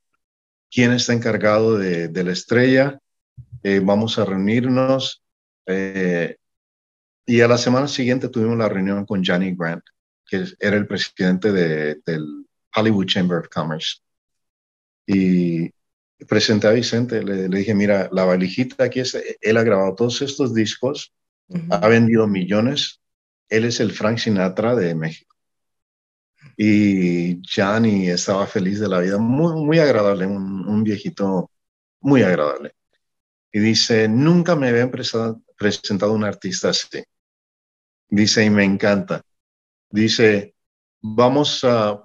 ¿Quién 0.70 0.92
está 0.92 1.12
encargado 1.12 1.78
de, 1.78 2.10
la 2.24 2.32
estrella? 2.32 2.98
Eh, 3.62 3.80
vamos 3.82 4.18
a 4.18 4.24
reunirnos. 4.24 5.22
eh, 5.66 6.36
y 7.24 7.40
a 7.40 7.46
la 7.46 7.56
semana 7.56 7.86
siguiente 7.86 8.28
tuvimos 8.28 8.58
la 8.58 8.68
reunión 8.68 9.06
con 9.06 9.24
Johnny 9.24 9.54
Grant, 9.54 9.84
que 10.26 10.44
era 10.58 10.76
el 10.76 10.88
presidente 10.88 11.52
de- 11.52 12.00
del 12.04 12.46
Hollywood 12.74 13.06
Chamber 13.06 13.38
of 13.38 13.48
Commerce. 13.48 13.98
Y 15.06 15.70
presenté 16.28 16.66
a 16.66 16.72
Vicente, 16.72 17.22
le, 17.22 17.48
le 17.48 17.58
dije, 17.58 17.74
mira, 17.74 18.08
la 18.12 18.24
valijita 18.24 18.84
aquí 18.84 19.00
es, 19.00 19.16
él 19.40 19.56
ha 19.56 19.62
grabado 19.62 19.94
todos 19.94 20.20
estos 20.22 20.52
discos, 20.52 21.12
Ha 21.70 21.88
vendido 21.88 22.26
millones, 22.26 23.00
él 23.48 23.64
es 23.64 23.80
el 23.80 23.92
Frank 23.92 24.18
Sinatra 24.18 24.74
de 24.74 24.94
México. 24.94 25.34
Y 26.56 27.40
Johnny 27.48 28.08
estaba 28.08 28.46
feliz 28.46 28.80
de 28.80 28.88
la 28.88 29.00
vida, 29.00 29.18
muy, 29.18 29.54
muy 29.64 29.78
agradable, 29.78 30.26
un, 30.26 30.84
viejito 30.84 31.50
muy 32.00 32.22
agradable. 32.22 32.74
Y 33.52 33.60
dice, 33.60 34.08
nunca 34.08 34.56
me 34.56 34.68
habían 34.68 34.90
presentado 34.90 36.12
un 36.12 36.24
artista 36.24 36.70
así. 36.70 37.04
Dice, 38.08 38.44
y 38.44 38.50
me 38.50 38.64
encanta. 38.64 39.22
Dice, 39.90 40.54
vamos 41.00 41.64
a, 41.64 42.00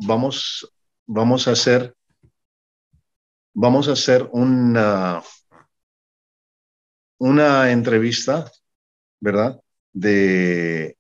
hacer, 1.52 1.96
vamos 3.54 3.88
a 3.88 3.92
hacer 3.92 4.30
una 7.20 7.72
entrevista, 7.72 8.52
¿verdad? 9.20 9.60
De, 9.94 10.98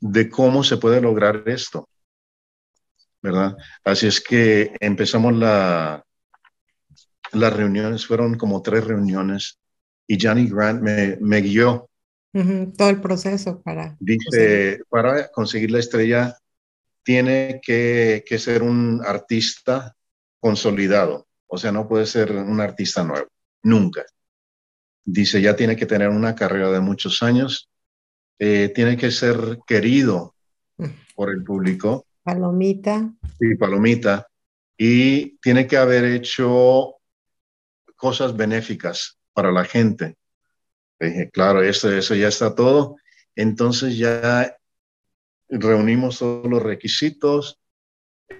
de 0.00 0.28
cómo 0.28 0.62
se 0.64 0.76
puede 0.76 1.00
lograr 1.00 1.44
esto, 1.46 1.88
¿verdad? 3.22 3.56
Así 3.84 4.06
es 4.06 4.20
que 4.20 4.76
empezamos 4.80 5.34
la, 5.34 6.04
las 7.32 7.52
reuniones, 7.52 8.06
fueron 8.06 8.36
como 8.36 8.62
tres 8.62 8.84
reuniones 8.84 9.58
y 10.06 10.18
Johnny 10.20 10.48
Grant 10.48 10.82
me, 10.82 11.16
me 11.20 11.40
guió 11.40 11.88
Todo 12.76 12.90
el 12.90 13.00
proceso 13.00 13.62
para... 13.62 13.96
Dice, 14.00 14.80
para 14.88 15.28
conseguir 15.28 15.70
la 15.70 15.78
estrella 15.78 16.36
tiene 17.02 17.60
que, 17.62 18.24
que 18.26 18.38
ser 18.38 18.62
un 18.62 19.02
artista 19.06 19.94
consolidado, 20.40 21.26
o 21.46 21.56
sea, 21.56 21.70
no 21.72 21.88
puede 21.88 22.06
ser 22.06 22.32
un 22.32 22.60
artista 22.60 23.04
nuevo, 23.04 23.28
nunca. 23.62 24.04
Dice, 25.04 25.40
ya 25.40 25.54
tiene 25.54 25.76
que 25.76 25.86
tener 25.86 26.08
una 26.08 26.34
carrera 26.34 26.70
de 26.70 26.80
muchos 26.80 27.22
años, 27.22 27.68
eh, 28.38 28.70
tiene 28.74 28.96
que 28.96 29.10
ser 29.10 29.58
querido 29.66 30.34
por 31.14 31.30
el 31.30 31.44
público, 31.44 32.06
Palomita. 32.22 33.12
y 33.38 33.54
palomita, 33.54 34.26
y 34.76 35.36
tiene 35.38 35.66
que 35.66 35.76
haber 35.76 36.04
hecho 36.04 36.96
cosas 37.96 38.36
benéficas 38.36 39.18
para 39.32 39.52
la 39.52 39.64
gente. 39.64 40.16
Le 40.98 41.08
Dije, 41.08 41.30
claro, 41.30 41.62
eso, 41.62 41.92
eso 41.92 42.14
ya 42.14 42.28
está 42.28 42.54
todo. 42.54 42.96
Entonces 43.36 43.98
ya 43.98 44.56
reunimos 45.48 46.18
todos 46.18 46.48
los 46.50 46.62
requisitos. 46.62 47.60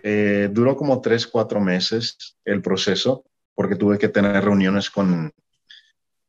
Eh, 0.03 0.49
duró 0.53 0.77
como 0.77 1.01
tres, 1.01 1.27
cuatro 1.27 1.61
meses 1.61 2.37
el 2.45 2.63
proceso, 2.63 3.25
porque 3.55 3.77
tuve 3.77 3.99
que 3.99 4.09
tener 4.09 4.45
reuniones 4.45 4.91
con... 4.91 5.33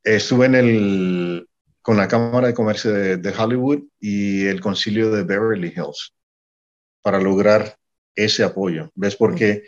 estuve 0.05 0.45
en 0.45 0.55
el, 0.55 1.49
con 1.81 1.97
la 1.97 2.07
Cámara 2.07 2.47
de 2.47 2.53
Comercio 2.53 2.93
de, 2.93 3.17
de 3.17 3.33
Hollywood 3.37 3.83
y 3.99 4.45
el 4.45 4.61
Concilio 4.61 5.11
de 5.11 5.23
Beverly 5.23 5.73
Hills 5.75 6.13
para 7.01 7.19
lograr 7.19 7.75
ese 8.15 8.43
apoyo. 8.43 8.91
¿Ves? 8.95 9.15
Porque 9.17 9.63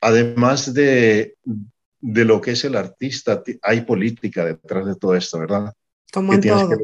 además 0.00 0.74
de, 0.74 1.36
de 2.00 2.24
lo 2.24 2.40
que 2.40 2.52
es 2.52 2.64
el 2.64 2.76
artista, 2.76 3.42
ti- 3.42 3.58
hay 3.62 3.82
política 3.82 4.44
detrás 4.44 4.86
de 4.86 4.96
todo 4.96 5.14
esto, 5.14 5.38
¿verdad? 5.38 5.72
Como 6.12 6.32
Que 6.32 6.36
en 6.36 6.42
tienes, 6.42 6.62
todo. 6.62 6.70
que, 6.70 6.76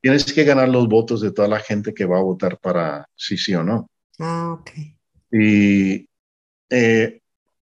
tienes 0.00 0.32
que 0.32 0.44
ganar 0.44 0.68
los 0.68 0.88
votos 0.88 1.20
de 1.20 1.32
toda 1.32 1.48
la 1.48 1.60
gente 1.60 1.94
que 1.94 2.04
va 2.06 2.18
a 2.18 2.22
votar 2.22 2.58
para 2.58 3.06
sí, 3.14 3.36
sí 3.38 3.54
o 3.54 3.62
no. 3.62 3.88
Ah, 4.18 4.52
ok. 4.60 4.70
Y 5.32 6.08
eh, 6.70 7.19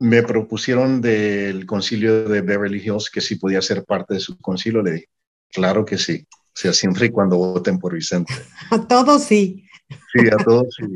me 0.01 0.23
propusieron 0.23 0.99
del 0.99 1.67
concilio 1.67 2.27
de 2.27 2.41
Beverly 2.41 2.79
Hills 2.79 3.11
que 3.11 3.21
si 3.21 3.35
podía 3.35 3.61
ser 3.61 3.85
parte 3.85 4.15
de 4.15 4.19
su 4.19 4.35
concilio. 4.39 4.81
Le 4.81 4.93
dije, 4.93 5.09
claro 5.49 5.85
que 5.85 5.99
sí. 5.99 6.25
O 6.31 6.55
sea, 6.55 6.73
siempre 6.73 7.05
y 7.05 7.11
cuando 7.11 7.37
voten 7.37 7.77
por 7.77 7.93
Vicente. 7.93 8.33
A 8.71 8.87
todos 8.87 9.23
sí. 9.23 9.63
Sí, 10.11 10.27
a 10.31 10.37
todos. 10.37 10.75
sí. 10.75 10.95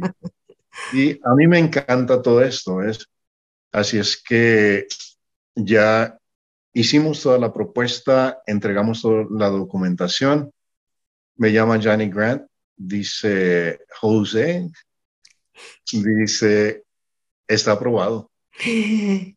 Y 0.94 1.20
a 1.24 1.36
mí 1.36 1.48
me 1.48 1.60
encanta 1.60 2.22
todo 2.22 2.42
esto, 2.42 2.78
¿ves? 2.78 3.08
Así 3.72 4.00
es 4.00 4.22
que 4.22 4.88
ya 5.54 6.18
hicimos 6.74 7.22
toda 7.22 7.38
la 7.38 7.54
propuesta, 7.54 8.42
entregamos 8.48 9.02
toda 9.04 9.26
la 9.30 9.50
documentación. 9.50 10.52
Me 11.36 11.52
llama 11.52 11.80
Johnny 11.82 12.10
Grant, 12.10 12.48
dice 12.76 13.82
José, 14.00 14.68
dice, 15.92 16.84
está 17.48 17.74
aprobado. 17.74 18.32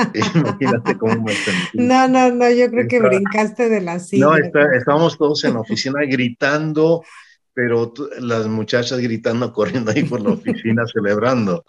Imagínate 0.34 0.96
cómo 0.98 1.22
me 1.24 1.34
sentí. 1.34 1.78
No, 1.78 2.08
no, 2.08 2.30
no, 2.30 2.50
yo 2.50 2.70
creo 2.70 2.88
que 2.88 2.96
Está- 2.96 3.08
brincaste 3.08 3.68
de 3.68 3.80
la 3.80 3.98
silla. 3.98 4.26
No, 4.26 4.36
está- 4.36 4.74
estábamos 4.76 5.18
todos 5.18 5.44
en 5.44 5.54
la 5.54 5.60
oficina 5.60 6.00
gritando, 6.06 7.04
pero 7.52 7.92
las 8.20 8.46
muchachas 8.46 8.98
gritando, 9.00 9.52
corriendo 9.84 9.90
ahí 9.90 10.04
por 10.04 10.20
la 10.20 10.30
oficina, 10.30 10.84
celebrando. 10.86 11.64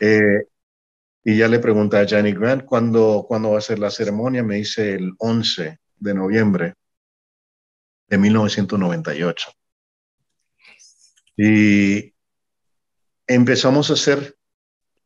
Eh, 0.00 0.44
y 1.24 1.36
ya 1.36 1.48
le 1.48 1.60
pregunté 1.60 1.98
a 1.98 2.06
Johnny 2.08 2.32
Grant 2.32 2.64
cuándo, 2.64 3.24
cuándo 3.28 3.52
va 3.52 3.58
a 3.58 3.62
ser 3.62 3.78
la 3.78 3.90
ceremonia. 3.90 4.42
Me 4.42 4.56
dice 4.56 4.94
el 4.94 5.12
11 5.18 5.78
de 5.96 6.14
noviembre 6.14 6.74
de 8.08 8.18
1998. 8.18 9.50
Y 11.36 12.12
empezamos 13.26 13.88
a 13.90 13.94
hacer 13.94 14.36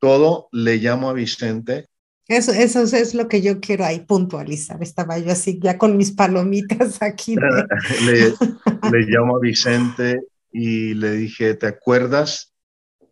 todo. 0.01 0.49
Le 0.53 0.77
llamo 0.77 1.11
a 1.11 1.13
Vicente. 1.13 1.87
Eso, 2.29 2.51
eso 2.53 2.81
es 2.83 3.15
lo 3.15 3.29
que 3.29 3.41
yo 3.41 3.61
quiero 3.61 3.85
ahí 3.85 4.01
puntualizar. 4.01 4.83
Estaba 4.83 5.17
yo 5.19 5.31
así, 5.31 5.61
ya 5.63 5.79
con 5.79 5.97
mis 5.97 6.13
palomitas 6.13 6.99
aquí. 7.03 7.37
de- 7.37 8.05
le, 8.05 8.91
le 8.91 9.07
llamo 9.07 9.37
a 9.37 9.41
Vicente 9.41 10.21
y 10.53 10.95
le 10.95 11.13
dije, 11.13 11.55
¿te 11.55 11.67
acuerdas 11.67 12.53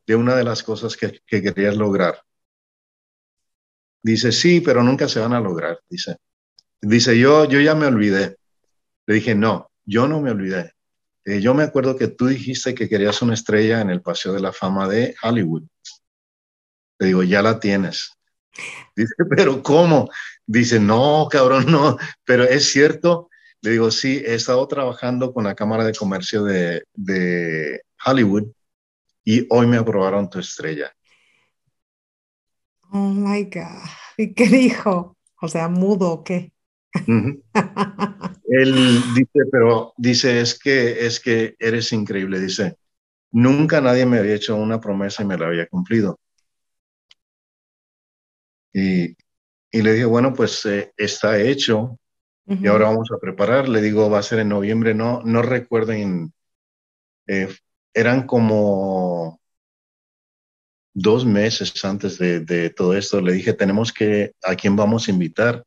de 0.07 0.17
una 0.17 0.35
de 0.37 0.45
las 0.45 0.63
cosas 0.63 0.97
que, 0.97 1.21
que 1.27 1.43
querías 1.43 1.77
lograr? 1.77 2.17
Dice, 4.03 4.33
sí, 4.33 4.61
pero 4.61 4.83
nunca 4.83 5.09
se 5.09 5.21
van 5.21 5.33
a 5.33 5.41
lograr, 5.41 5.79
dice. 5.89 6.17
Dice, 6.83 7.19
yo, 7.19 7.47
yo 7.47 7.61
ya 7.61 7.75
me 7.75 7.87
olvidé. 7.87 8.37
Le 9.07 9.15
dije, 9.15 9.35
no, 9.35 9.71
yo 9.85 10.07
no 10.09 10.21
me 10.21 10.31
olvidé. 10.31 10.73
Eh, 11.25 11.41
yo 11.41 11.55
me 11.55 11.63
acuerdo 11.63 11.97
que 11.97 12.09
tú 12.09 12.27
dijiste 12.27 12.75
que 12.75 12.89
querías 12.89 13.23
una 13.23 13.33
estrella 13.33 13.81
en 13.81 13.89
el 13.91 14.03
Paseo 14.03 14.35
de 14.35 14.41
la 14.41 14.53
Fama 14.53 14.89
de 14.89 15.15
Hollywood. 15.23 15.63
Le 17.05 17.09
digo, 17.09 17.23
ya 17.23 17.43
la 17.43 17.61
tienes. 17.61 18.13
Dice, 18.97 19.15
pero 19.37 19.63
¿cómo? 19.63 20.09
Dice, 20.47 20.81
no, 20.81 21.29
cabrón, 21.31 21.71
no, 21.71 21.99
pero 22.25 22.45
es 22.45 22.71
cierto. 22.71 23.29
Le 23.61 23.73
digo, 23.73 23.91
sí, 23.91 24.23
he 24.25 24.35
estado 24.35 24.67
trabajando 24.67 25.35
con 25.35 25.45
la 25.45 25.55
Cámara 25.55 25.85
de 25.85 25.95
Comercio 25.95 26.45
de, 26.45 26.85
de 26.95 27.83
Hollywood 28.07 28.45
y 29.23 29.47
hoy 29.51 29.67
me 29.67 29.77
aprobaron 29.77 30.31
tu 30.31 30.39
estrella. 30.39 30.95
Oh 32.91 33.11
my 33.11 33.45
God. 33.45 33.85
¿Y 34.17 34.33
qué 34.33 34.47
dijo? 34.47 35.19
O 35.43 35.49
sea, 35.49 35.69
mudo 35.69 36.11
o 36.11 36.25
qué? 36.25 36.53
Él 38.47 39.03
dice, 39.15 39.41
pero 39.53 39.93
dice, 39.99 40.41
es 40.41 40.59
que, 40.59 41.07
es 41.07 41.21
que 41.21 41.55
eres 41.59 41.93
increíble. 41.93 42.41
Dice, 42.41 42.79
nunca 43.31 43.83
nadie 43.83 44.07
me 44.07 44.21
había 44.21 44.37
hecho 44.37 44.57
una 44.57 44.81
promesa 44.81 45.23
y 45.23 45.27
me 45.27 45.37
la 45.37 45.49
había 45.49 45.67
cumplido. 45.67 46.19
Y, 48.75 49.17
y 49.71 49.83
le 49.83 49.93
dije, 49.95 50.05
bueno, 50.05 50.35
pues 50.35 50.67
eh, 50.67 50.93
está 50.97 51.41
hecho 51.41 51.99
y 52.47 52.67
ahora 52.67 52.87
vamos 52.87 53.09
a 53.11 53.19
preparar. 53.19 53.69
Le 53.69 53.81
digo, 53.81 54.11
va 54.11 54.19
a 54.19 54.23
ser 54.23 54.41
en 54.41 54.51
noviembre. 54.51 54.95
No, 54.95 55.23
no 55.25 55.41
recuerden, 55.41 56.33
eh, 57.27 57.49
eran 57.95 58.27
como 58.27 59.41
dos 60.93 61.25
meses 61.25 61.85
antes 61.85 62.19
de, 62.19 62.41
de, 62.41 62.71
todo 62.71 62.97
esto. 62.97 63.21
Le 63.21 63.33
dije, 63.33 63.55
tenemos 63.55 63.93
que, 63.93 64.33
¿a 64.43 64.55
quién 64.55 64.77
vamos 64.77 65.09
a 65.09 65.11
invitar? 65.11 65.65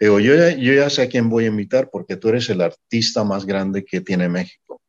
Digo, 0.00 0.20
yo 0.20 0.34
ya, 0.34 0.50
yo 0.56 0.74
ya 0.74 0.90
sé 0.90 1.02
a 1.02 1.08
quién 1.08 1.28
voy 1.28 1.44
a 1.44 1.48
invitar 1.48 1.88
porque 1.90 2.16
tú 2.16 2.28
eres 2.28 2.48
el 2.50 2.60
artista 2.60 3.24
más 3.24 3.46
grande 3.46 3.84
que 3.84 4.00
tiene 4.00 4.28
México. 4.28 4.80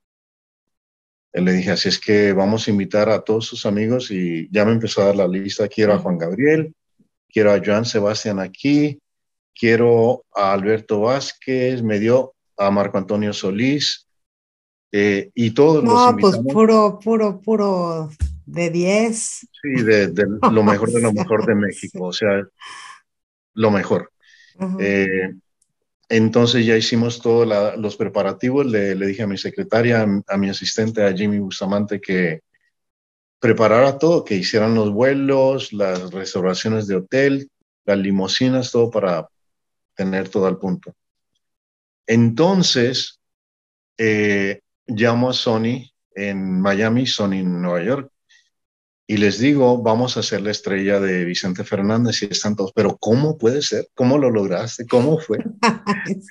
Le 1.32 1.52
dije, 1.54 1.72
así 1.72 1.90
es 1.90 2.00
que 2.00 2.34
vamos 2.34 2.68
a 2.68 2.72
invitar 2.72 3.10
a 3.10 3.22
todos 3.22 3.46
sus 3.46 3.66
amigos 3.66 4.10
y 4.10 4.50
ya 4.52 4.66
me 4.66 4.72
empezó 4.72 5.02
a 5.02 5.06
dar 5.06 5.16
la 5.16 5.28
lista. 5.28 5.68
Quiero 5.68 5.94
a 5.94 6.00
Juan 6.00 6.18
Gabriel, 6.18 6.74
quiero 7.32 7.52
a 7.52 7.62
Joan 7.64 7.86
Sebastián 7.86 8.40
aquí, 8.40 9.00
quiero 9.54 10.26
a 10.36 10.54
Alberto 10.54 11.02
Vázquez, 11.02 11.82
me 11.82 12.00
dio 12.00 12.34
a 12.58 12.72
Marco 12.72 12.98
Antonio 12.98 13.34
Solís 13.34 14.08
eh, 14.92 15.30
y 15.34 15.52
todos 15.52 15.84
no, 15.84 15.92
los 15.94 16.10
invitamos. 16.10 16.38
pues 16.38 16.54
puro, 16.54 17.00
puro, 17.00 17.42
puro 17.42 18.10
de 18.46 18.70
10. 18.70 19.18
Sí, 19.18 19.84
de, 19.84 20.08
de 20.08 20.26
lo 20.52 20.64
mejor 20.64 20.92
de 20.92 21.02
lo 21.02 21.14
mejor 21.14 21.46
de 21.46 21.56
México, 21.68 22.06
o 22.06 22.14
sea, 22.14 22.44
lo 23.54 23.72
mejor. 23.72 24.12
Uh 24.58 24.66
-huh. 24.66 24.78
eh, 24.82 25.36
entonces 26.10 26.66
ya 26.66 26.76
hicimos 26.76 27.22
todos 27.22 27.48
los 27.78 27.96
preparativos, 27.96 28.66
le, 28.66 28.96
le, 28.96 29.06
dije 29.06 29.22
a 29.22 29.28
mi 29.28 29.38
secretaria, 29.38 30.02
a, 30.02 30.34
a, 30.34 30.38
mi 30.38 30.50
asistente, 30.50 31.06
a 31.06 31.14
Jimmy 31.14 31.38
Bustamante, 31.38 32.02
que 32.02 32.42
preparara 33.40 33.98
todo, 33.98 34.24
que 34.24 34.36
hicieran 34.36 34.76
los 34.76 34.92
vuelos, 34.92 35.74
las 35.74 36.12
reservaciones 36.12 36.88
de 36.88 36.96
hotel, 36.98 37.50
las 37.86 37.98
limosinas, 37.98 38.72
todo 38.72 38.92
para 38.92 39.28
tener 39.96 40.30
todo 40.30 40.46
al 40.46 40.58
punto. 40.58 40.94
Entonces, 42.06 43.20
eh, 43.98 44.62
llamo 44.88 45.30
a 45.30 45.34
Sony 45.34 45.92
en 46.16 46.62
Miami, 46.62 47.06
Sony 47.06 47.34
en 47.34 47.62
Nueva 47.62 47.84
York, 47.84 48.12
y 49.08 49.18
les 49.18 49.40
digo, 49.40 49.82
vamos 49.82 50.16
a 50.16 50.20
hacer 50.20 50.42
la 50.42 50.52
estrella 50.52 51.00
de 51.00 51.26
Vicente 51.26 51.64
Fernández 51.64 52.22
y 52.22 52.26
están 52.26 52.56
todos, 52.56 52.72
pero 52.74 52.96
¿cómo 52.98 53.40
puede 53.40 53.64
ser? 53.64 53.88
¿Cómo 53.96 54.20
lo 54.20 54.30
lograste? 54.30 54.86
¿Cómo 54.86 55.18
fue? 55.18 55.40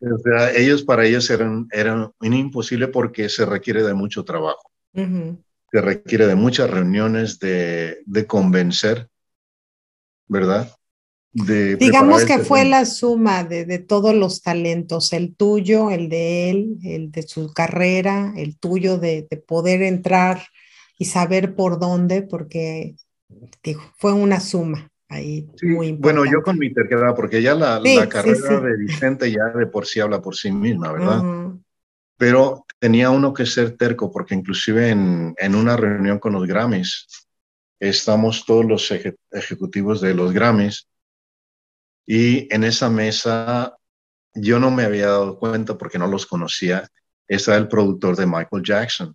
o 0.00 0.18
sea, 0.22 0.52
ellos 0.54 0.84
para 0.84 1.04
ellos 1.04 1.28
eran, 1.30 1.66
eran 1.72 2.12
imposible 2.20 2.86
porque 2.86 3.28
se 3.28 3.44
requiere 3.44 3.82
de 3.82 3.94
mucho 3.94 4.24
trabajo. 4.24 4.70
Uh 4.92 5.00
-huh. 5.00 5.44
Se 5.70 5.80
requiere 5.80 6.26
de 6.26 6.34
muchas 6.34 6.70
reuniones, 6.70 7.38
de, 7.38 7.98
de 8.06 8.26
convencer, 8.26 9.08
¿verdad? 10.26 10.72
De 11.32 11.76
Digamos 11.76 12.24
que 12.24 12.38
fue 12.38 12.64
la 12.64 12.86
suma 12.86 13.44
de, 13.44 13.64
de, 13.66 13.78
todos 13.78 14.14
los 14.14 14.42
talentos, 14.42 15.12
el 15.12 15.36
tuyo, 15.36 15.90
el 15.90 16.08
de 16.08 16.50
él, 16.50 16.78
el 16.82 17.10
de 17.10 17.22
su 17.22 17.52
carrera, 17.52 18.32
el 18.36 18.58
tuyo 18.58 18.98
de, 18.98 19.26
de 19.30 19.36
poder 19.36 19.82
entrar 19.82 20.46
y 20.96 21.04
saber 21.04 21.54
por 21.54 21.78
dónde, 21.78 22.22
porque 22.22 22.96
digo, 23.62 23.82
fue 23.98 24.12
una 24.12 24.40
suma 24.40 24.90
ahí 25.08 25.48
sí, 25.56 25.66
muy 25.66 25.88
importante. 25.88 26.20
Bueno, 26.20 26.32
yo 26.32 26.42
con 26.42 26.58
mi 26.58 26.72
terquedad, 26.72 27.14
porque 27.14 27.40
ya 27.40 27.54
la, 27.54 27.80
sí, 27.82 27.96
la 27.96 28.08
carrera 28.08 28.36
sí, 28.36 28.54
de 28.64 28.76
Vicente 28.76 29.30
ya 29.30 29.44
de 29.56 29.66
por 29.66 29.86
sí 29.86 30.00
habla 30.00 30.20
por 30.20 30.34
sí 30.34 30.50
misma, 30.50 30.92
¿verdad? 30.92 31.20
Uh 31.20 31.24
-huh. 31.24 31.62
Pero 32.16 32.64
tenía 32.78 33.10
uno 33.10 33.32
que 33.32 33.46
ser 33.46 33.76
terco, 33.76 34.10
porque 34.10 34.34
inclusive 34.34 34.90
en, 34.90 35.34
en 35.38 35.54
una 35.54 35.76
reunión 35.76 36.18
con 36.18 36.32
los 36.32 36.46
Grammys, 36.46 37.06
estamos 37.80 38.44
todos 38.44 38.64
los 38.64 38.90
eje 38.90 39.16
ejecutivos 39.30 40.00
de 40.00 40.14
los 40.14 40.32
Grammys, 40.32 40.88
y 42.06 42.52
en 42.54 42.64
esa 42.64 42.88
mesa 42.88 43.76
yo 44.34 44.58
no 44.58 44.70
me 44.70 44.84
había 44.84 45.08
dado 45.08 45.38
cuenta 45.38 45.76
porque 45.76 45.98
no 45.98 46.06
los 46.06 46.26
conocía, 46.26 46.88
estaba 47.26 47.58
el 47.58 47.68
productor 47.68 48.16
de 48.16 48.26
Michael 48.26 48.62
Jackson 48.62 49.14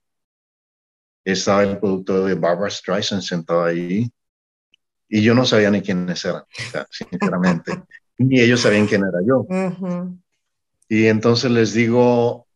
estaba 1.23 1.63
el 1.63 1.79
productor 1.79 2.27
de 2.27 2.35
Barbara 2.35 2.69
Streisand 2.69 3.21
sentado 3.21 3.63
ahí 3.63 4.11
y 5.07 5.21
yo 5.21 5.33
no 5.33 5.45
sabía 5.45 5.69
ni 5.69 5.81
quiénes 5.81 6.23
eran, 6.25 6.43
sinceramente, 6.89 7.83
ni 8.17 8.39
ellos 8.39 8.61
sabían 8.61 8.87
quién 8.87 9.01
era 9.01 9.19
yo. 9.25 9.41
Uh 9.41 9.45
-huh. 9.47 10.19
Y 10.89 11.05
entonces 11.05 11.51
les 11.51 11.73
digo, 11.73 12.47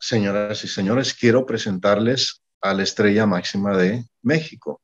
señoras 0.00 0.64
y 0.64 0.68
señores, 0.68 1.14
quiero 1.14 1.46
presentarles 1.46 2.42
a 2.60 2.74
la 2.74 2.82
estrella 2.82 3.26
máxima 3.26 3.76
de 3.76 4.04
México, 4.22 4.80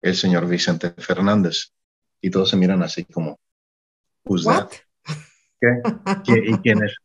el 0.00 0.14
señor 0.14 0.48
Vicente 0.48 0.90
Fernández. 0.96 1.72
Y 2.20 2.30
todos 2.30 2.50
se 2.50 2.56
miran 2.56 2.82
así 2.82 3.04
como, 3.04 3.38
that? 4.44 4.70
¿Qué? 5.60 5.80
¿Y 6.46 6.56
quién 6.62 6.82
es? 6.84 6.96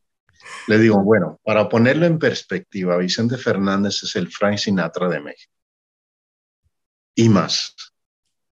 Le 0.68 0.78
digo, 0.78 1.04
bueno, 1.04 1.40
para 1.44 1.70
ponerlo 1.70 2.06
en 2.06 2.20
perspectiva, 2.20 2.98
Vicente 2.98 3.38
Fernández 3.38 4.04
es 4.04 4.16
el 4.16 4.30
Frank 4.30 4.58
Sinatra 4.58 5.08
de 5.10 5.20
México. 5.20 5.54
Y 7.16 7.30
más. 7.30 7.76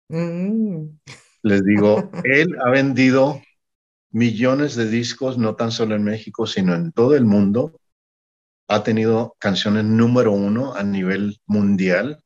Mm. 0.09 0.87
Les 1.43 1.65
digo, 1.65 2.11
él 2.25 2.57
ha 2.65 2.71
vendido 2.71 3.41
millones 4.11 4.77
de 4.77 4.89
discos, 4.89 5.37
no 5.39 5.57
tan 5.57 5.71
solo 5.71 5.95
en 5.95 6.05
México, 6.05 6.47
sino 6.47 6.75
en 6.75 6.93
todo 6.93 7.17
el 7.17 7.25
mundo. 7.25 7.79
Ha 8.69 8.83
tenido 8.83 9.37
canciones 9.39 9.85
número 9.85 10.33
uno 10.33 10.75
a 10.75 10.83
nivel 10.83 11.39
mundial 11.47 12.23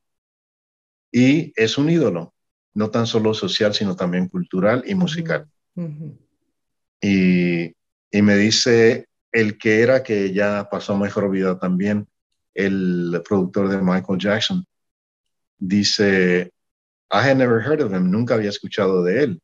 y 1.12 1.52
es 1.56 1.76
un 1.76 1.90
ídolo, 1.90 2.34
no 2.74 2.90
tan 2.90 3.06
solo 3.06 3.34
social, 3.34 3.74
sino 3.74 3.96
también 3.96 4.28
cultural 4.28 4.82
y 4.86 4.94
musical. 4.94 5.48
Uh 5.74 5.82
-huh. 5.82 6.18
y, 7.00 7.74
y 8.10 8.22
me 8.22 8.36
dice, 8.36 9.06
el 9.32 9.58
que 9.58 9.80
era 9.80 10.02
que 10.02 10.32
ya 10.32 10.68
pasó 10.70 10.96
mejor 10.96 11.30
vida 11.30 11.58
también, 11.58 12.08
el 12.54 13.22
productor 13.28 13.68
de 13.68 13.78
Michael 13.78 14.18
Jackson, 14.18 14.64
dice, 15.58 16.52
I 17.12 17.18
had 17.18 17.36
never 17.36 17.60
heard 17.60 17.80
of 17.80 17.92
him, 17.92 18.10
nunca 18.10 18.34
había 18.34 18.50
escuchado 18.50 19.02
de 19.02 19.24
él. 19.24 19.42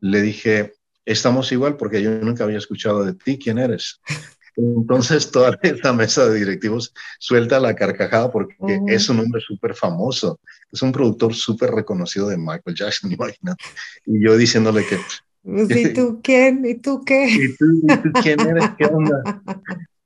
Le 0.00 0.22
dije, 0.22 0.72
estamos 1.04 1.52
igual 1.52 1.76
porque 1.76 2.02
yo 2.02 2.10
nunca 2.10 2.44
había 2.44 2.58
escuchado 2.58 3.04
de 3.04 3.14
ti, 3.14 3.38
¿quién 3.38 3.58
eres? 3.58 4.00
Entonces 4.56 5.30
toda 5.30 5.58
esta 5.62 5.92
mesa 5.92 6.28
de 6.28 6.38
directivos 6.38 6.92
suelta 7.18 7.60
la 7.60 7.74
carcajada 7.74 8.30
porque 8.30 8.54
uh 8.58 8.66
-huh. 8.66 8.92
es 8.92 9.08
un 9.08 9.20
hombre 9.20 9.40
súper 9.40 9.74
famoso, 9.74 10.40
es 10.70 10.82
un 10.82 10.92
productor 10.92 11.34
súper 11.34 11.70
reconocido 11.70 12.28
de 12.28 12.36
Michael 12.36 12.76
Jackson, 12.76 13.12
imagínate. 13.12 13.64
Y 14.06 14.24
yo 14.24 14.36
diciéndole 14.36 14.84
que 14.86 14.96
pues, 14.96 15.22
¿Y 15.70 15.92
tú 15.94 16.20
quién? 16.22 16.64
¿Y 16.64 16.76
tú 16.76 17.02
qué? 17.04 17.28
¿Y 17.28 17.56
tú, 17.56 17.64
¿Y 17.82 17.96
tú 17.96 18.12
quién 18.22 18.40
eres? 18.40 18.64
¿Qué 18.78 18.86
onda? 18.86 19.22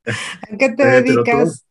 ¿A 0.06 0.56
qué 0.56 0.70
te 0.70 0.82
eh, 0.82 1.02
dedicas? 1.02 1.64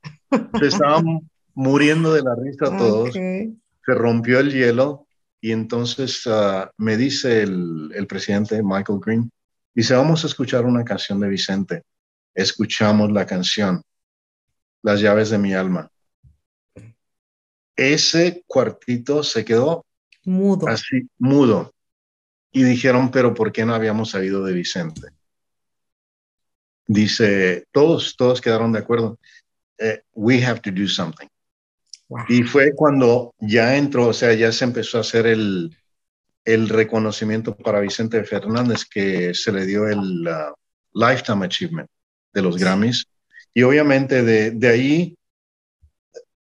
Se 0.59 0.67
estaban 0.67 1.21
muriendo 1.53 2.13
de 2.13 2.21
la 2.21 2.35
risa 2.35 2.77
todos. 2.77 3.09
Okay. 3.09 3.55
Se 3.85 3.93
rompió 3.93 4.39
el 4.39 4.51
hielo 4.51 5.07
y 5.39 5.51
entonces 5.51 6.25
uh, 6.25 6.67
me 6.77 6.97
dice 6.97 7.43
el, 7.43 7.91
el, 7.93 8.07
presidente 8.07 8.61
Michael 8.63 8.99
Green, 8.99 9.31
dice, 9.73 9.93
vamos 9.93 10.23
a 10.23 10.27
escuchar 10.27 10.65
una 10.65 10.83
canción 10.83 11.19
de 11.19 11.29
Vicente. 11.29 11.83
Escuchamos 12.35 13.11
la 13.11 13.25
canción, 13.25 13.81
Las 14.83 14.99
llaves 14.99 15.31
de 15.31 15.39
mi 15.39 15.53
alma. 15.53 15.89
Ese 17.75 18.43
cuartito 18.45 19.23
se 19.23 19.43
quedó 19.43 19.85
mudo. 20.25 20.67
Así, 20.67 21.09
mudo 21.17 21.73
y 22.55 22.63
dijeron, 22.63 23.11
pero 23.11 23.33
¿por 23.33 23.51
qué 23.51 23.65
no 23.65 23.75
habíamos 23.75 24.11
sabido 24.11 24.45
de 24.45 24.53
Vicente? 24.53 25.09
Dice, 26.87 27.65
todos, 27.73 28.15
todos 28.15 28.39
quedaron 28.39 28.71
de 28.71 28.79
acuerdo. 28.79 29.19
Eh, 29.77 30.03
we 30.13 30.41
have 30.41 30.61
to 30.61 30.71
do 30.71 30.87
something. 30.87 31.27
Wow. 32.07 32.23
Y 32.29 32.43
fue 32.43 32.71
cuando 32.73 33.35
ya 33.39 33.75
entró, 33.75 34.07
o 34.07 34.13
sea, 34.13 34.33
ya 34.33 34.53
se 34.53 34.63
empezó 34.63 34.99
a 34.99 35.01
hacer 35.01 35.27
el, 35.27 35.75
el 36.45 36.69
reconocimiento 36.69 37.57
para 37.57 37.81
Vicente 37.81 38.23
Fernández, 38.23 38.85
que 38.85 39.33
se 39.33 39.51
le 39.51 39.65
dio 39.65 39.89
el 39.89 40.25
uh, 40.25 40.53
Lifetime 40.93 41.45
Achievement 41.45 41.89
de 42.35 42.41
los 42.43 42.57
Grammys. 42.57 43.07
Y 43.53 43.63
obviamente 43.63 44.21
de, 44.21 44.51
de 44.51 44.67
ahí 44.67 45.17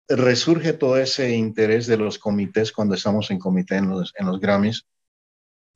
resurge 0.08 0.74
todo 0.74 0.98
ese 0.98 1.30
interés 1.30 1.86
de 1.86 1.96
los 1.96 2.18
comités 2.18 2.72
cuando 2.72 2.94
estamos 2.94 3.30
en 3.30 3.38
comité 3.38 3.76
en 3.76 3.88
los, 3.88 4.12
en 4.18 4.26
los 4.26 4.40
Grammys, 4.40 4.84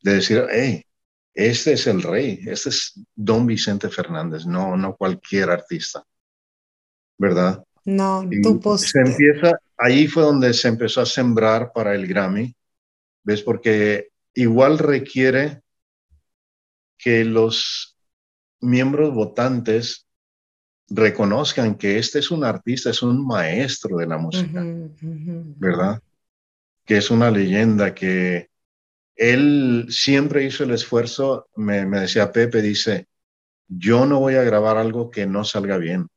de 0.03 0.14
decir, 0.14 0.45
hey, 0.51 0.85
este 1.33 1.73
es 1.73 1.87
el 1.87 2.03
rey, 2.03 2.41
este 2.47 2.69
es 2.69 3.01
Don 3.14 3.47
Vicente 3.47 3.89
Fernández, 3.89 4.45
no, 4.45 4.77
no 4.77 4.97
cualquier 4.97 5.51
artista, 5.51 6.05
¿verdad? 7.16 7.64
No, 7.85 8.29
tú 8.43 8.77
Se 8.77 9.01
empieza, 9.01 9.53
ahí 9.79 10.09
fue 10.09 10.25
donde 10.25 10.53
se 10.53 10.69
empezó 10.69 11.01
a 11.01 11.07
sembrar 11.07 11.73
para 11.73 11.95
el 11.95 12.07
Grammy, 12.07 12.55
¿ves? 13.23 13.43
Porque 13.43 14.09
igual 14.35 14.79
requiere 14.79 15.62
que 16.99 17.25
los 17.25 17.97
miembros 18.61 19.14
votantes 19.14 20.08
reconozcan 20.91 21.76
que 21.76 21.99
este 21.99 22.18
es 22.18 22.30
un 22.30 22.45
artista, 22.45 22.91
es 22.91 23.03
un 23.03 23.26
maestro 23.26 23.99
de 23.99 24.07
la 24.07 24.18
música, 24.18 24.62
¿verdad? 25.57 26.01
Que 26.84 26.97
es 26.97 27.11
una 27.11 27.30
leyenda, 27.30 27.95
que 27.95 28.49
él 29.16 29.86
siempre 29.91 30.45
hizo 30.45 30.64
el 30.64 30.70
esfuerzo, 30.70 31.49
me, 31.57 31.84
decía 31.84 32.32
Pepe, 32.32 32.62
dice, 32.62 33.09
yo 33.66 34.07
no 34.07 34.20
voy 34.20 34.36
a 34.36 34.45
grabar 34.45 34.78
algo 34.78 35.11
que 35.11 35.26
no 35.26 35.45
salga 35.45 35.76
bien. 35.76 36.09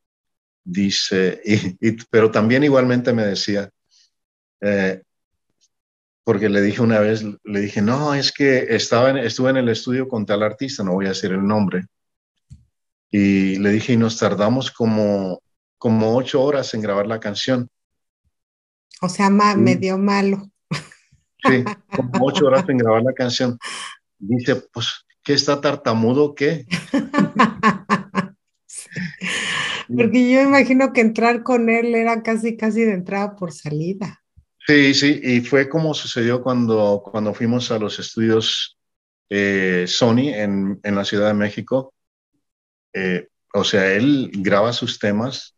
Dice, 0.64 1.40
y, 1.44 1.92
pero 2.10 2.30
también 2.30 2.64
igualmente 2.64 3.12
me 3.12 3.26
decía, 3.26 3.68
eh, 4.60 5.02
porque 6.24 6.48
le 6.48 6.62
dije 6.62 6.80
una 6.80 7.00
vez, 7.00 7.24
le 7.42 7.60
dije, 7.60 7.82
no, 7.82 8.14
es 8.14 8.32
que 8.32 8.74
estaba 8.76 9.10
en, 9.10 9.18
estuve 9.18 9.50
en 9.50 9.56
el 9.56 9.68
estudio 9.68 10.08
con 10.08 10.24
tal 10.24 10.42
artista, 10.42 10.84
no 10.84 10.92
voy 10.92 11.06
a 11.06 11.10
decir 11.10 11.32
el 11.32 11.44
nombre, 11.44 11.86
y 13.12 13.56
le 13.58 13.70
dije, 13.70 13.92
y 13.92 13.96
nos 13.98 14.18
tardamos 14.18 14.70
como, 14.70 15.42
como 15.76 16.16
ocho 16.16 16.42
horas 16.42 16.72
en 16.72 16.80
grabar 16.80 17.06
la 17.06 17.20
canción. 17.20 17.68
O 19.02 19.08
sea, 19.10 19.28
medio 19.28 19.98
malo. 19.98 20.50
Sí, 21.44 21.62
como 21.94 22.26
ocho 22.26 22.46
horas 22.46 22.66
en 22.68 22.78
grabar 22.78 23.02
la 23.02 23.12
canción. 23.12 23.58
Dice, 24.18 24.56
pues, 24.72 25.04
¿qué 25.22 25.34
está 25.34 25.60
tartamudo 25.60 26.34
qué? 26.34 26.64
Porque 29.94 30.32
yo 30.32 30.40
imagino 30.40 30.94
que 30.94 31.02
entrar 31.02 31.42
con 31.42 31.68
él 31.68 31.94
era 31.94 32.22
casi, 32.22 32.56
casi 32.56 32.82
de 32.82 32.94
entrada 32.94 33.36
por 33.36 33.52
salida. 33.52 34.22
Sí, 34.66 34.94
sí, 34.94 35.20
y 35.22 35.40
fue 35.40 35.68
como 35.68 35.92
sucedió 35.92 36.42
cuando, 36.42 37.02
cuando 37.04 37.34
fuimos 37.34 37.70
a 37.70 37.78
los 37.78 37.98
estudios 37.98 38.78
eh, 39.28 39.84
Sony 39.86 40.28
en, 40.28 40.80
en, 40.82 40.94
la 40.94 41.04
Ciudad 41.04 41.28
de 41.28 41.34
México. 41.34 41.91
Eh, 42.92 43.28
o 43.54 43.64
sea, 43.64 43.92
él 43.92 44.30
graba 44.34 44.72
sus 44.72 44.98
temas, 44.98 45.54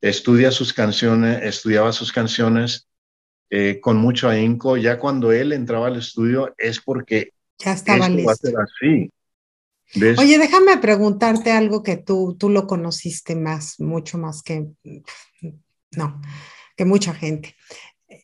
estudia 0.00 0.50
sus 0.50 0.72
canciones, 0.72 1.42
estudiaba 1.42 1.92
sus 1.92 2.12
canciones 2.12 2.88
eh, 3.50 3.80
con 3.80 3.96
mucho 3.96 4.28
ahínco. 4.28 4.76
Ya 4.76 4.98
cuando 4.98 5.32
él 5.32 5.52
entraba 5.52 5.88
al 5.88 5.96
estudio 5.96 6.54
es 6.58 6.80
porque 6.80 7.32
ya 7.58 7.72
estaba 7.72 8.08
listo. 8.08 8.48
así. 8.58 9.10
Oye, 10.18 10.38
déjame 10.38 10.76
preguntarte 10.78 11.52
algo 11.52 11.82
que 11.82 11.96
tú, 11.96 12.36
tú 12.38 12.48
lo 12.48 12.66
conociste 12.66 13.36
más, 13.36 13.78
mucho 13.78 14.18
más 14.18 14.42
que, 14.42 14.66
no, 15.92 16.20
que 16.76 16.84
mucha 16.84 17.14
gente. 17.14 17.54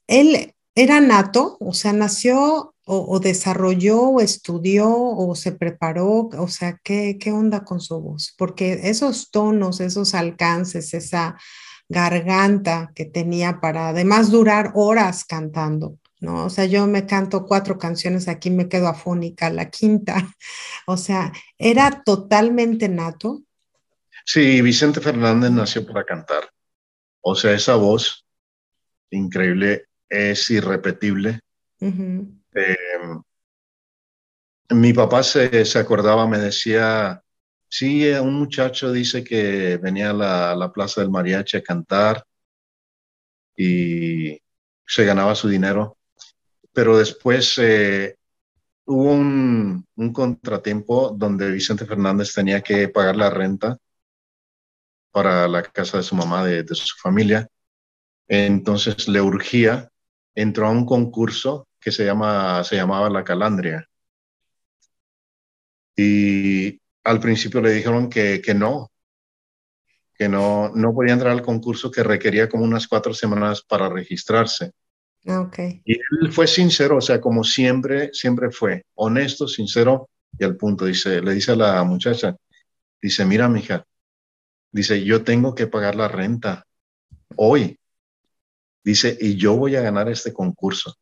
Él 0.07 0.55
era 0.75 1.01
nato, 1.01 1.57
o 1.61 1.73
sea, 1.73 1.93
nació 1.93 2.70
o, 2.93 3.20
desarrolló 3.20 4.01
o 4.01 4.20
estudió 4.20 4.93
o 4.93 5.34
se 5.36 5.53
preparó, 5.53 6.28
o 6.36 6.49
sea, 6.49 6.78
¿qué, 6.82 7.18
¿qué 7.20 7.30
onda 7.30 7.62
con 7.62 7.80
su 7.80 8.01
voz? 8.01 8.34
Porque 8.36 8.80
esos 8.84 9.30
tonos, 9.30 9.80
esos 9.80 10.14
alcances, 10.14 10.93
esa 10.93 11.38
garganta 11.88 12.91
que 12.95 13.05
tenía 13.05 13.61
para 13.61 13.91
además 13.91 14.30
durar 14.32 14.72
horas 14.74 15.24
cantando, 15.24 15.99
¿no? 16.20 16.47
O 16.47 16.51
sea, 16.51 16.64
yo 16.64 16.86
me 16.88 17.07
canto 17.07 17.47
cuatro 17.47 17.78
canciones, 17.78 18.26
aquí 18.26 18.51
me 18.51 18.68
quedo 18.68 18.88
afónica, 18.88 19.51
la 19.51 19.70
quinta, 19.70 20.16
o 20.86 20.97
sea, 20.97 21.32
era 21.59 22.03
totalmente 22.05 22.88
nato. 22.88 23.43
Sí, 24.24 24.61
Vicente 24.62 25.01
Fernández 25.01 25.53
nació 25.53 25.86
para 25.86 26.05
cantar, 26.05 26.51
o 27.20 27.36
sea, 27.36 27.53
esa 27.53 27.76
voz 27.76 28.26
increíble 29.11 29.84
es 30.09 30.51
irrepetible. 30.51 31.38
Em, 32.55 33.22
mi 34.70 34.92
papá 34.92 35.22
se, 35.22 35.64
se, 35.64 35.78
acordaba, 35.78 36.26
me 36.26 36.38
decía, 36.38 37.22
sí, 37.68 38.07
eh, 38.07 38.20
un 38.20 38.34
muchacho 38.34 38.92
dice 38.92 39.24
que 39.24 39.76
venía 39.78 40.11
a 40.11 40.12
la, 40.12 40.57
la, 40.57 40.72
Plaza 40.72 41.01
del 41.01 41.11
Mariachi 41.11 41.57
a 41.59 41.62
cantar 41.62 42.24
y 43.57 44.40
se 44.86 45.05
ganaba 45.05 45.34
su 45.34 45.48
dinero, 45.48 45.98
pero 46.72 46.98
después 46.98 47.59
eh, 47.59 48.16
hubo 48.86 49.12
un, 49.12 49.86
un, 49.96 50.12
contratiempo 50.12 51.14
donde 51.16 51.51
Vicente 51.53 51.86
Fernández 51.86 52.34
tenía 52.34 52.62
que 52.62 52.88
pagar 52.88 53.16
la 53.16 53.30
renta 53.30 53.78
para 55.11 55.48
la 55.48 55.62
casa 55.62 55.98
de 55.98 56.03
su 56.05 56.14
mamá, 56.14 56.44
de, 56.44 56.62
de 56.62 56.74
su 56.74 56.96
familia. 56.98 57.48
Entonces 58.28 59.09
le 59.09 59.20
urgía, 59.20 59.90
entró 60.34 60.66
a 60.68 60.70
un 60.70 60.86
concurso 60.86 61.68
que 61.81 61.91
se, 61.91 62.05
llama, 62.05 62.62
se 62.64 62.76
llamaba 62.76 63.09
La 63.11 63.24
Calandria. 63.24 63.89
Y 65.97 66.81
al 67.05 67.20
principio 67.20 67.61
le 67.61 67.72
dijeron 67.72 68.09
que, 68.09 68.41
que 68.41 68.55
no, 68.55 68.91
que 70.14 70.28
no, 70.28 70.70
no 70.74 70.93
podía 70.93 71.14
entrar 71.14 71.33
al 71.33 71.43
concurso 71.43 71.91
que 71.91 72.03
requería 72.03 72.49
como 72.49 72.64
unas 72.64 72.87
cuatro 72.87 73.14
semanas 73.14 73.62
para 73.62 73.89
registrarse. 73.89 74.72
Ah, 75.26 75.41
okay. 75.41 75.83
Y 75.85 75.95
él 75.95 76.33
fue 76.33 76.47
sincero, 76.47 76.99
o 76.99 77.01
sea, 77.01 77.20
como 77.20 77.45
siempre, 77.45 78.11
siempre 78.12 78.51
fue 78.51 78.85
honesto, 78.95 79.49
sincero 79.49 80.09
y 80.39 80.45
al 80.45 80.57
punto. 80.57 80.85
Dice, 80.85 81.20
le 81.20 81.35
dice 81.35 81.53
a 81.53 81.57
la 81.57 81.85
muchacha, 81.85 82.37
dice, 83.01 83.24
mira, 83.24 83.49
mija, 83.49 83.85
dice, 84.70 85.03
yo 85.05 85.24
tengo 85.24 85.55
que 85.55 85.66
pagar 85.66 85.95
la 85.95 86.09
renta 86.09 86.66
hoy. 87.37 87.78
Dice, 88.83 89.16
y 89.20 89.37
yo 89.37 89.57
voy 89.57 89.76
a 89.76 89.83
ganar 89.83 90.09
este 90.09 90.33
concurso. 90.33 90.97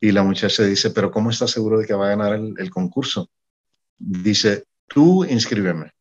Y 0.00 0.12
la 0.12 0.22
muchacha 0.22 0.62
dice, 0.62 0.90
pero 0.90 1.10
¿cómo 1.10 1.30
estás 1.30 1.50
seguro 1.50 1.78
de 1.78 1.86
que 1.86 1.94
va 1.94 2.06
a 2.06 2.16
ganar 2.16 2.34
el, 2.34 2.70
concurso? 2.70 3.30
Dice, 3.98 4.64
tú 4.86 5.24
inscríbeme. 5.24 5.92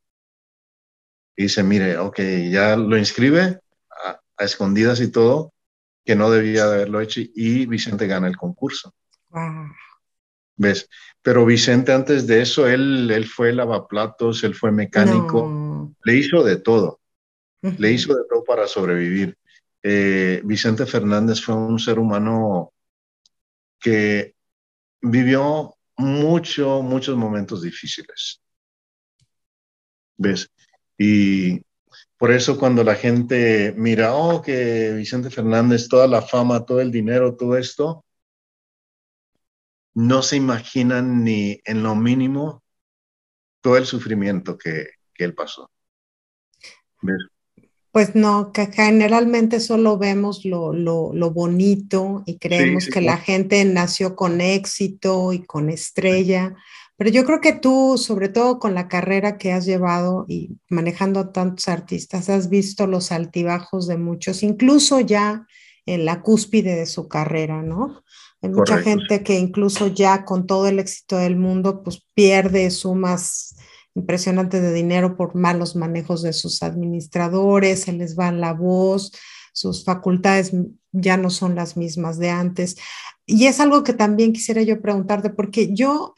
Y 1.36 1.44
dice, 1.44 1.64
mire, 1.64 1.98
ok, 1.98 2.20
ya 2.50 2.76
lo 2.76 2.98
inscribe 2.98 3.60
a, 3.90 4.44
escondidas 4.44 5.00
y 5.00 5.12
todo, 5.12 5.54
que 6.04 6.16
no 6.16 6.30
debía 6.30 6.66
de 6.68 6.76
haberlo 6.76 7.02
hecho 7.02 7.22
y 7.24 7.66
Vicente 7.66 8.08
gana 8.08 8.28
el 8.28 8.38
concurso. 8.38 8.94
¿Ves? 10.58 10.90
Pero 11.22 11.46
Vicente 11.46 11.92
antes 11.92 12.28
de 12.28 12.42
eso, 12.42 12.68
él, 12.68 13.10
él 13.12 13.26
fue 13.26 13.54
lavaplatos, 13.54 14.44
él 14.44 14.56
fue 14.56 14.72
mecánico, 14.72 15.94
le 16.04 16.16
hizo 16.16 16.44
de 16.44 16.58
todo, 16.58 17.00
le 17.62 17.92
hizo 17.92 18.14
de 18.14 18.24
todo 18.30 18.44
para 18.44 18.68
sobrevivir. 18.68 19.38
Eh, 19.82 20.42
Vicente 20.44 20.86
Fernández 20.86 21.42
fue 21.42 21.56
un 21.56 21.80
ser 21.80 22.00
humano 22.00 22.74
que 23.86 24.36
vivió 25.00 25.76
mucho, 25.98 26.82
muchos 26.82 27.16
momentos 27.16 27.62
difíciles. 27.62 28.42
¿Ves? 30.18 30.50
Y 30.98 31.62
por 32.18 32.32
eso 32.32 32.58
cuando 32.58 32.84
la 32.84 32.96
gente 32.96 33.76
mira, 33.78 34.16
oh, 34.16 34.42
que 34.42 34.94
Vicente 34.94 35.30
Fernández, 35.30 35.88
toda 35.88 36.08
la 36.08 36.24
fama, 36.24 36.66
todo 36.66 36.82
el 36.82 36.92
dinero, 36.92 37.36
todo 37.36 37.58
esto, 37.58 38.04
no 39.94 40.24
se 40.24 40.38
imaginan 40.38 41.24
ni 41.24 41.62
en 41.64 41.84
lo 41.84 41.96
mínimo 41.96 42.64
todo 43.62 43.78
el 43.78 43.86
sufrimiento 43.86 44.58
que, 44.58 44.88
que 45.14 45.26
él 45.26 45.36
pasó. 45.36 45.70
¿Ves? 47.04 47.20
Pues 47.96 48.14
no, 48.14 48.52
que 48.52 48.66
generalmente 48.66 49.62
solo 49.62 49.98
vemos 49.98 50.44
lo, 50.44 50.74
lo, 50.74 51.32
bonito 51.32 52.24
y 52.26 52.40
creemos 52.40 52.88
que 52.88 53.00
la 53.00 53.16
gente 53.16 53.64
nació 53.64 54.18
con 54.18 54.42
éxito 54.42 55.32
y 55.32 55.46
con 55.46 55.70
estrella, 55.70 56.56
pero 56.98 57.10
yo 57.10 57.24
creo 57.24 57.40
que 57.40 57.54
tú, 57.54 57.98
sobre 57.98 58.28
todo 58.28 58.60
con 58.60 58.74
la 58.74 58.90
carrera 58.90 59.38
que 59.38 59.54
has 59.54 59.66
llevado 59.66 60.26
y 60.28 60.58
manejando 60.68 61.22
a 61.22 61.32
tantos 61.32 61.70
artistas, 61.70 62.28
has 62.28 62.50
visto 62.50 62.86
los 62.86 63.14
altibajos 63.14 63.88
de 63.88 63.96
muchos, 63.96 64.44
incluso 64.44 65.00
ya 65.00 65.48
en 65.86 66.04
la 66.04 66.22
cúspide 66.22 66.76
de 66.76 66.88
su 66.88 67.08
carrera, 67.08 67.62
¿no? 67.62 68.04
Hay 68.42 68.50
mucha 68.50 68.80
gente 68.80 69.24
que 69.24 69.40
incluso 69.40 69.88
ya 69.88 70.26
con 70.26 70.48
todo 70.48 70.68
el 70.68 70.80
éxito 70.80 71.16
del 71.16 71.38
mundo, 71.38 71.82
pues 71.82 72.04
pierde 72.14 72.70
sumas 72.72 73.55
impresionante 73.96 74.62
de 74.62 74.74
dinero 74.74 75.18
por 75.18 75.36
malos 75.36 75.76
manejos 75.76 76.22
de 76.22 76.34
sus 76.34 76.62
administradores, 76.62 77.82
se 77.82 77.94
les 77.94 78.18
va 78.18 78.32
la 78.32 78.54
voz, 78.54 79.12
sus 79.54 79.86
facultades 79.86 80.52
ya 80.92 81.18
no 81.18 81.30
son 81.30 81.56
las 81.56 81.78
mismas 81.78 82.20
de 82.20 82.30
antes. 82.30 82.76
Y 83.26 83.48
es 83.48 83.60
algo 83.60 83.84
que 83.84 83.94
también 83.94 84.34
quisiera 84.34 84.62
yo 84.62 84.82
preguntarte, 84.82 85.30
porque 85.30 85.74
yo 85.74 86.14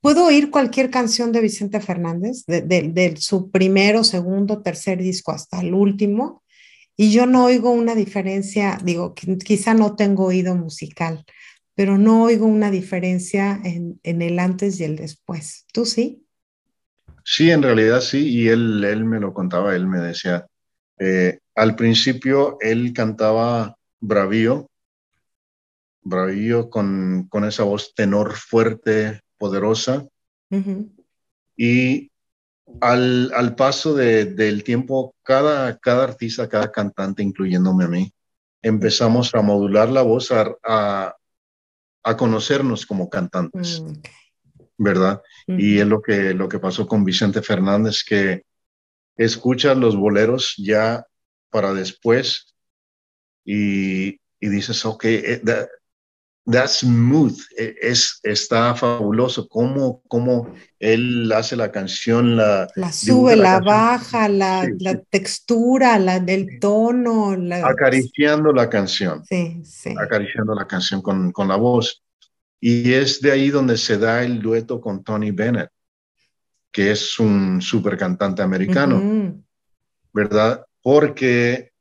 puedo 0.00 0.26
oír 0.26 0.50
cualquier 0.50 0.90
canción 0.90 1.32
de 1.32 1.40
Vicente 1.40 1.80
Fernández, 1.80 2.44
de, 2.46 3.14
su 3.18 3.50
primero, 3.50 4.04
segundo, 4.04 4.62
tercer 4.62 5.02
disco 5.02 5.32
hasta 5.32 5.60
el 5.60 5.74
último, 5.74 6.42
Y 6.98 7.10
yo 7.10 7.26
no 7.26 7.44
oigo 7.44 7.70
una 7.70 7.94
diferencia, 7.94 8.78
digo, 8.82 9.14
quizá 9.14 9.74
no 9.74 9.96
tengo 9.96 10.24
oído 10.24 10.54
musical, 10.54 11.26
pero 11.74 11.98
no 11.98 12.22
oigo 12.22 12.46
una 12.46 12.70
diferencia 12.70 13.60
en, 13.64 14.22
el 14.22 14.38
antes 14.38 14.80
y 14.80 14.84
el 14.84 14.96
después. 14.96 15.66
¿Tú 15.72 15.84
sí? 15.84 16.25
Sí, 17.28 17.50
en 17.50 17.60
realidad 17.60 18.00
sí, 18.02 18.28
y 18.28 18.48
él, 18.48 18.84
él 18.84 19.04
me 19.04 19.18
lo 19.18 19.34
contaba, 19.34 19.74
él 19.74 19.88
me 19.88 19.98
decía, 19.98 20.46
eh, 21.00 21.40
al 21.56 21.74
principio 21.74 22.56
él 22.60 22.92
cantaba 22.92 23.76
bravío, 23.98 24.70
bravío 26.02 26.70
con, 26.70 27.26
con 27.28 27.44
esa 27.44 27.64
voz 27.64 27.94
tenor 27.96 28.36
fuerte, 28.36 29.22
poderosa, 29.38 30.06
y 31.56 32.12
al, 32.80 33.32
al 33.34 33.56
paso 33.56 33.94
del 33.94 34.62
tiempo, 34.62 35.16
cada, 35.24 35.78
cada 35.78 36.04
artista, 36.04 36.48
cada 36.48 36.70
cantante, 36.70 37.24
incluyéndome 37.24 37.86
a 37.86 37.88
mí, 37.88 38.14
empezamos 38.62 39.34
a 39.34 39.42
modular 39.42 39.88
la 39.88 40.02
voz, 40.02 40.30
a, 40.30 40.54
a, 40.62 42.16
conocernos 42.16 42.86
como 42.86 43.10
cantantes, 43.10 43.82
mm, 43.82 43.94
¿verdad? 44.78 45.22
Y 45.46 45.78
es 45.78 45.86
lo 45.86 46.02
que, 46.02 46.34
lo 46.34 46.48
que 46.48 46.58
pasó 46.58 46.86
con 46.86 47.04
Vicente 47.04 47.42
Fernández, 47.42 48.04
que 48.04 48.42
escucha 49.16 49.74
los 49.74 49.96
boleros 49.96 50.54
ya 50.58 51.06
para 51.50 51.72
después 51.72 52.54
y, 53.44 54.20
y 54.40 54.48
dices, 54.48 54.84
ok, 54.84 55.04
eh, 55.04 55.42
That's 56.48 56.78
smooth, 56.78 57.36
e, 57.58 57.74
es, 57.82 58.20
está 58.22 58.72
fabuloso. 58.76 59.48
Cómo, 59.48 60.00
cómo 60.06 60.54
él 60.78 61.32
hace 61.32 61.56
la 61.56 61.72
canción, 61.72 62.36
la, 62.36 62.68
la 62.76 62.92
sube, 62.92 63.34
la, 63.34 63.58
baja, 63.58 64.28
la, 64.28 64.64
la 64.78 64.96
textura, 65.10 65.98
la 65.98 66.20
del 66.20 66.60
tono. 66.60 67.36
Acariciando 67.64 68.52
la 68.52 68.70
canción. 68.70 69.24
Sí, 69.24 69.60
sí. 69.64 69.92
Acariciando 70.00 70.54
la 70.54 70.68
canción 70.68 71.02
con, 71.02 71.32
con 71.32 71.48
la 71.48 71.56
voz. 71.56 72.04
Y 72.60 72.92
es 72.92 73.20
de 73.20 73.32
ahí 73.32 73.50
donde 73.50 73.76
se 73.76 73.98
da 73.98 74.24
el 74.24 74.40
dueto 74.40 74.80
con 74.80 75.04
Tony 75.04 75.30
Bennett, 75.30 75.70
que 76.72 76.90
es 76.90 77.18
un 77.18 77.60
super 77.60 77.96
cantante 77.96 78.42
americano, 78.42 79.42
¿verdad? 80.12 80.64
Porque 80.82 81.72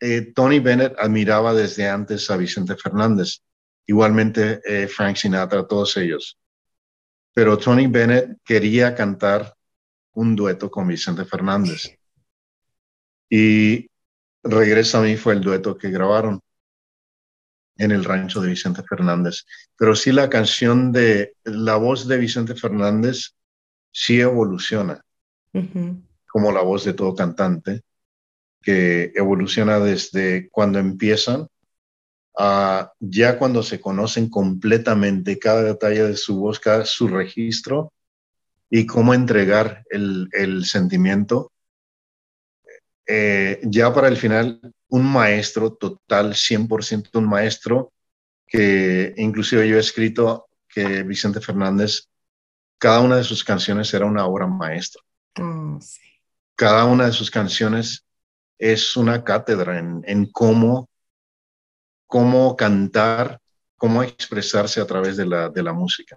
eh, 0.00 0.32
Tony 0.34 0.58
Bennett 0.58 0.94
admiraba 0.98 1.54
desde 1.54 1.88
antes 1.88 2.30
a 2.30 2.36
Vicente 2.36 2.76
Fernández 2.76 3.40
igualmente 3.86 4.60
eh, 4.64 4.86
Frank 4.86 5.16
Sinatra, 5.16 5.66
todos 5.66 5.96
ellos. 5.96 6.38
Pero 7.32 7.56
Tony 7.56 7.86
Bennett 7.86 8.38
quería 8.44 8.94
cantar 8.94 9.54
un 10.12 10.36
dueto 10.36 10.70
con 10.70 10.86
Vicente 10.86 11.24
Fernández. 11.24 11.96
Y 13.30 13.88
Regresa 14.42 14.98
a 14.98 15.02
mí 15.02 15.16
fue 15.16 15.34
el 15.34 15.40
dueto 15.40 15.76
que 15.76 15.90
grabaron 15.90 16.40
en 17.78 17.92
el 17.92 18.04
rancho 18.04 18.40
de 18.40 18.50
Vicente 18.50 18.82
Fernández. 18.82 19.46
Pero 19.76 19.96
sí 19.96 20.12
la 20.12 20.28
canción 20.28 20.92
de 20.92 21.34
la 21.44 21.76
voz 21.76 22.06
de 22.06 22.18
Vicente 22.18 22.54
Fernández 22.54 23.34
sí 23.90 24.20
evoluciona, 24.20 25.02
como 26.30 26.52
la 26.52 26.60
voz 26.60 26.84
de 26.84 26.92
todo 26.92 27.14
cantante, 27.14 27.82
que 28.60 29.12
evoluciona 29.14 29.78
desde 29.78 30.48
cuando 30.50 30.78
empiezan 30.78 31.48
ya 33.00 33.38
cuando 33.38 33.62
se 33.62 33.80
conocen 33.80 34.28
completamente 34.28 35.38
cada 35.38 35.62
detalle 35.62 36.04
de 36.04 36.16
su 36.16 36.38
voz, 36.38 36.60
cada 36.60 36.84
su 36.84 37.08
registro 37.08 37.92
y 38.70 38.86
cómo 38.86 39.14
entregar 39.14 39.84
el, 39.90 40.28
el 40.32 40.64
sentimiento, 40.64 41.52
eh, 43.06 43.60
ya 43.64 43.92
para 43.92 44.08
el 44.08 44.16
final, 44.16 44.60
un 44.88 45.10
maestro 45.12 45.72
total, 45.72 46.34
100% 46.34 47.18
un 47.18 47.28
maestro, 47.28 47.92
que 48.46 49.14
inclusive 49.16 49.68
yo 49.68 49.76
he 49.76 49.80
escrito 49.80 50.48
que 50.68 51.02
Vicente 51.02 51.40
Fernández, 51.40 52.08
cada 52.78 53.00
una 53.00 53.16
de 53.16 53.24
sus 53.24 53.44
canciones 53.44 53.92
era 53.92 54.06
una 54.06 54.26
obra 54.26 54.46
maestra. 54.46 55.02
Oh, 55.40 55.78
cada 56.54 56.84
una 56.84 57.06
de 57.06 57.12
sus 57.12 57.30
canciones 57.30 58.04
es 58.58 58.96
una 58.96 59.22
cátedra 59.22 59.78
en, 59.78 60.02
en 60.06 60.26
cómo 60.32 60.88
cómo 62.08 62.56
cantar, 62.56 63.40
cómo 63.76 64.02
expresarse 64.02 64.80
a 64.80 64.86
través 64.86 65.16
de 65.16 65.26
la, 65.26 65.48
de 65.50 65.62
la 65.62 65.72
música. 65.72 66.16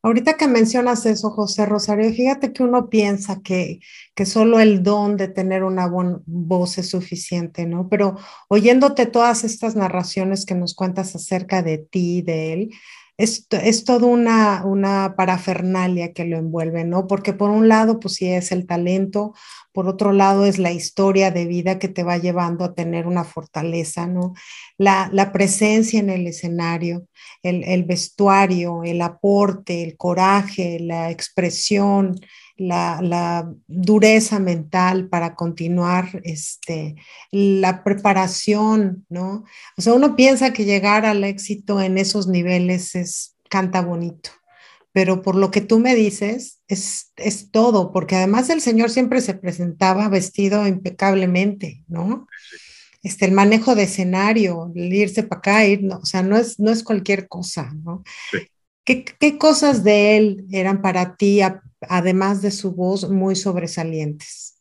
Ahorita 0.00 0.36
que 0.36 0.46
mencionas 0.46 1.04
eso, 1.06 1.30
José 1.30 1.66
Rosario, 1.66 2.12
fíjate 2.12 2.52
que 2.52 2.62
uno 2.62 2.88
piensa 2.88 3.40
que, 3.42 3.80
que 4.14 4.26
solo 4.26 4.60
el 4.60 4.84
don 4.84 5.16
de 5.16 5.26
tener 5.26 5.64
una 5.64 5.88
buena 5.88 6.20
voz 6.24 6.78
es 6.78 6.90
suficiente, 6.90 7.66
¿no? 7.66 7.88
Pero 7.88 8.16
oyéndote 8.48 9.06
todas 9.06 9.42
estas 9.42 9.74
narraciones 9.74 10.46
que 10.46 10.54
nos 10.54 10.74
cuentas 10.74 11.16
acerca 11.16 11.62
de 11.62 11.78
ti, 11.78 12.22
de 12.22 12.52
él, 12.52 12.70
es, 13.18 13.48
es 13.50 13.84
toda 13.84 14.06
una, 14.06 14.64
una 14.64 15.14
parafernalia 15.16 16.12
que 16.12 16.24
lo 16.24 16.38
envuelve, 16.38 16.84
¿no? 16.84 17.08
Porque 17.08 17.32
por 17.32 17.50
un 17.50 17.68
lado, 17.68 17.98
pues 17.98 18.14
sí 18.14 18.28
es 18.28 18.52
el 18.52 18.64
talento, 18.64 19.34
por 19.72 19.88
otro 19.88 20.12
lado 20.12 20.46
es 20.46 20.58
la 20.58 20.70
historia 20.70 21.32
de 21.32 21.46
vida 21.46 21.80
que 21.80 21.88
te 21.88 22.04
va 22.04 22.16
llevando 22.16 22.64
a 22.64 22.74
tener 22.74 23.08
una 23.08 23.24
fortaleza, 23.24 24.06
¿no? 24.06 24.34
La, 24.76 25.10
la 25.12 25.32
presencia 25.32 25.98
en 25.98 26.10
el 26.10 26.28
escenario, 26.28 27.08
el, 27.42 27.64
el, 27.64 27.84
vestuario, 27.84 28.84
el 28.84 29.02
aporte, 29.02 29.82
el 29.82 29.96
coraje, 29.96 30.78
la 30.78 31.10
expresión, 31.10 32.20
la, 32.58 33.50
dureza 33.66 34.38
mental 34.38 35.08
para 35.08 35.34
continuar, 35.34 36.20
este, 36.24 36.96
la 37.30 37.84
preparación, 37.84 39.06
¿no? 39.08 39.44
O 39.76 39.82
sea, 39.82 39.94
uno 39.94 40.16
piensa 40.16 40.52
que 40.52 40.64
llegar 40.64 41.06
al 41.06 41.24
éxito 41.24 41.80
en 41.80 41.98
esos 41.98 42.26
niveles 42.26 42.94
es, 42.94 43.36
canta 43.48 43.80
bonito, 43.80 44.30
pero 44.92 45.22
por 45.22 45.36
lo 45.36 45.50
que 45.50 45.60
tú 45.60 45.78
me 45.78 45.94
dices, 45.94 46.60
es, 46.68 47.12
es 47.16 47.50
todo, 47.50 47.92
porque 47.92 48.16
además 48.16 48.50
el 48.50 48.60
Señor 48.60 48.90
siempre 48.90 49.20
se 49.20 49.34
presentaba 49.34 50.08
vestido 50.08 50.66
impecablemente, 50.66 51.84
¿no? 51.86 52.26
Este, 53.02 53.26
el 53.26 53.32
manejo 53.32 53.76
de 53.76 53.84
escenario, 53.84 54.72
el 54.74 54.92
irse 54.92 55.22
para 55.22 55.38
acá, 55.38 55.66
ir, 55.66 55.84
no, 55.84 55.98
o 55.98 56.04
sea, 56.04 56.22
no 56.22 56.36
es, 56.36 56.58
no 56.58 56.72
es 56.72 56.82
cualquier 56.82 57.28
cosa, 57.28 57.72
¿no? 57.84 58.02
¿Qué, 58.84 59.04
¿Qué, 59.04 59.38
cosas 59.38 59.84
de 59.84 60.16
él 60.16 60.46
eran 60.50 60.82
para 60.82 61.14
ti, 61.16 61.40
además 61.82 62.42
de 62.42 62.50
su 62.50 62.72
voz, 62.72 63.08
muy 63.08 63.36
sobresalientes? 63.36 64.60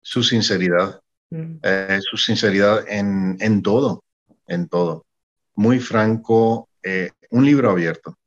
Su 0.00 0.22
sinceridad, 0.22 1.00
mm. 1.30 1.58
eh, 1.62 1.98
su 2.02 2.16
sinceridad 2.16 2.84
en, 2.88 3.36
en, 3.40 3.62
todo, 3.62 4.04
en 4.46 4.68
todo. 4.68 5.06
Muy 5.54 5.78
franco, 5.78 6.68
eh, 6.82 7.10
un 7.30 7.44
libro 7.44 7.70
abierto. 7.70 8.18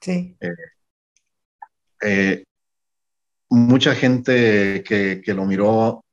Sí. 0.00 0.36
Eh, 2.02 2.44
mucha 3.48 3.94
gente 3.94 4.82
que, 4.82 5.22
que, 5.24 5.34
lo 5.34 5.44
miró 5.44 6.04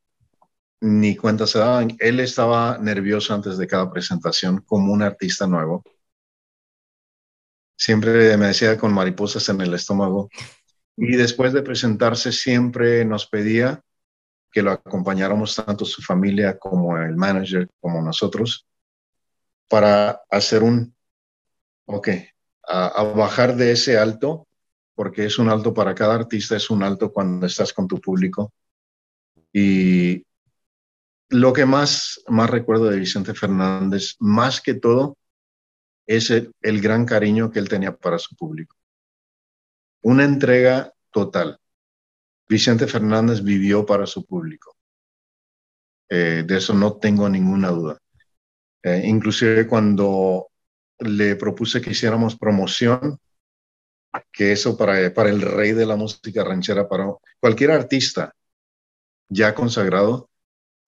ni 0.82 1.16
cuenta 1.16 1.48
se 1.48 1.60
daban. 1.60 1.96
Él 2.00 2.20
estaba 2.20 2.78
nervioso 2.78 3.34
antes 3.34 3.58
de 3.58 3.68
cada 3.68 3.92
presentación 3.92 4.62
como 4.62 4.94
un 4.94 5.02
artista 5.02 5.48
nuevo. 5.48 5.84
Siempre 7.76 8.38
me 8.38 8.48
decía 8.48 8.78
con 8.78 8.94
mariposas 8.94 9.50
en 9.50 9.60
el 9.62 9.74
estómago, 9.74 10.30
y 11.04 11.16
después 11.16 11.52
de 11.52 11.64
presentarse 11.64 12.32
siempre 12.32 13.04
nos 13.06 13.26
pedía 13.26 13.84
que 14.52 14.62
lo 14.62 14.70
acompañáramos 14.70 15.56
tanto 15.56 15.84
su 15.84 16.04
familia 16.04 16.60
como 16.60 16.96
el 16.96 17.16
manager, 17.16 17.68
como 17.80 18.04
nosotros, 18.04 18.68
para 19.68 20.22
hacer 20.30 20.62
un, 20.62 20.94
ok, 21.86 22.10
a, 22.68 23.02
bajar 23.16 23.56
de 23.56 23.72
ese 23.72 23.98
alto, 23.98 24.48
porque 24.94 25.26
es 25.26 25.40
un 25.40 25.50
alto 25.50 25.74
para 25.74 25.96
cada 25.96 26.14
artista, 26.14 26.56
es 26.56 26.70
un 26.70 26.84
alto 26.84 27.12
cuando 27.12 27.48
estás 27.48 27.74
con 27.74 27.88
tu 27.88 28.00
público. 28.00 28.54
Y 29.52 30.24
lo 31.30 31.52
que 31.52 31.66
más, 31.66 32.22
más 32.28 32.48
recuerdo 32.48 32.86
de 32.86 33.00
Vicente 33.00 33.34
Fernández, 33.34 34.18
más 34.20 34.62
que 34.62 34.76
todo, 34.76 35.18
es 36.06 36.30
el 36.30 36.82
gran 36.82 37.06
cariño 37.06 37.50
que 37.50 37.58
él 37.58 37.70
tenía 37.70 37.96
para 37.98 38.20
su 38.20 38.36
público 38.36 38.76
una 40.02 40.24
entrega 40.24 40.94
total. 41.12 41.60
Vicente 42.48 42.88
Fernández 42.88 43.44
vivió 43.44 43.86
para 43.86 44.06
su 44.06 44.26
público. 44.26 44.76
Eh, 46.10 46.44
de 46.46 46.58
eso 46.58 46.74
no 46.74 46.98
tengo 46.98 47.30
ninguna 47.30 47.70
duda. 47.70 47.98
Eh, 48.84 49.04
inclusive 49.06 49.68
cuando 49.68 50.50
le 51.00 51.36
propuse 51.36 51.82
que 51.82 51.92
hiciéramos 51.92 52.38
promoción, 52.38 53.20
que 54.32 54.52
eso 54.52 54.76
para, 54.78 55.14
para 55.14 55.30
el 55.30 55.42
rey 55.42 55.72
de 55.72 55.86
la 55.86 55.96
música 55.96 56.44
ranchera, 56.44 56.88
para 56.88 57.14
cualquier 57.40 57.72
artista 57.72 58.34
ya 59.30 59.56
consagrado, 59.56 60.30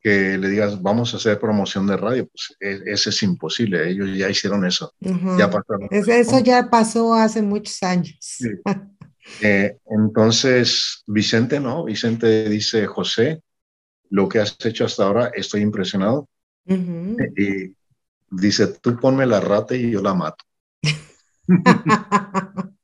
que 0.02 0.38
le 0.38 0.50
digas, 0.50 0.82
vamos 0.82 1.14
a 1.14 1.18
hacer 1.18 1.40
promoción 1.40 1.88
de 1.88 1.96
radio, 1.96 2.28
pues 2.28 2.58
e, 2.60 2.92
ese 2.92 3.10
es 3.10 3.24
imposible, 3.24 3.90
ellos 3.90 4.10
ya 4.18 4.30
hicieron 4.30 4.66
eso, 4.66 4.94
ya 5.00 5.50
pasaron. 5.50 5.88
Eso 5.90 6.40
ya 6.40 6.70
pasó 6.70 7.14
hace 7.14 7.42
muchos 7.42 7.82
años. 7.82 8.20
Eh, 9.42 9.78
entonces, 9.86 11.04
Vicente 11.08 11.60
no, 11.60 11.86
Vicente 11.86 12.50
dice, 12.50 12.86
José, 12.88 13.42
lo 14.10 14.30
que 14.30 14.40
has 14.40 14.56
hecho 14.66 14.86
hasta 14.86 15.06
ahora, 15.06 15.32
estoy 15.34 15.62
impresionado. 15.62 16.28
Y 16.66 17.76
dice, 18.30 18.68
tú 18.68 18.98
ponme 19.00 19.26
la 19.26 19.40
rata 19.40 19.76
y 19.76 19.92
yo 19.92 20.02
la 20.02 20.14
mato. 20.14 20.44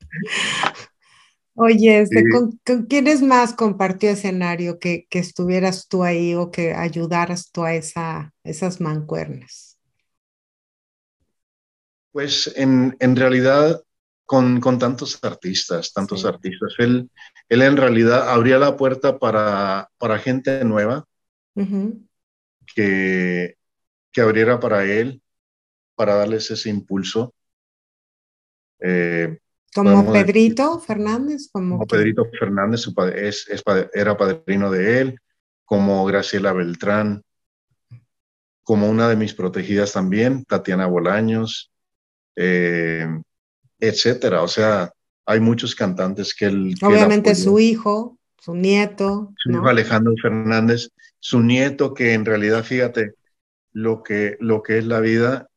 Oye, 1.61 1.99
este, 1.99 2.23
¿con, 2.29 2.85
quiénes 2.85 3.21
más 3.21 3.53
compartió 3.53 4.09
escenario 4.09 4.79
que, 4.79 5.07
que, 5.09 5.19
estuvieras 5.19 5.89
tú 5.89 6.05
ahí 6.05 6.33
o 6.33 6.51
que 6.51 6.73
ayudaras 6.73 7.51
tú 7.51 7.65
a 7.65 7.73
esa, 7.73 8.33
esas 8.45 8.79
mancuernas? 8.79 9.77
Pues 12.13 12.51
en, 12.55 12.95
en 12.99 13.15
realidad 13.17 13.83
con, 14.30 14.59
con, 14.59 14.77
tantos 14.77 15.17
artistas, 15.23 15.91
tantos 15.91 16.23
artistas, 16.23 16.75
él, 16.77 17.09
él 17.49 17.61
en 17.63 17.75
realidad 17.75 18.30
abría 18.30 18.59
la 18.59 18.77
puerta 18.77 19.17
para, 19.17 19.89
para 19.97 20.19
gente 20.19 20.63
nueva 20.63 21.07
que, 22.75 23.55
que 24.11 24.21
abriera 24.21 24.59
para 24.59 24.86
él, 24.86 25.23
para 25.95 26.13
darles 26.13 26.51
ese 26.51 26.69
impulso. 26.69 27.34
Eh, 28.80 29.39
como 29.73 30.13
Pedrito 30.13 30.80
Fernández. 30.80 31.49
Como, 31.51 31.88
Pedrito 31.88 32.30
Fernández 32.39 32.86
es, 33.15 33.47
era 33.95 34.15
padrino 34.15 34.69
de 34.69 35.01
él, 35.01 35.19
como 35.65 36.05
Graciela 36.05 36.53
Beltrán, 36.53 37.23
como 38.61 38.91
una 38.91 39.09
de 39.09 39.15
mis 39.15 39.34
protegidas 39.34 39.93
también, 39.93 40.45
Tatiana 40.45 40.86
Bolaños, 40.86 41.71
eh, 42.36 43.07
etcétera. 43.80 44.41
O 44.41 44.47
sea, 44.47 44.91
hay 45.25 45.39
muchos 45.39 45.75
cantantes 45.75 46.34
que 46.34 46.45
él... 46.45 46.75
Obviamente 46.82 47.36
su 47.36 47.59
hijo, 47.59 48.17
su 48.39 48.55
nieto. 48.55 49.34
Su 49.38 49.51
hijo 49.51 49.67
Alejandro 49.67 50.13
Fernández, 50.21 50.89
su 51.19 51.41
nieto 51.41 51.93
que 51.93 52.13
en 52.13 52.25
realidad, 52.25 52.63
fíjate, 52.63 53.13
lo 53.71 54.03
que, 54.03 54.38
lo 54.39 54.63
que 54.63 54.80
es 54.80 54.86
la 54.86 54.99
vida, 54.99 55.49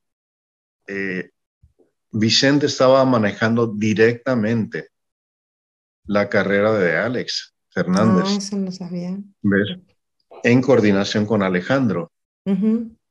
eh, 0.86 1.30
Vicente 2.10 2.66
estaba 2.66 3.04
manejando 3.04 3.66
directamente 3.66 4.88
la 6.04 6.28
carrera 6.28 6.72
de 6.74 6.96
Alex 6.96 7.54
Fernández. 7.70 8.24
Ah, 8.26 8.36
eso 8.36 8.56
no 8.56 8.70
sabía. 8.70 9.16
¿Ves? 9.40 9.78
En 10.42 10.60
coordinación 10.60 11.24
con 11.24 11.42
Alejandro. 11.42 12.12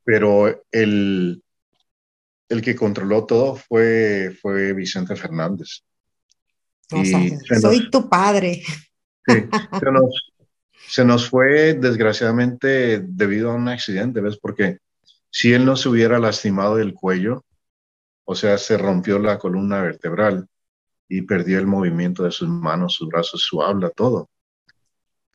Pero 0.03 0.63
el, 0.71 1.41
el 2.51 2.61
que 2.61 2.75
controló 2.75 3.25
todo 3.25 3.55
fue, 3.55 4.35
fue 4.41 4.73
Vicente 4.73 5.15
Fernández. 5.15 5.83
soy 6.89 7.89
tu 7.89 8.09
padre. 8.09 8.61
Sí, 9.25 9.33
se 9.79 9.91
nos, 9.91 10.33
se 10.87 11.05
nos 11.05 11.29
fue 11.29 11.75
desgraciadamente 11.75 12.99
debido 12.99 13.51
a 13.51 13.55
un 13.55 13.69
accidente, 13.69 14.19
¿ves? 14.19 14.37
Porque 14.37 14.79
si 15.29 15.53
él 15.53 15.63
no 15.63 15.77
se 15.77 15.87
hubiera 15.87 16.19
lastimado 16.19 16.77
el 16.79 16.93
cuello, 16.93 17.45
o 18.25 18.35
sea, 18.35 18.57
se 18.57 18.77
rompió 18.77 19.17
la 19.17 19.39
columna 19.39 19.81
vertebral 19.81 20.45
y 21.07 21.21
perdió 21.21 21.57
el 21.57 21.67
movimiento 21.67 22.23
de 22.23 22.31
sus 22.31 22.49
manos, 22.49 22.95
sus 22.95 23.07
brazos, 23.07 23.41
su 23.41 23.61
habla, 23.63 23.89
todo. 23.91 24.29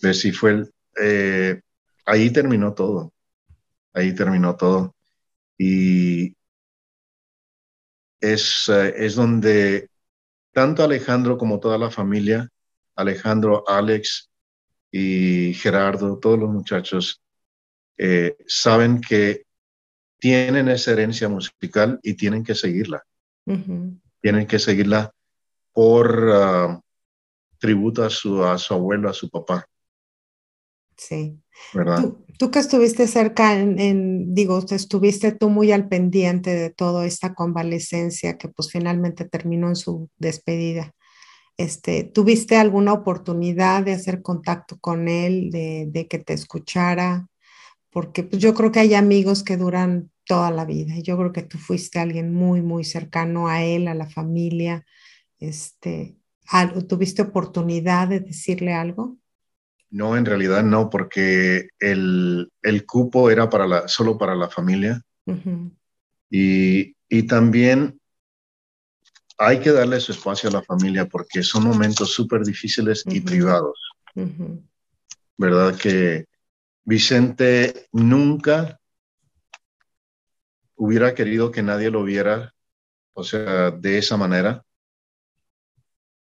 ¿Ves? 0.03 0.23
Y 0.27 0.33
fue, 0.33 0.69
eh, 1.01 1.63
ahí 2.05 2.31
terminó 2.31 2.75
todo, 2.75 3.15
ahí 3.95 4.15
terminó 4.15 4.55
todo. 4.57 4.95
Y 5.57 6.36
es, 8.21 8.69
eh, 8.69 8.95
es 8.97 9.15
donde 9.15 9.91
tanto 10.53 10.83
Alejandro 10.83 11.37
como 11.37 11.61
toda 11.61 11.79
la 11.79 11.91
familia, 11.91 12.49
Alejandro, 12.95 13.69
Alex 13.69 14.31
y 14.91 15.53
Gerardo, 15.55 16.19
todos 16.19 16.39
los 16.39 16.51
muchachos, 16.51 17.23
eh, 17.99 18.37
saben 18.47 19.01
que 19.01 19.45
tienen 20.19 20.69
esa 20.69 20.93
herencia 20.93 21.29
musical 21.29 22.01
y 22.03 22.15
tienen 22.15 22.43
que 22.43 22.55
seguirla. 22.55 23.05
Tienen 24.21 24.47
que 24.47 24.59
seguirla 24.59 25.13
por 25.73 26.31
ah, 26.33 26.81
tributo 27.59 28.03
a 28.03 28.11
su, 28.11 28.43
a 28.43 28.59
su 28.59 28.75
abuelo, 28.75 29.09
a 29.09 29.13
su 29.13 29.29
papá. 29.29 29.69
Sí. 30.97 31.39
¿Verdad? 31.75 32.13
Tú, 32.39 32.51
que 32.51 32.59
estuviste 32.59 33.07
cerca, 33.07 33.55
en, 33.59 34.35
digo, 34.35 34.65
estuviste 34.69 35.33
tú 35.33 35.49
muy 35.49 35.73
al 35.73 35.89
pendiente 35.89 36.55
de 36.55 36.71
toda 36.71 37.07
esta 37.07 37.35
convalecencia 37.35 38.37
que 38.37 38.49
pues 38.49 38.71
finalmente 38.71 39.25
terminó 39.25 39.69
en 39.69 39.77
su 39.77 40.11
despedida. 40.19 40.93
Este, 41.57 42.05
¿Tuviste 42.05 42.57
alguna 42.57 42.93
oportunidad 42.93 43.83
de 43.83 43.93
hacer 43.93 44.21
contacto 44.21 44.79
con 44.79 45.09
él, 45.09 45.51
de, 45.51 45.87
de 45.91 46.07
que 46.07 46.19
te 46.19 46.35
escuchara? 46.35 47.27
porque 47.97 48.25
pues, 48.25 48.43
yo 48.43 48.53
creo 48.53 48.71
que 48.71 48.81
hay 48.81 48.93
amigos 48.93 49.43
que 49.43 49.57
duran 49.57 50.11
toda 50.27 50.51
la 50.51 50.67
vida. 50.67 50.99
Yo 50.99 51.17
creo 51.17 51.33
que 51.33 51.41
tú 51.41 51.57
fuiste 51.57 51.99
alguien 51.99 52.31
muy, 52.31 52.61
muy 52.61 52.85
cercano 52.85 53.49
a 53.49 53.65
él, 53.65 53.89
a 53.89 53.95
la 53.95 54.07
familia. 54.07 54.85
Este, 55.39 56.19
¿Tuviste 56.91 57.23
oportunidad 57.23 58.09
de 58.09 58.21
decirle 58.21 58.75
algo? 58.75 59.17
No, 59.91 60.17
en 60.17 60.25
realidad 60.25 60.63
no, 60.63 60.91
porque 60.91 61.69
el, 61.79 62.51
el 62.63 62.87
cupo 62.87 63.31
era 63.31 63.49
para 63.49 63.67
la, 63.67 63.89
solo 63.89 64.19
para 64.19 64.35
la 64.35 64.49
familia. 64.49 65.01
y, 66.31 66.95
y 67.09 67.23
también 67.25 68.01
hay 69.39 69.61
que 69.61 69.71
darle 69.73 70.01
su 70.01 70.13
espacio 70.13 70.49
a 70.49 70.53
la 70.53 70.63
familia 70.63 71.07
porque 71.07 71.43
son 71.43 71.65
momentos 71.65 72.13
súper 72.13 72.43
difíciles 72.43 73.05
y 73.07 73.21
privados. 73.21 73.79
¿Verdad? 75.37 75.77
Que 75.77 76.27
Vicente 76.85 77.89
nunca 77.93 78.81
hubiera 80.77 81.15
querido 81.15 81.51
que 81.51 81.63
nadie 81.63 81.91
lo 81.91 82.03
viera, 82.05 82.55
o 83.13 83.25
sea, 83.25 83.71
de 83.71 83.99
esa 83.99 84.17
manera, 84.17 84.63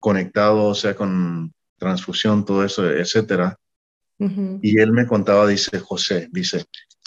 conectado, 0.00 0.64
o 0.64 0.74
sea, 0.74 0.94
con 0.94 1.53
transfusión, 1.78 2.44
todo 2.44 2.64
eso, 2.64 2.88
etcétera. 2.90 3.58
Y 4.18 4.78
él 4.78 4.92
me 4.92 5.06
contaba, 5.06 5.46
dice 5.46 5.78
José, 5.80 6.28
dice, 6.30 6.64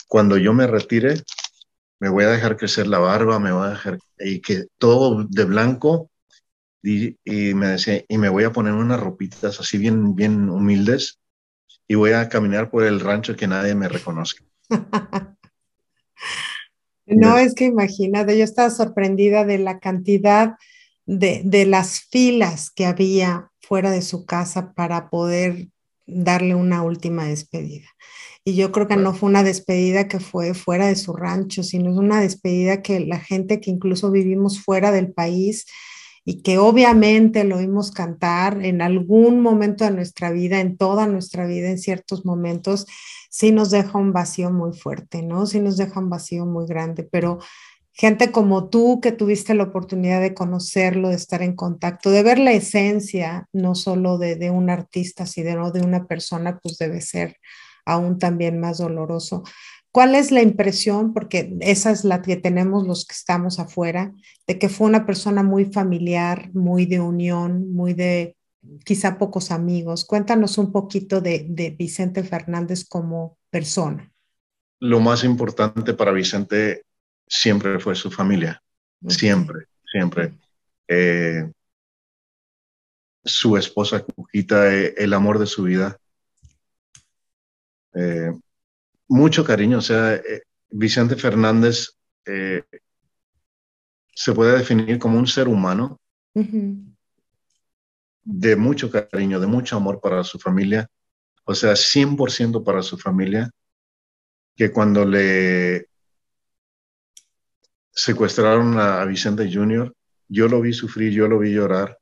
cuando 0.08 0.38
yo 0.38 0.54
me 0.54 0.68
retire, 0.68 1.24
me 2.00 2.10
voy 2.10 2.26
a 2.26 2.30
dejar 2.30 2.58
crecer 2.58 2.88
la 2.88 3.00
barba, 3.00 3.40
me 3.40 3.52
voy 3.52 3.68
a 3.68 3.72
dejar, 3.72 3.98
y 4.20 4.40
que 4.40 4.66
todo 4.78 5.26
de 5.28 5.46
blanco, 5.46 6.12
y, 6.84 7.18
y 7.26 7.54
me 7.54 7.68
decía, 7.68 8.04
y 8.08 8.18
me 8.18 8.30
voy 8.30 8.44
a 8.44 8.52
poner 8.52 8.74
unas 8.74 9.00
ropitas 9.00 9.60
así 9.60 9.78
bien, 9.78 10.16
bien 10.16 10.50
humildes, 10.50 11.20
y 11.88 11.96
voy 11.96 12.12
a 12.12 12.30
caminar 12.30 12.70
por 12.70 12.84
el 12.84 13.00
rancho 13.00 13.36
que 13.36 13.48
nadie 13.48 13.74
me 13.74 13.88
reconozca. 13.88 14.44
no, 17.06 17.38
es 17.38 17.56
que 17.56 17.66
imagínate, 17.66 18.38
yo 18.38 18.44
estaba 18.44 18.70
sorprendida 18.70 19.46
de 19.46 19.58
la 19.58 19.80
cantidad 19.80 20.56
de, 21.06 21.42
de 21.46 21.66
las 21.66 22.02
filas 22.02 22.70
que 22.70 22.86
había 22.86 23.50
fuera 23.68 23.92
de 23.92 24.02
su 24.02 24.26
casa 24.26 24.74
para 24.74 25.10
poder 25.10 25.68
darle 26.06 26.56
una 26.56 26.84
última 26.84 27.26
despedida. 27.26 27.88
Y 28.46 28.56
yo 28.56 28.72
creo 28.72 28.88
que 28.88 28.96
no 28.96 29.14
fue 29.14 29.30
una 29.30 29.44
despedida 29.44 30.08
que 30.08 30.22
fue 30.22 30.54
fuera 30.54 30.88
de 30.88 30.96
su 30.96 31.14
rancho, 31.14 31.64
sino 31.64 31.92
es 31.92 31.98
una 31.98 32.22
despedida 32.22 32.82
que 32.82 33.02
la 33.02 33.20
gente 33.20 33.60
que 33.60 33.72
incluso 33.72 34.10
vivimos 34.10 34.62
fuera 34.62 34.92
del 34.92 35.12
país 35.12 35.66
y 36.24 36.42
que 36.44 36.58
obviamente 36.58 37.44
lo 37.44 37.58
oímos 37.58 37.92
cantar 37.92 38.64
en 38.64 38.82
algún 38.82 39.42
momento 39.42 39.84
de 39.84 39.92
nuestra 39.92 40.32
vida, 40.32 40.60
en 40.62 40.78
toda 40.78 41.08
nuestra 41.08 41.46
vida, 41.46 41.70
en 41.70 41.78
ciertos 41.78 42.26
momentos, 42.26 42.86
sí 43.30 43.52
nos 43.52 43.72
deja 43.72 43.98
un 43.98 44.14
vacío 44.14 44.50
muy 44.50 44.74
fuerte, 44.74 45.22
¿no? 45.24 45.46
Sí 45.46 45.60
nos 45.60 45.78
deja 45.78 46.00
un 46.00 46.10
vacío 46.10 46.46
muy 46.46 46.68
grande, 46.68 47.04
pero 47.04 47.40
gente 47.98 48.32
como 48.32 48.70
tú 48.70 49.02
que 49.02 49.12
tuviste 49.12 49.56
la 49.56 49.64
oportunidad 49.64 50.22
de 50.22 50.34
conocerlo, 50.34 51.10
de 51.10 51.16
estar 51.16 51.42
en 51.42 51.56
contacto, 51.56 52.12
de 52.12 52.24
ver 52.24 52.38
la 52.38 52.52
esencia, 52.52 53.48
no 53.52 53.74
solo 53.74 54.18
de, 54.18 54.36
de 54.36 54.52
un 54.52 54.70
artista, 54.70 55.26
sino 55.26 55.72
de 55.72 55.82
una 55.82 56.06
persona, 56.06 56.60
pues 56.62 56.78
debe 56.78 57.02
ser 57.02 57.38
aún 57.86 58.20
también 58.20 58.60
más 58.60 58.78
doloroso. 58.78 59.44
¿Cuál 59.92 60.14
es 60.14 60.32
la 60.32 60.44
impresión? 60.44 61.12
Porque 61.12 61.58
esa 61.62 61.90
es 61.90 62.04
la 62.04 62.22
que 62.22 62.36
tenemos 62.36 62.86
los 62.86 63.06
que 63.08 63.14
estamos 63.14 63.58
afuera, 63.58 64.14
de 64.46 64.60
que 64.60 64.70
fue 64.70 64.88
una 64.88 65.08
persona 65.08 65.42
muy 65.42 65.66
familiar, 65.66 66.52
muy 66.54 66.86
de 66.86 67.00
unión, 67.00 67.74
muy 67.74 67.96
de 67.96 68.36
quizá 68.86 69.18
pocos 69.18 69.50
amigos. 69.50 70.06
Cuéntanos 70.06 70.60
un 70.60 70.72
poquito 70.72 71.20
de, 71.20 71.76
Vicente 71.78 72.24
Fernández 72.24 72.86
como 72.88 73.38
persona. 73.50 74.12
Lo 74.80 75.00
más 75.00 75.24
importante 75.24 75.96
para 75.96 76.12
Vicente 76.12 76.84
siempre 77.28 77.80
fue 77.80 77.96
su 77.96 78.10
familia, 78.10 78.62
siempre, 79.08 79.66
siempre. 79.92 80.34
Eh, 80.88 81.52
su 83.24 83.58
esposa 83.58 84.04
Cujita, 84.04 84.74
eh, 84.74 84.94
el 84.98 85.14
amor 85.14 85.38
de 85.38 85.46
su 85.46 85.64
vida. 85.64 85.98
Eh, 87.94 88.32
mucho 89.08 89.44
cariño. 89.44 89.80
O 89.80 89.82
sea, 89.82 90.16
eh, 90.16 90.44
Vicente 90.70 91.16
Fernández 91.16 91.98
eh, 92.26 92.64
se 94.14 94.34
puede 94.34 94.58
definir 94.58 94.98
como 95.00 95.18
un 95.18 95.28
ser 95.28 95.48
humano 95.48 96.00
de 98.24 98.56
mucho 98.56 98.92
cariño, 98.92 99.40
de 99.40 99.48
mucho 99.48 99.78
amor 99.78 100.00
para 100.00 100.24
su 100.24 100.40
familia. 100.40 100.88
O 101.46 101.56
sea, 101.56 101.76
100% 101.76 102.64
para 102.64 102.82
su 102.82 102.98
familia. 102.98 103.50
que 104.56 104.72
cuando 104.72 105.06
le 105.06 105.88
secuestraron 107.98 108.80
a 108.80 109.04
Vicente 109.06 109.50
Jr., 109.52 109.92
yo 110.30 110.48
lo 110.48 110.62
vi 110.62 110.72
sufrir, 110.72 111.12
yo 111.12 111.28
lo 111.28 111.40
vi 111.40 111.52
llorar. 111.52 111.98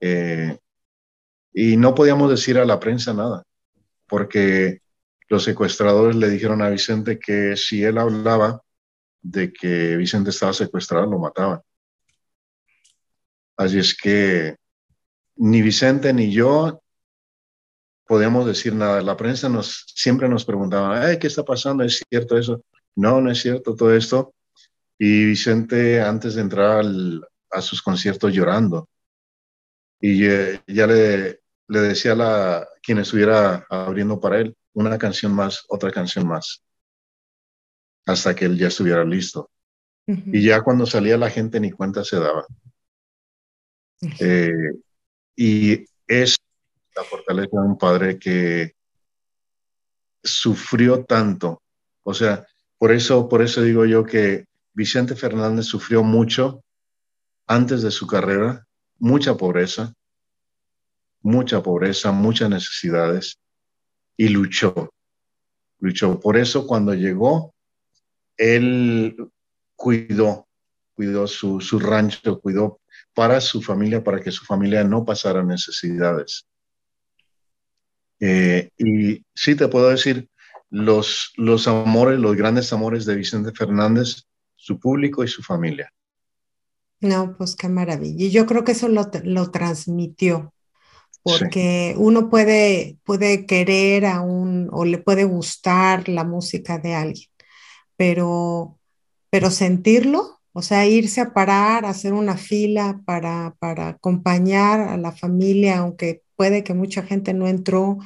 Eh, 0.00 0.58
y 1.54 1.76
no 1.76 1.94
podíamos 1.94 2.30
decir 2.30 2.58
a 2.58 2.66
la 2.66 2.78
prensa 2.78 3.14
nada, 3.14 3.42
porque 4.06 4.82
los 5.28 5.44
secuestradores 5.44 6.16
le 6.16 6.28
dijeron 6.28 6.60
a 6.60 6.68
Vicente 6.68 7.18
que 7.18 7.56
si 7.56 7.82
él 7.82 7.96
hablaba 7.98 8.62
de 9.22 9.52
que 9.52 9.96
Vicente 9.96 10.30
estaba 10.30 10.52
secuestrado, 10.52 11.06
lo 11.06 11.18
mataban. 11.18 11.60
Así 13.56 13.78
es 13.78 13.96
que 13.96 14.56
ni 15.36 15.62
Vicente 15.62 16.12
ni 16.12 16.30
yo 16.30 16.82
podíamos 18.06 18.46
decir 18.46 18.74
nada. 18.74 19.00
La 19.00 19.16
prensa 19.16 19.48
nos 19.48 19.84
siempre 19.94 20.28
nos 20.28 20.44
preguntaba, 20.44 21.18
¿qué 21.18 21.26
está 21.26 21.42
pasando? 21.42 21.84
¿Es 21.84 22.04
cierto 22.08 22.36
eso? 22.36 22.62
No, 22.94 23.20
no 23.20 23.30
es 23.30 23.40
cierto 23.40 23.74
todo 23.74 23.94
esto. 23.94 24.34
Y 24.98 25.26
Vicente, 25.26 26.00
antes 26.00 26.34
de 26.34 26.42
entrar 26.42 26.84
a 27.50 27.60
sus 27.62 27.80
conciertos 27.82 28.32
llorando, 28.32 28.88
y 30.00 30.26
eh, 30.26 30.60
ya 30.66 30.86
le, 30.86 31.40
le 31.68 31.80
decía 31.80 32.12
a 32.12 32.16
la, 32.16 32.68
quien 32.82 32.98
estuviera 32.98 33.66
abriendo 33.68 34.20
para 34.20 34.40
él, 34.40 34.56
una 34.72 34.98
canción 34.98 35.32
más, 35.32 35.64
otra 35.68 35.90
canción 35.90 36.26
más, 36.26 36.62
hasta 38.06 38.34
que 38.34 38.46
él 38.46 38.58
ya 38.58 38.68
estuviera 38.68 39.04
listo. 39.04 39.50
Y 40.06 40.42
ya 40.42 40.62
cuando 40.62 40.86
salía 40.86 41.18
la 41.18 41.28
gente 41.28 41.60
ni 41.60 41.70
cuenta 41.70 42.02
se 42.02 42.18
daba. 42.18 42.46
Eh, 44.20 44.72
y 45.36 45.84
es 46.06 46.38
la 46.96 47.04
fortaleza 47.04 47.50
de 47.52 47.58
un 47.58 47.76
padre 47.76 48.18
que 48.18 48.72
sufrió 50.22 51.04
tanto. 51.04 51.62
O 52.02 52.14
sea, 52.14 52.46
por 52.78 52.90
eso, 52.92 53.28
por 53.28 53.42
eso 53.42 53.60
digo 53.60 53.84
yo 53.84 54.04
que 54.04 54.46
Vicente 54.78 55.16
Fernández 55.16 55.66
sufrió 55.66 56.04
mucho 56.04 56.62
antes 57.48 57.82
de 57.82 57.90
su 57.90 58.06
carrera, 58.06 58.64
mucha 59.00 59.36
pobreza, 59.36 59.92
mucha 61.20 61.60
pobreza, 61.64 62.12
muchas 62.12 62.48
necesidades, 62.48 63.40
y 64.16 64.28
luchó, 64.28 64.94
luchó. 65.80 66.20
Por 66.20 66.36
eso 66.36 66.64
cuando 66.64 66.94
llegó, 66.94 67.52
él 68.36 69.16
cuidó, 69.74 70.46
cuidó 70.94 71.26
su, 71.26 71.60
su 71.60 71.80
rancho, 71.80 72.38
cuidó 72.40 72.78
para 73.14 73.40
su 73.40 73.60
familia, 73.60 74.04
para 74.04 74.20
que 74.20 74.30
su 74.30 74.44
familia 74.44 74.84
no 74.84 75.04
pasara 75.04 75.42
necesidades. 75.42 76.46
Eh, 78.20 78.70
y 78.78 79.24
sí 79.34 79.56
te 79.56 79.66
puedo 79.66 79.88
decir, 79.88 80.28
los, 80.70 81.32
los 81.36 81.66
amores, 81.66 82.20
los 82.20 82.36
grandes 82.36 82.72
amores 82.72 83.06
de 83.06 83.16
Vicente 83.16 83.50
Fernández 83.50 84.27
su 84.58 84.78
público 84.78 85.24
y 85.24 85.28
su 85.28 85.42
familia. 85.42 85.90
No, 87.00 87.36
pues 87.36 87.54
qué 87.54 87.68
maravilla. 87.68 88.26
Y 88.26 88.30
yo 88.30 88.44
creo 88.44 88.64
que 88.64 88.72
eso 88.72 88.88
lo, 88.88 89.08
lo 89.22 89.50
transmitió, 89.50 90.52
porque 91.22 91.94
uno 91.96 92.28
puede, 92.28 92.98
puede 93.04 93.46
querer 93.46 94.04
a 94.04 94.20
un, 94.20 94.68
o 94.72 94.84
le 94.84 94.98
puede 94.98 95.24
gustar 95.24 96.08
la 96.08 96.24
música 96.24 96.78
de 96.78 96.94
alguien, 96.94 97.28
pero, 97.96 98.78
pero 99.30 99.50
sentirlo, 99.50 100.40
o 100.52 100.62
sea, 100.62 100.86
irse 100.86 101.20
a 101.20 101.32
parar, 101.32 101.84
hacer 101.84 102.12
una 102.12 102.36
fila 102.36 103.00
para, 103.04 103.54
para 103.60 103.88
acompañar 103.88 104.80
a 104.80 104.96
la 104.96 105.12
familia, 105.12 105.78
aunque 105.78 106.22
puede 106.34 106.64
que 106.64 106.74
mucha 106.74 107.02
gente 107.02 107.32
no 107.32 107.46
entró, 107.46 107.98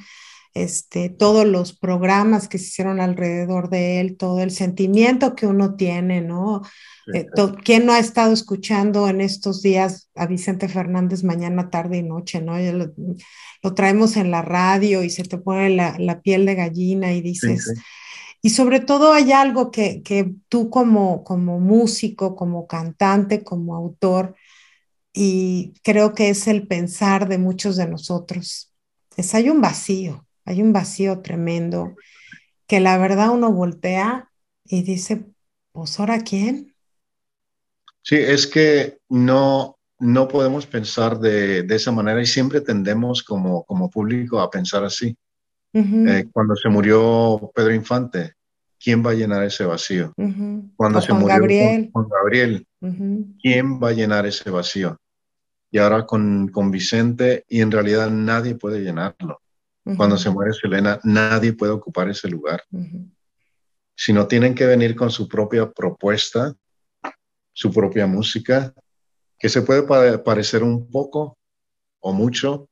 este, 0.54 1.08
todos 1.08 1.46
los 1.46 1.72
programas 1.76 2.48
que 2.48 2.58
se 2.58 2.66
hicieron 2.66 3.00
alrededor 3.00 3.70
de 3.70 4.00
él, 4.00 4.16
todo 4.16 4.40
el 4.42 4.50
sentimiento 4.50 5.34
que 5.34 5.46
uno 5.46 5.76
tiene, 5.76 6.20
¿no? 6.20 6.62
Eh, 7.14 7.26
¿Quién 7.64 7.86
no 7.86 7.92
ha 7.92 7.98
estado 7.98 8.32
escuchando 8.32 9.08
en 9.08 9.20
estos 9.20 9.62
días 9.62 10.10
a 10.14 10.26
Vicente 10.26 10.68
Fernández 10.68 11.24
mañana, 11.24 11.70
tarde 11.70 11.98
y 11.98 12.02
noche, 12.02 12.40
¿no? 12.40 12.56
Lo, 12.58 13.74
traemos 13.74 14.16
en 14.16 14.30
la 14.30 14.42
radio 14.42 15.02
y 15.02 15.10
se 15.10 15.24
te 15.24 15.38
pone 15.38 15.70
la, 15.70 16.20
piel 16.20 16.46
de 16.46 16.54
gallina 16.54 17.12
y 17.12 17.22
dices... 17.22 17.72
Y 18.44 18.50
sobre 18.50 18.80
todo 18.80 19.12
hay 19.12 19.30
algo 19.30 19.70
que, 19.70 20.02
que 20.02 20.34
tú 20.48 20.68
como, 20.68 21.22
como 21.22 21.60
músico, 21.60 22.34
como 22.34 22.66
cantante, 22.66 23.44
como 23.44 23.76
autor, 23.76 24.34
y 25.12 25.74
creo 25.82 26.14
que 26.14 26.30
es 26.30 26.48
el 26.48 26.66
pensar 26.66 27.28
de 27.28 27.38
muchos 27.38 27.76
de 27.76 27.86
nosotros, 27.86 28.72
es 29.16 29.34
hay 29.34 29.50
un 29.50 29.60
vacío, 29.60 30.26
hay 30.44 30.62
un 30.62 30.72
vacío 30.72 31.20
tremendo 31.20 31.94
que 32.66 32.80
la 32.80 32.98
verdad 32.98 33.30
uno 33.30 33.52
voltea 33.52 34.30
y 34.64 34.82
dice, 34.82 35.26
pues 35.72 35.98
ahora 36.00 36.20
quién. 36.20 36.74
Sí, 38.02 38.16
es 38.16 38.46
que 38.46 38.98
no, 39.08 39.78
no 39.98 40.28
podemos 40.28 40.66
pensar 40.66 41.18
de, 41.18 41.62
de 41.62 41.76
esa 41.76 41.92
manera 41.92 42.20
y 42.20 42.26
siempre 42.26 42.60
tendemos 42.60 43.22
como, 43.22 43.64
como 43.64 43.90
público 43.90 44.40
a 44.40 44.50
pensar 44.50 44.84
así. 44.84 45.16
Eh, 45.74 46.26
cuando 46.32 46.54
se 46.54 46.68
murió 46.68 47.50
Pedro 47.54 47.74
Infante, 47.74 48.34
¿quién 48.78 49.04
va 49.04 49.12
a 49.12 49.14
llenar 49.14 49.42
ese 49.44 49.64
vacío? 49.64 50.12
Cuando 50.76 51.00
se 51.00 51.12
murió 51.14 51.28
Gabriel, 51.28 51.90
Juan 51.92 52.08
Gabriel 52.08 52.66
¿quién 53.40 53.80
va 53.82 53.88
a 53.88 53.92
llenar 53.92 54.26
ese 54.26 54.50
vacío? 54.50 54.98
Y 55.70 55.78
ahora 55.78 56.04
con, 56.04 56.48
con 56.48 56.70
Vicente, 56.70 57.44
y 57.48 57.60
en 57.62 57.70
realidad 57.70 58.10
nadie 58.10 58.54
puede 58.54 58.80
llenarlo. 58.80 59.41
Cuando 59.96 60.16
se 60.16 60.30
muere 60.30 60.52
Selena, 60.52 61.00
nadie 61.02 61.52
puede 61.52 61.72
ocupar 61.72 62.08
ese 62.08 62.28
lugar. 62.28 62.62
Si 63.96 64.12
no 64.12 64.26
tienen 64.28 64.54
que 64.54 64.66
venir 64.66 64.94
con 64.94 65.10
su 65.10 65.28
propia 65.28 65.70
propuesta, 65.70 66.54
su 67.52 67.72
propia 67.72 68.06
música, 68.06 68.72
que 69.38 69.48
se 69.48 69.62
puede 69.62 70.18
parecer 70.18 70.62
un 70.62 70.88
poco 70.88 71.36
o 72.00 72.12
mucho, 72.12 72.68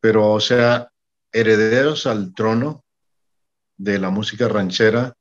pero 0.00 0.32
o 0.32 0.40
sea, 0.40 0.90
herederos 1.32 2.06
al 2.06 2.34
trono 2.34 2.84
de 3.76 3.98
la 3.98 4.10
música 4.10 4.48
ranchera, 4.48 5.14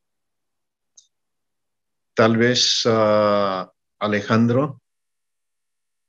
tal 2.13 2.37
vez 2.37 2.85
uh, 2.85 3.69
Alejandro, 3.99 4.81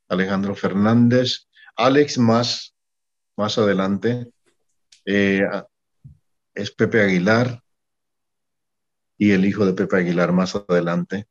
Alejandro 0.07 0.55
Fernández, 0.55 1.47
Alex 1.75 2.17
más, 2.17 2.75
más 3.35 3.57
adelante, 3.57 4.32
eh, 5.05 5.41
es 6.53 6.71
Pepe 6.71 7.01
Aguilar 7.01 7.61
y 9.17 9.31
el 9.31 9.45
hijo 9.45 9.65
de 9.65 9.73
Pepe 9.73 9.97
Aguilar 9.97 10.31
más 10.31 10.55
adelante. 10.55 11.27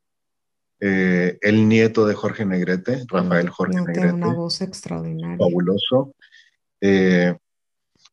Eh, 0.81 1.39
el 1.41 1.68
nieto 1.68 2.07
de 2.07 2.14
Jorge 2.14 2.45
Negrete, 2.45 3.05
Rafael 3.09 3.49
Jorge 3.49 3.81
Negrete. 3.81 4.14
Una 4.14 4.35
voz 4.35 4.61
extraordinaria. 4.61 5.37
Fabuloso. 5.37 6.14
Eh, 6.81 7.37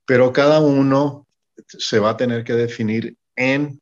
pero 0.05 0.31
cada 0.31 0.59
uno 0.59 1.25
se 1.65 1.99
va 1.99 2.11
a 2.11 2.17
tener 2.17 2.43
que 2.43 2.53
definir 2.53 3.17
en 3.35 3.79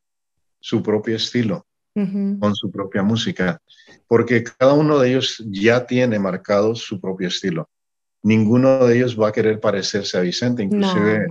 su 0.60 0.82
propio 0.82 1.16
estilo, 1.16 1.66
con 1.94 2.54
su 2.54 2.70
propia 2.70 3.02
música, 3.02 3.60
porque 4.06 4.44
cada 4.44 4.72
uno 4.74 4.98
de 4.98 5.10
ellos 5.10 5.42
ya 5.48 5.86
tiene 5.86 6.18
marcado 6.18 6.74
su 6.74 7.00
propio 7.00 7.28
estilo 7.28 7.68
ninguno 8.22 8.86
de 8.86 8.96
ellos 8.96 9.18
va 9.18 9.28
a 9.28 9.32
querer 9.32 9.60
parecerse 9.60 10.18
a 10.18 10.20
Vicente, 10.20 10.62
inclusive, 10.62 11.26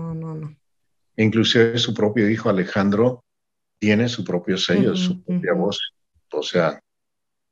inclusive 1.18 1.78
su 1.78 1.94
propio 1.94 2.30
hijo 2.30 2.50
Alejandro 2.50 3.24
tiene 3.80 4.08
su 4.10 4.24
propio 4.24 4.58
sello, 4.58 4.96
su 4.96 5.22
propia 5.24 5.54
voz, 5.54 5.94
o 6.32 6.42
sea, 6.42 6.80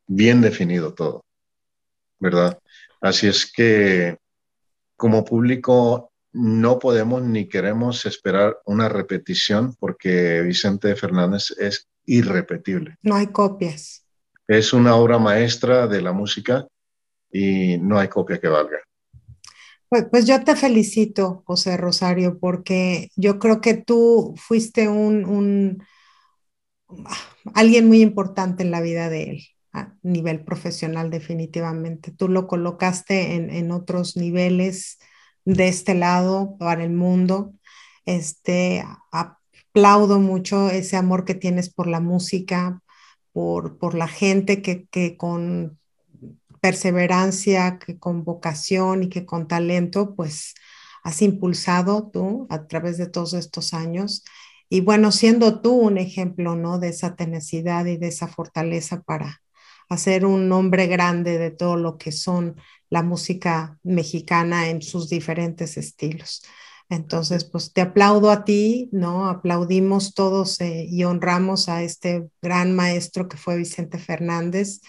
bien 0.07 0.41
definido 0.41 0.93
todo, 0.93 1.23
¿verdad? 2.19 2.59
Así 3.01 3.27
es 3.27 3.51
que 3.51 4.17
como 4.95 5.25
público 5.25 6.11
no 6.31 6.79
podemos 6.79 7.21
ni 7.21 7.47
queremos 7.47 8.05
esperar 8.05 8.57
una 8.65 8.89
repetición 8.89 9.75
porque 9.79 10.41
Vicente 10.41 10.95
Fernández 10.95 11.51
es 11.57 11.87
irrepetible. 12.05 12.97
No 13.03 13.15
hay 13.15 13.27
copias. 13.27 14.03
Es 14.47 14.73
una 14.73 14.95
obra 14.95 15.17
maestra 15.17 15.87
de 15.87 16.01
la 16.01 16.11
música 16.11 16.67
y 17.31 17.77
no 17.77 17.97
hay 17.99 18.07
copia 18.07 18.39
que 18.39 18.47
valga. 18.47 18.77
Pues, 19.89 20.05
pues, 20.11 20.25
yo 20.25 20.43
te 20.43 20.55
felicito, 20.55 21.43
José 21.45 21.77
Rosario, 21.77 22.39
porque 22.39 23.09
yo 23.15 23.39
creo 23.39 23.61
que 23.61 23.75
tú 23.75 24.33
fuiste 24.37 24.89
un, 24.89 25.83
alguien 27.53 27.87
muy 27.87 28.01
importante 28.01 28.63
en 28.63 28.71
la 28.71 28.81
vida 28.81 29.09
de 29.09 29.23
él 29.23 29.43
a 29.73 29.93
nivel 30.03 30.43
profesional 30.43 31.09
definitivamente. 31.09 32.11
Tú 32.11 32.29
lo 32.29 32.47
colocaste 32.47 33.35
en, 33.35 33.71
otros 33.71 34.15
niveles 34.17 34.99
de 35.43 35.67
este 35.67 35.93
lado 35.95 36.57
para 36.57 36.83
el 36.83 36.91
mundo. 36.91 37.53
Este, 38.05 38.85
aplaudo 39.11 40.19
mucho 40.19 40.69
ese 40.69 40.97
amor 40.97 41.25
que 41.25 41.35
tienes 41.35 41.69
por 41.73 41.87
la 41.87 41.99
música, 41.99 42.81
por, 43.33 43.77
por 43.77 43.95
la 43.95 44.07
gente 44.07 44.61
que, 44.61 44.87
que 44.87 45.17
con 45.17 45.77
perseverancia, 46.65 47.77
que 47.77 47.99
con 47.99 48.23
vocación 48.23 49.03
y 49.03 49.09
que 49.09 49.23
con 49.23 49.47
talento, 49.47 50.15
pues 50.15 50.55
has 51.03 51.21
impulsado 51.21 52.09
tú 52.11 52.47
a 52.49 52.65
través 52.65 52.97
de 52.97 53.05
todos 53.05 53.35
estos 53.35 53.75
años 53.75 54.23
y 54.67 54.81
bueno, 54.81 55.11
siendo 55.11 55.61
tú 55.61 55.73
un 55.73 55.99
ejemplo, 55.99 56.55
¿no? 56.55 56.79
De 56.79 56.87
esa 56.87 57.15
tenacidad 57.15 57.85
y 57.85 57.97
de 57.97 58.07
esa 58.07 58.27
fortaleza 58.27 59.03
para 59.03 59.43
hacer 59.89 60.25
un 60.25 60.49
nombre 60.49 60.87
grande 60.87 61.37
de 61.37 61.51
todo 61.51 61.77
lo 61.77 61.99
que 61.99 62.11
son 62.11 62.55
la 62.89 63.03
música 63.03 63.77
mexicana 63.83 64.67
en 64.69 64.81
sus 64.81 65.07
diferentes 65.07 65.77
estilos. 65.77 66.41
Entonces, 66.89 67.43
pues 67.45 67.73
te 67.73 67.81
aplaudo 67.81 68.31
a 68.31 68.43
ti, 68.43 68.89
¿no? 68.91 69.29
Aplaudimos 69.29 70.15
todos 70.15 70.59
eh, 70.61 70.87
y 70.89 71.03
honramos 71.03 71.69
a 71.69 71.83
este 71.83 72.27
gran 72.41 72.75
maestro 72.75 73.27
que 73.27 73.37
fue 73.37 73.55
Vicente 73.55 73.99
Fernández. 73.99 74.81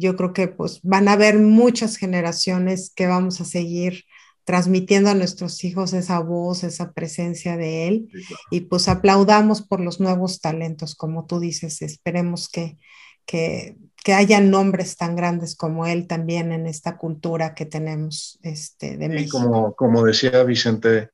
Yo 0.00 0.16
creo 0.16 0.32
que 0.32 0.48
pues 0.48 0.80
van 0.82 1.08
a 1.08 1.12
haber 1.12 1.38
muchas 1.38 1.96
generaciones 1.96 2.92
que 2.94 3.06
vamos 3.06 3.40
a 3.40 3.44
seguir 3.44 4.04
transmitiendo 4.44 5.10
a 5.10 5.14
nuestros 5.14 5.62
hijos 5.62 5.92
esa 5.92 6.18
voz, 6.18 6.64
esa 6.64 6.92
presencia 6.92 7.56
de 7.56 7.86
él. 7.86 8.08
Y 8.50 8.62
pues 8.62 8.88
aplaudamos 8.88 9.62
por 9.62 9.80
los 9.80 10.00
nuevos 10.00 10.40
talentos, 10.40 10.94
como 10.94 11.26
tú 11.26 11.38
dices, 11.38 11.82
esperemos 11.82 12.48
que, 12.48 12.78
que, 13.26 13.76
que 14.02 14.12
haya 14.12 14.40
nombres 14.40 14.96
tan 14.96 15.14
grandes 15.14 15.54
como 15.54 15.86
él 15.86 16.06
también 16.06 16.50
en 16.50 16.66
esta 16.66 16.96
cultura 16.96 17.54
que 17.54 17.66
tenemos 17.66 18.40
este, 18.42 18.96
de 18.96 19.08
México. 19.08 19.40
Como, 19.40 19.74
como 19.74 20.04
decía 20.04 20.42
Vicente, 20.42 21.10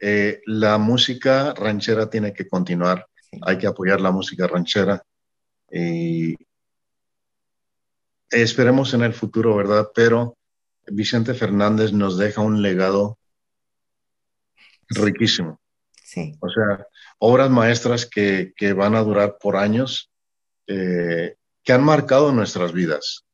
eh, 0.00 0.40
la 0.46 0.78
música 0.78 1.54
ranchera 1.54 2.08
tiene 2.08 2.32
que 2.32 2.48
continuar, 2.48 3.06
hay 3.42 3.58
que 3.58 3.66
apoyar 3.66 4.00
la 4.00 4.10
música 4.10 4.46
ranchera 4.46 5.04
y 5.70 6.34
esperemos 8.30 8.94
en 8.94 9.02
el 9.02 9.14
futuro, 9.14 9.56
¿verdad? 9.56 9.88
Pero 9.94 10.36
Vicente 10.86 11.34
Fernández 11.34 11.92
nos 11.92 12.18
deja 12.18 12.40
un 12.40 12.62
legado 12.62 13.18
riquísimo. 14.88 15.60
Sí. 16.04 16.36
O 16.40 16.48
sea, 16.48 16.86
obras 17.18 17.50
maestras 17.50 18.06
que, 18.06 18.52
que 18.56 18.72
van 18.72 18.94
a 18.94 19.02
durar 19.02 19.36
por 19.40 19.56
años, 19.56 20.10
eh, 20.66 21.36
que 21.62 21.72
han 21.72 21.84
marcado 21.84 22.32
nuestras 22.32 22.72
vidas, 22.72 23.24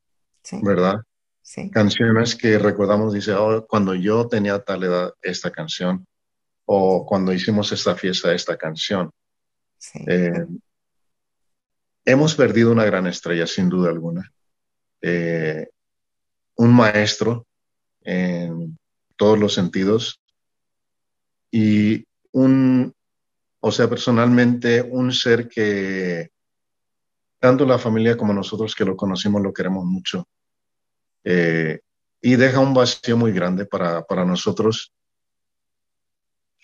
sí. 0.43 0.59
¿verdad? 0.61 1.01
Sí. 1.41 1.71
Canciones 1.71 2.35
que 2.35 2.59
recordamos, 2.59 3.13
dice, 3.13 3.33
oh, 3.33 3.65
cuando 3.65 3.95
yo 3.95 4.27
tenía 4.27 4.59
tal 4.59 4.83
edad, 4.83 5.13
esta 5.21 5.49
canción 5.49 6.05
o 6.65 7.05
cuando 7.05 7.31
hicimos 7.31 7.71
esta 7.71 7.95
fiesta, 7.95 8.33
esta 8.33 8.57
canción. 8.57 9.09
Sí. 9.77 9.99
Eh, 10.05 10.45
hemos 12.03 12.35
perdido 12.35 12.71
una 12.71 12.83
gran 12.83 13.07
estrella, 13.07 13.47
sin 13.47 13.69
duda 13.69 13.89
alguna. 13.89 14.31
Eh, 15.01 15.67
un 16.55 16.73
maestro 16.73 17.45
en 18.01 18.77
todos 19.15 19.37
los 19.37 19.53
sentidos 19.53 20.19
y 21.51 22.05
un, 22.31 22.93
o 23.59 23.71
sea, 23.71 23.87
personalmente, 23.89 24.81
un 24.81 25.11
ser 25.11 25.47
que 25.47 26.31
tanto 27.39 27.65
la 27.65 27.77
familia 27.77 28.17
como 28.17 28.33
nosotros 28.33 28.75
que 28.75 28.85
lo 28.85 28.95
conocimos 28.95 29.41
lo 29.41 29.53
queremos 29.53 29.85
mucho. 29.85 30.27
Eh, 31.23 31.79
y 32.21 32.35
deja 32.35 32.59
un 32.59 32.73
vacío 32.73 33.15
muy 33.15 33.31
grande 33.31 33.65
para, 33.65 34.03
para 34.03 34.25
nosotros 34.25 34.93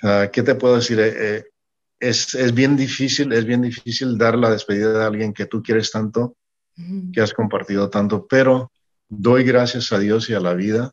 Uh, 0.04 0.30
¿Qué 0.32 0.44
te 0.44 0.56
puedo 0.56 0.76
decir? 0.76 1.00
Eh, 1.00 1.46
es, 1.98 2.36
es, 2.36 2.54
bien 2.54 2.76
difícil, 2.76 3.32
es 3.32 3.46
bien 3.46 3.62
difícil 3.62 4.18
dar 4.18 4.38
la 4.38 4.52
despedida 4.52 5.00
de 5.00 5.06
alguien 5.06 5.34
que 5.34 5.46
tú 5.46 5.64
quieres 5.64 5.92
tanto, 5.92 6.36
que 7.14 7.22
has 7.22 7.34
compartido 7.34 7.90
tanto, 7.90 8.28
pero 8.28 8.72
doy 9.08 9.44
gracias 9.44 9.92
a 9.92 10.00
Dios 10.00 10.30
y 10.30 10.34
a 10.34 10.40
la 10.40 10.54
vida 10.54 10.92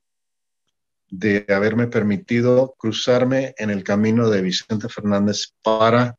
de 1.11 1.45
haberme 1.49 1.89
permitido 1.89 2.75
cruzarme 2.79 3.55
en 3.59 3.71
el 3.71 3.83
camino 3.83 4.31
de 4.31 4.43
Vicente 4.43 4.89
Fernández 4.89 5.55
para 5.63 6.17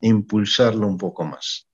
impulsarlo 0.00 0.86
un 0.86 0.98
poco 0.98 1.24
más, 1.24 1.66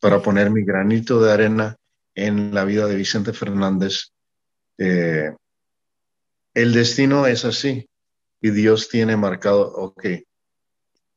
para 0.00 0.22
poner 0.22 0.50
mi 0.50 0.64
granito 0.64 1.20
de 1.20 1.32
arena 1.32 1.76
en 2.14 2.54
la 2.54 2.64
vida 2.64 2.86
de 2.86 2.96
Vicente 2.96 3.32
Fernández. 3.32 4.12
Eh, 4.78 5.34
el 6.54 6.72
destino 6.72 7.26
es 7.26 7.44
así 7.44 7.88
y 8.40 8.50
Dios 8.50 8.88
tiene 8.88 9.16
marcado, 9.16 9.72
ok, 9.74 10.06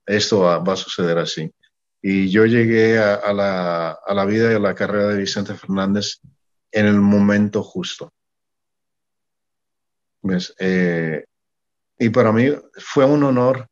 esto 0.06 0.40
va 0.40 0.74
a 0.74 0.76
suceder 0.76 1.18
así. 1.20 1.52
Y 2.02 2.30
yo 2.30 2.46
llegué 2.46 3.00
a, 3.00 3.34
la, 3.34 3.92
a, 3.92 4.14
la, 4.14 4.26
vida 4.26 4.52
y 4.52 4.56
a 4.56 4.60
la 4.60 4.76
carrera 4.76 5.08
de 5.08 5.20
Vicente 5.20 5.56
Fernández 5.56 6.20
en 6.72 6.86
el 6.86 7.00
momento 7.02 7.64
justo. 7.64 8.14
¿Ves? 10.22 10.54
Eh, 10.60 11.26
y 11.98 12.10
para 12.10 12.32
mí 12.32 12.50
fue 12.78 13.06
un 13.06 13.24
honor, 13.24 13.68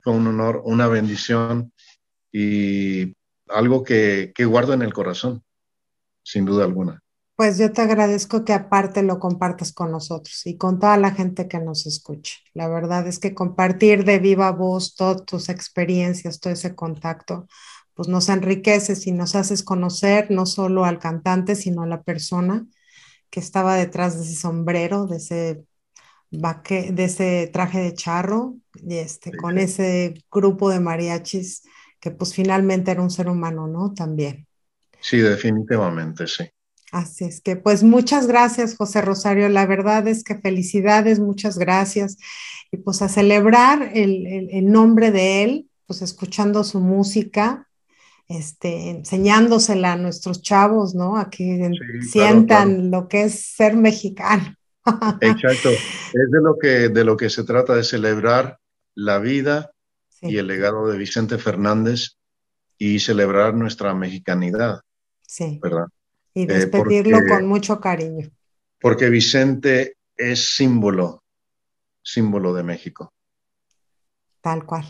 fue 0.00 0.12
un 0.12 0.26
honor, 0.26 0.62
una 0.64 0.88
bendición 0.88 1.72
y 2.32 3.14
algo 3.48 3.84
que, 3.84 4.32
que 4.34 4.44
guardo 4.44 4.72
en 4.72 4.82
el 4.82 4.92
corazón, 4.92 5.44
sin 6.22 6.44
duda 6.44 6.64
alguna. 6.64 7.03
Pues 7.36 7.58
yo 7.58 7.72
te 7.72 7.82
agradezco 7.82 8.44
que 8.44 8.52
aparte 8.52 9.02
lo 9.02 9.18
compartas 9.18 9.72
con 9.72 9.90
nosotros 9.90 10.46
y 10.46 10.56
con 10.56 10.78
toda 10.78 10.96
la 10.96 11.10
gente 11.10 11.48
que 11.48 11.58
nos 11.58 11.84
escuche. 11.86 12.38
La 12.52 12.68
verdad 12.68 13.08
es 13.08 13.18
que 13.18 13.34
compartir 13.34 14.04
de 14.04 14.20
viva 14.20 14.52
voz 14.52 14.94
todas 14.94 15.24
tus 15.24 15.48
experiencias, 15.48 16.38
todo 16.38 16.52
ese 16.52 16.76
contacto, 16.76 17.48
pues 17.94 18.08
nos 18.08 18.28
enriqueces 18.28 19.06
y 19.08 19.12
nos 19.12 19.34
haces 19.34 19.64
conocer 19.64 20.30
no 20.30 20.46
solo 20.46 20.84
al 20.84 21.00
cantante, 21.00 21.56
sino 21.56 21.82
a 21.82 21.86
la 21.88 22.02
persona 22.02 22.66
que 23.30 23.40
estaba 23.40 23.74
detrás 23.74 24.16
de 24.16 24.24
ese 24.24 24.36
sombrero, 24.36 25.06
de 25.06 25.16
ese, 25.16 25.64
baque, 26.30 26.92
de 26.92 27.04
ese 27.04 27.50
traje 27.52 27.80
de 27.80 27.94
charro, 27.94 28.54
y 28.74 28.96
este, 28.96 29.32
sí, 29.32 29.36
con 29.36 29.58
ese 29.58 30.14
grupo 30.30 30.70
de 30.70 30.78
mariachis 30.78 31.62
que 31.98 32.12
pues 32.12 32.32
finalmente 32.32 32.92
era 32.92 33.02
un 33.02 33.10
ser 33.10 33.28
humano, 33.28 33.66
¿no? 33.66 33.92
También. 33.92 34.46
Sí, 35.00 35.18
definitivamente, 35.18 36.26
sí. 36.28 36.44
Así 36.94 37.24
es 37.24 37.40
que, 37.40 37.56
pues 37.56 37.82
muchas 37.82 38.28
gracias, 38.28 38.76
José 38.76 39.00
Rosario. 39.00 39.48
La 39.48 39.66
verdad 39.66 40.06
es 40.06 40.22
que 40.22 40.36
felicidades, 40.36 41.18
muchas 41.18 41.58
gracias. 41.58 42.18
Y 42.70 42.76
pues 42.76 43.02
a 43.02 43.08
celebrar 43.08 43.90
el, 43.94 44.24
el, 44.28 44.48
el 44.52 44.70
nombre 44.70 45.10
de 45.10 45.42
él, 45.42 45.68
pues 45.88 46.02
escuchando 46.02 46.62
su 46.62 46.78
música, 46.78 47.68
este, 48.28 48.90
enseñándosela 48.90 49.94
a 49.94 49.96
nuestros 49.96 50.40
chavos, 50.40 50.94
¿no? 50.94 51.16
A 51.16 51.30
que 51.30 51.68
sí, 52.00 52.08
sientan 52.10 52.46
claro, 52.46 52.70
claro. 52.70 52.90
lo 52.90 53.08
que 53.08 53.24
es 53.24 53.40
ser 53.40 53.74
mexicano. 53.76 54.54
Exacto. 55.20 55.70
Es 55.70 56.30
de 56.30 56.40
lo 56.40 56.56
que, 56.60 56.90
de 56.90 57.04
lo 57.04 57.16
que 57.16 57.28
se 57.28 57.42
trata, 57.42 57.74
de 57.74 57.82
celebrar 57.82 58.60
la 58.94 59.18
vida 59.18 59.72
sí. 60.10 60.28
y 60.28 60.36
el 60.36 60.46
legado 60.46 60.86
de 60.86 60.96
Vicente 60.96 61.38
Fernández 61.38 62.18
y 62.78 63.00
celebrar 63.00 63.52
nuestra 63.54 63.94
mexicanidad. 63.94 64.82
Sí. 65.22 65.58
¿Verdad? 65.60 65.86
Y 66.34 66.46
despedirlo 66.46 67.18
eh, 67.18 67.20
porque, 67.20 67.34
con 67.34 67.46
mucho 67.46 67.80
cariño. 67.80 68.28
Porque 68.80 69.08
Vicente 69.08 69.96
es 70.16 70.54
símbolo, 70.54 71.22
símbolo 72.02 72.52
de 72.52 72.62
México. 72.64 73.14
Tal 74.40 74.66
cual. 74.66 74.84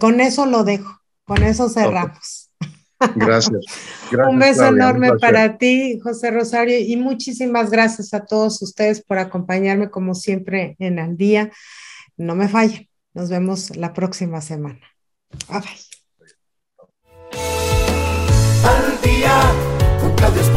Con 0.00 0.20
eso 0.20 0.46
lo 0.46 0.64
dejo, 0.64 1.00
con 1.24 1.42
eso 1.42 1.68
cerramos. 1.68 2.50
Gracias. 3.14 3.60
gracias 4.10 4.28
un 4.28 4.40
beso 4.40 4.58
Claudia, 4.58 4.82
enorme 4.82 5.12
un 5.12 5.18
para 5.20 5.56
ti, 5.56 6.00
José 6.02 6.32
Rosario, 6.32 6.80
y 6.80 6.96
muchísimas 6.96 7.70
gracias 7.70 8.12
a 8.12 8.26
todos 8.26 8.60
ustedes 8.60 9.04
por 9.04 9.18
acompañarme 9.18 9.88
como 9.88 10.16
siempre 10.16 10.74
en 10.80 10.98
Al 10.98 11.16
Día. 11.16 11.52
No 12.16 12.34
me 12.34 12.48
fallen. 12.48 12.88
Nos 13.14 13.30
vemos 13.30 13.76
la 13.76 13.92
próxima 13.92 14.40
semana. 14.40 14.80
Bye 15.48 15.60
bye. 15.60 15.87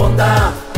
Claudia 0.01 0.70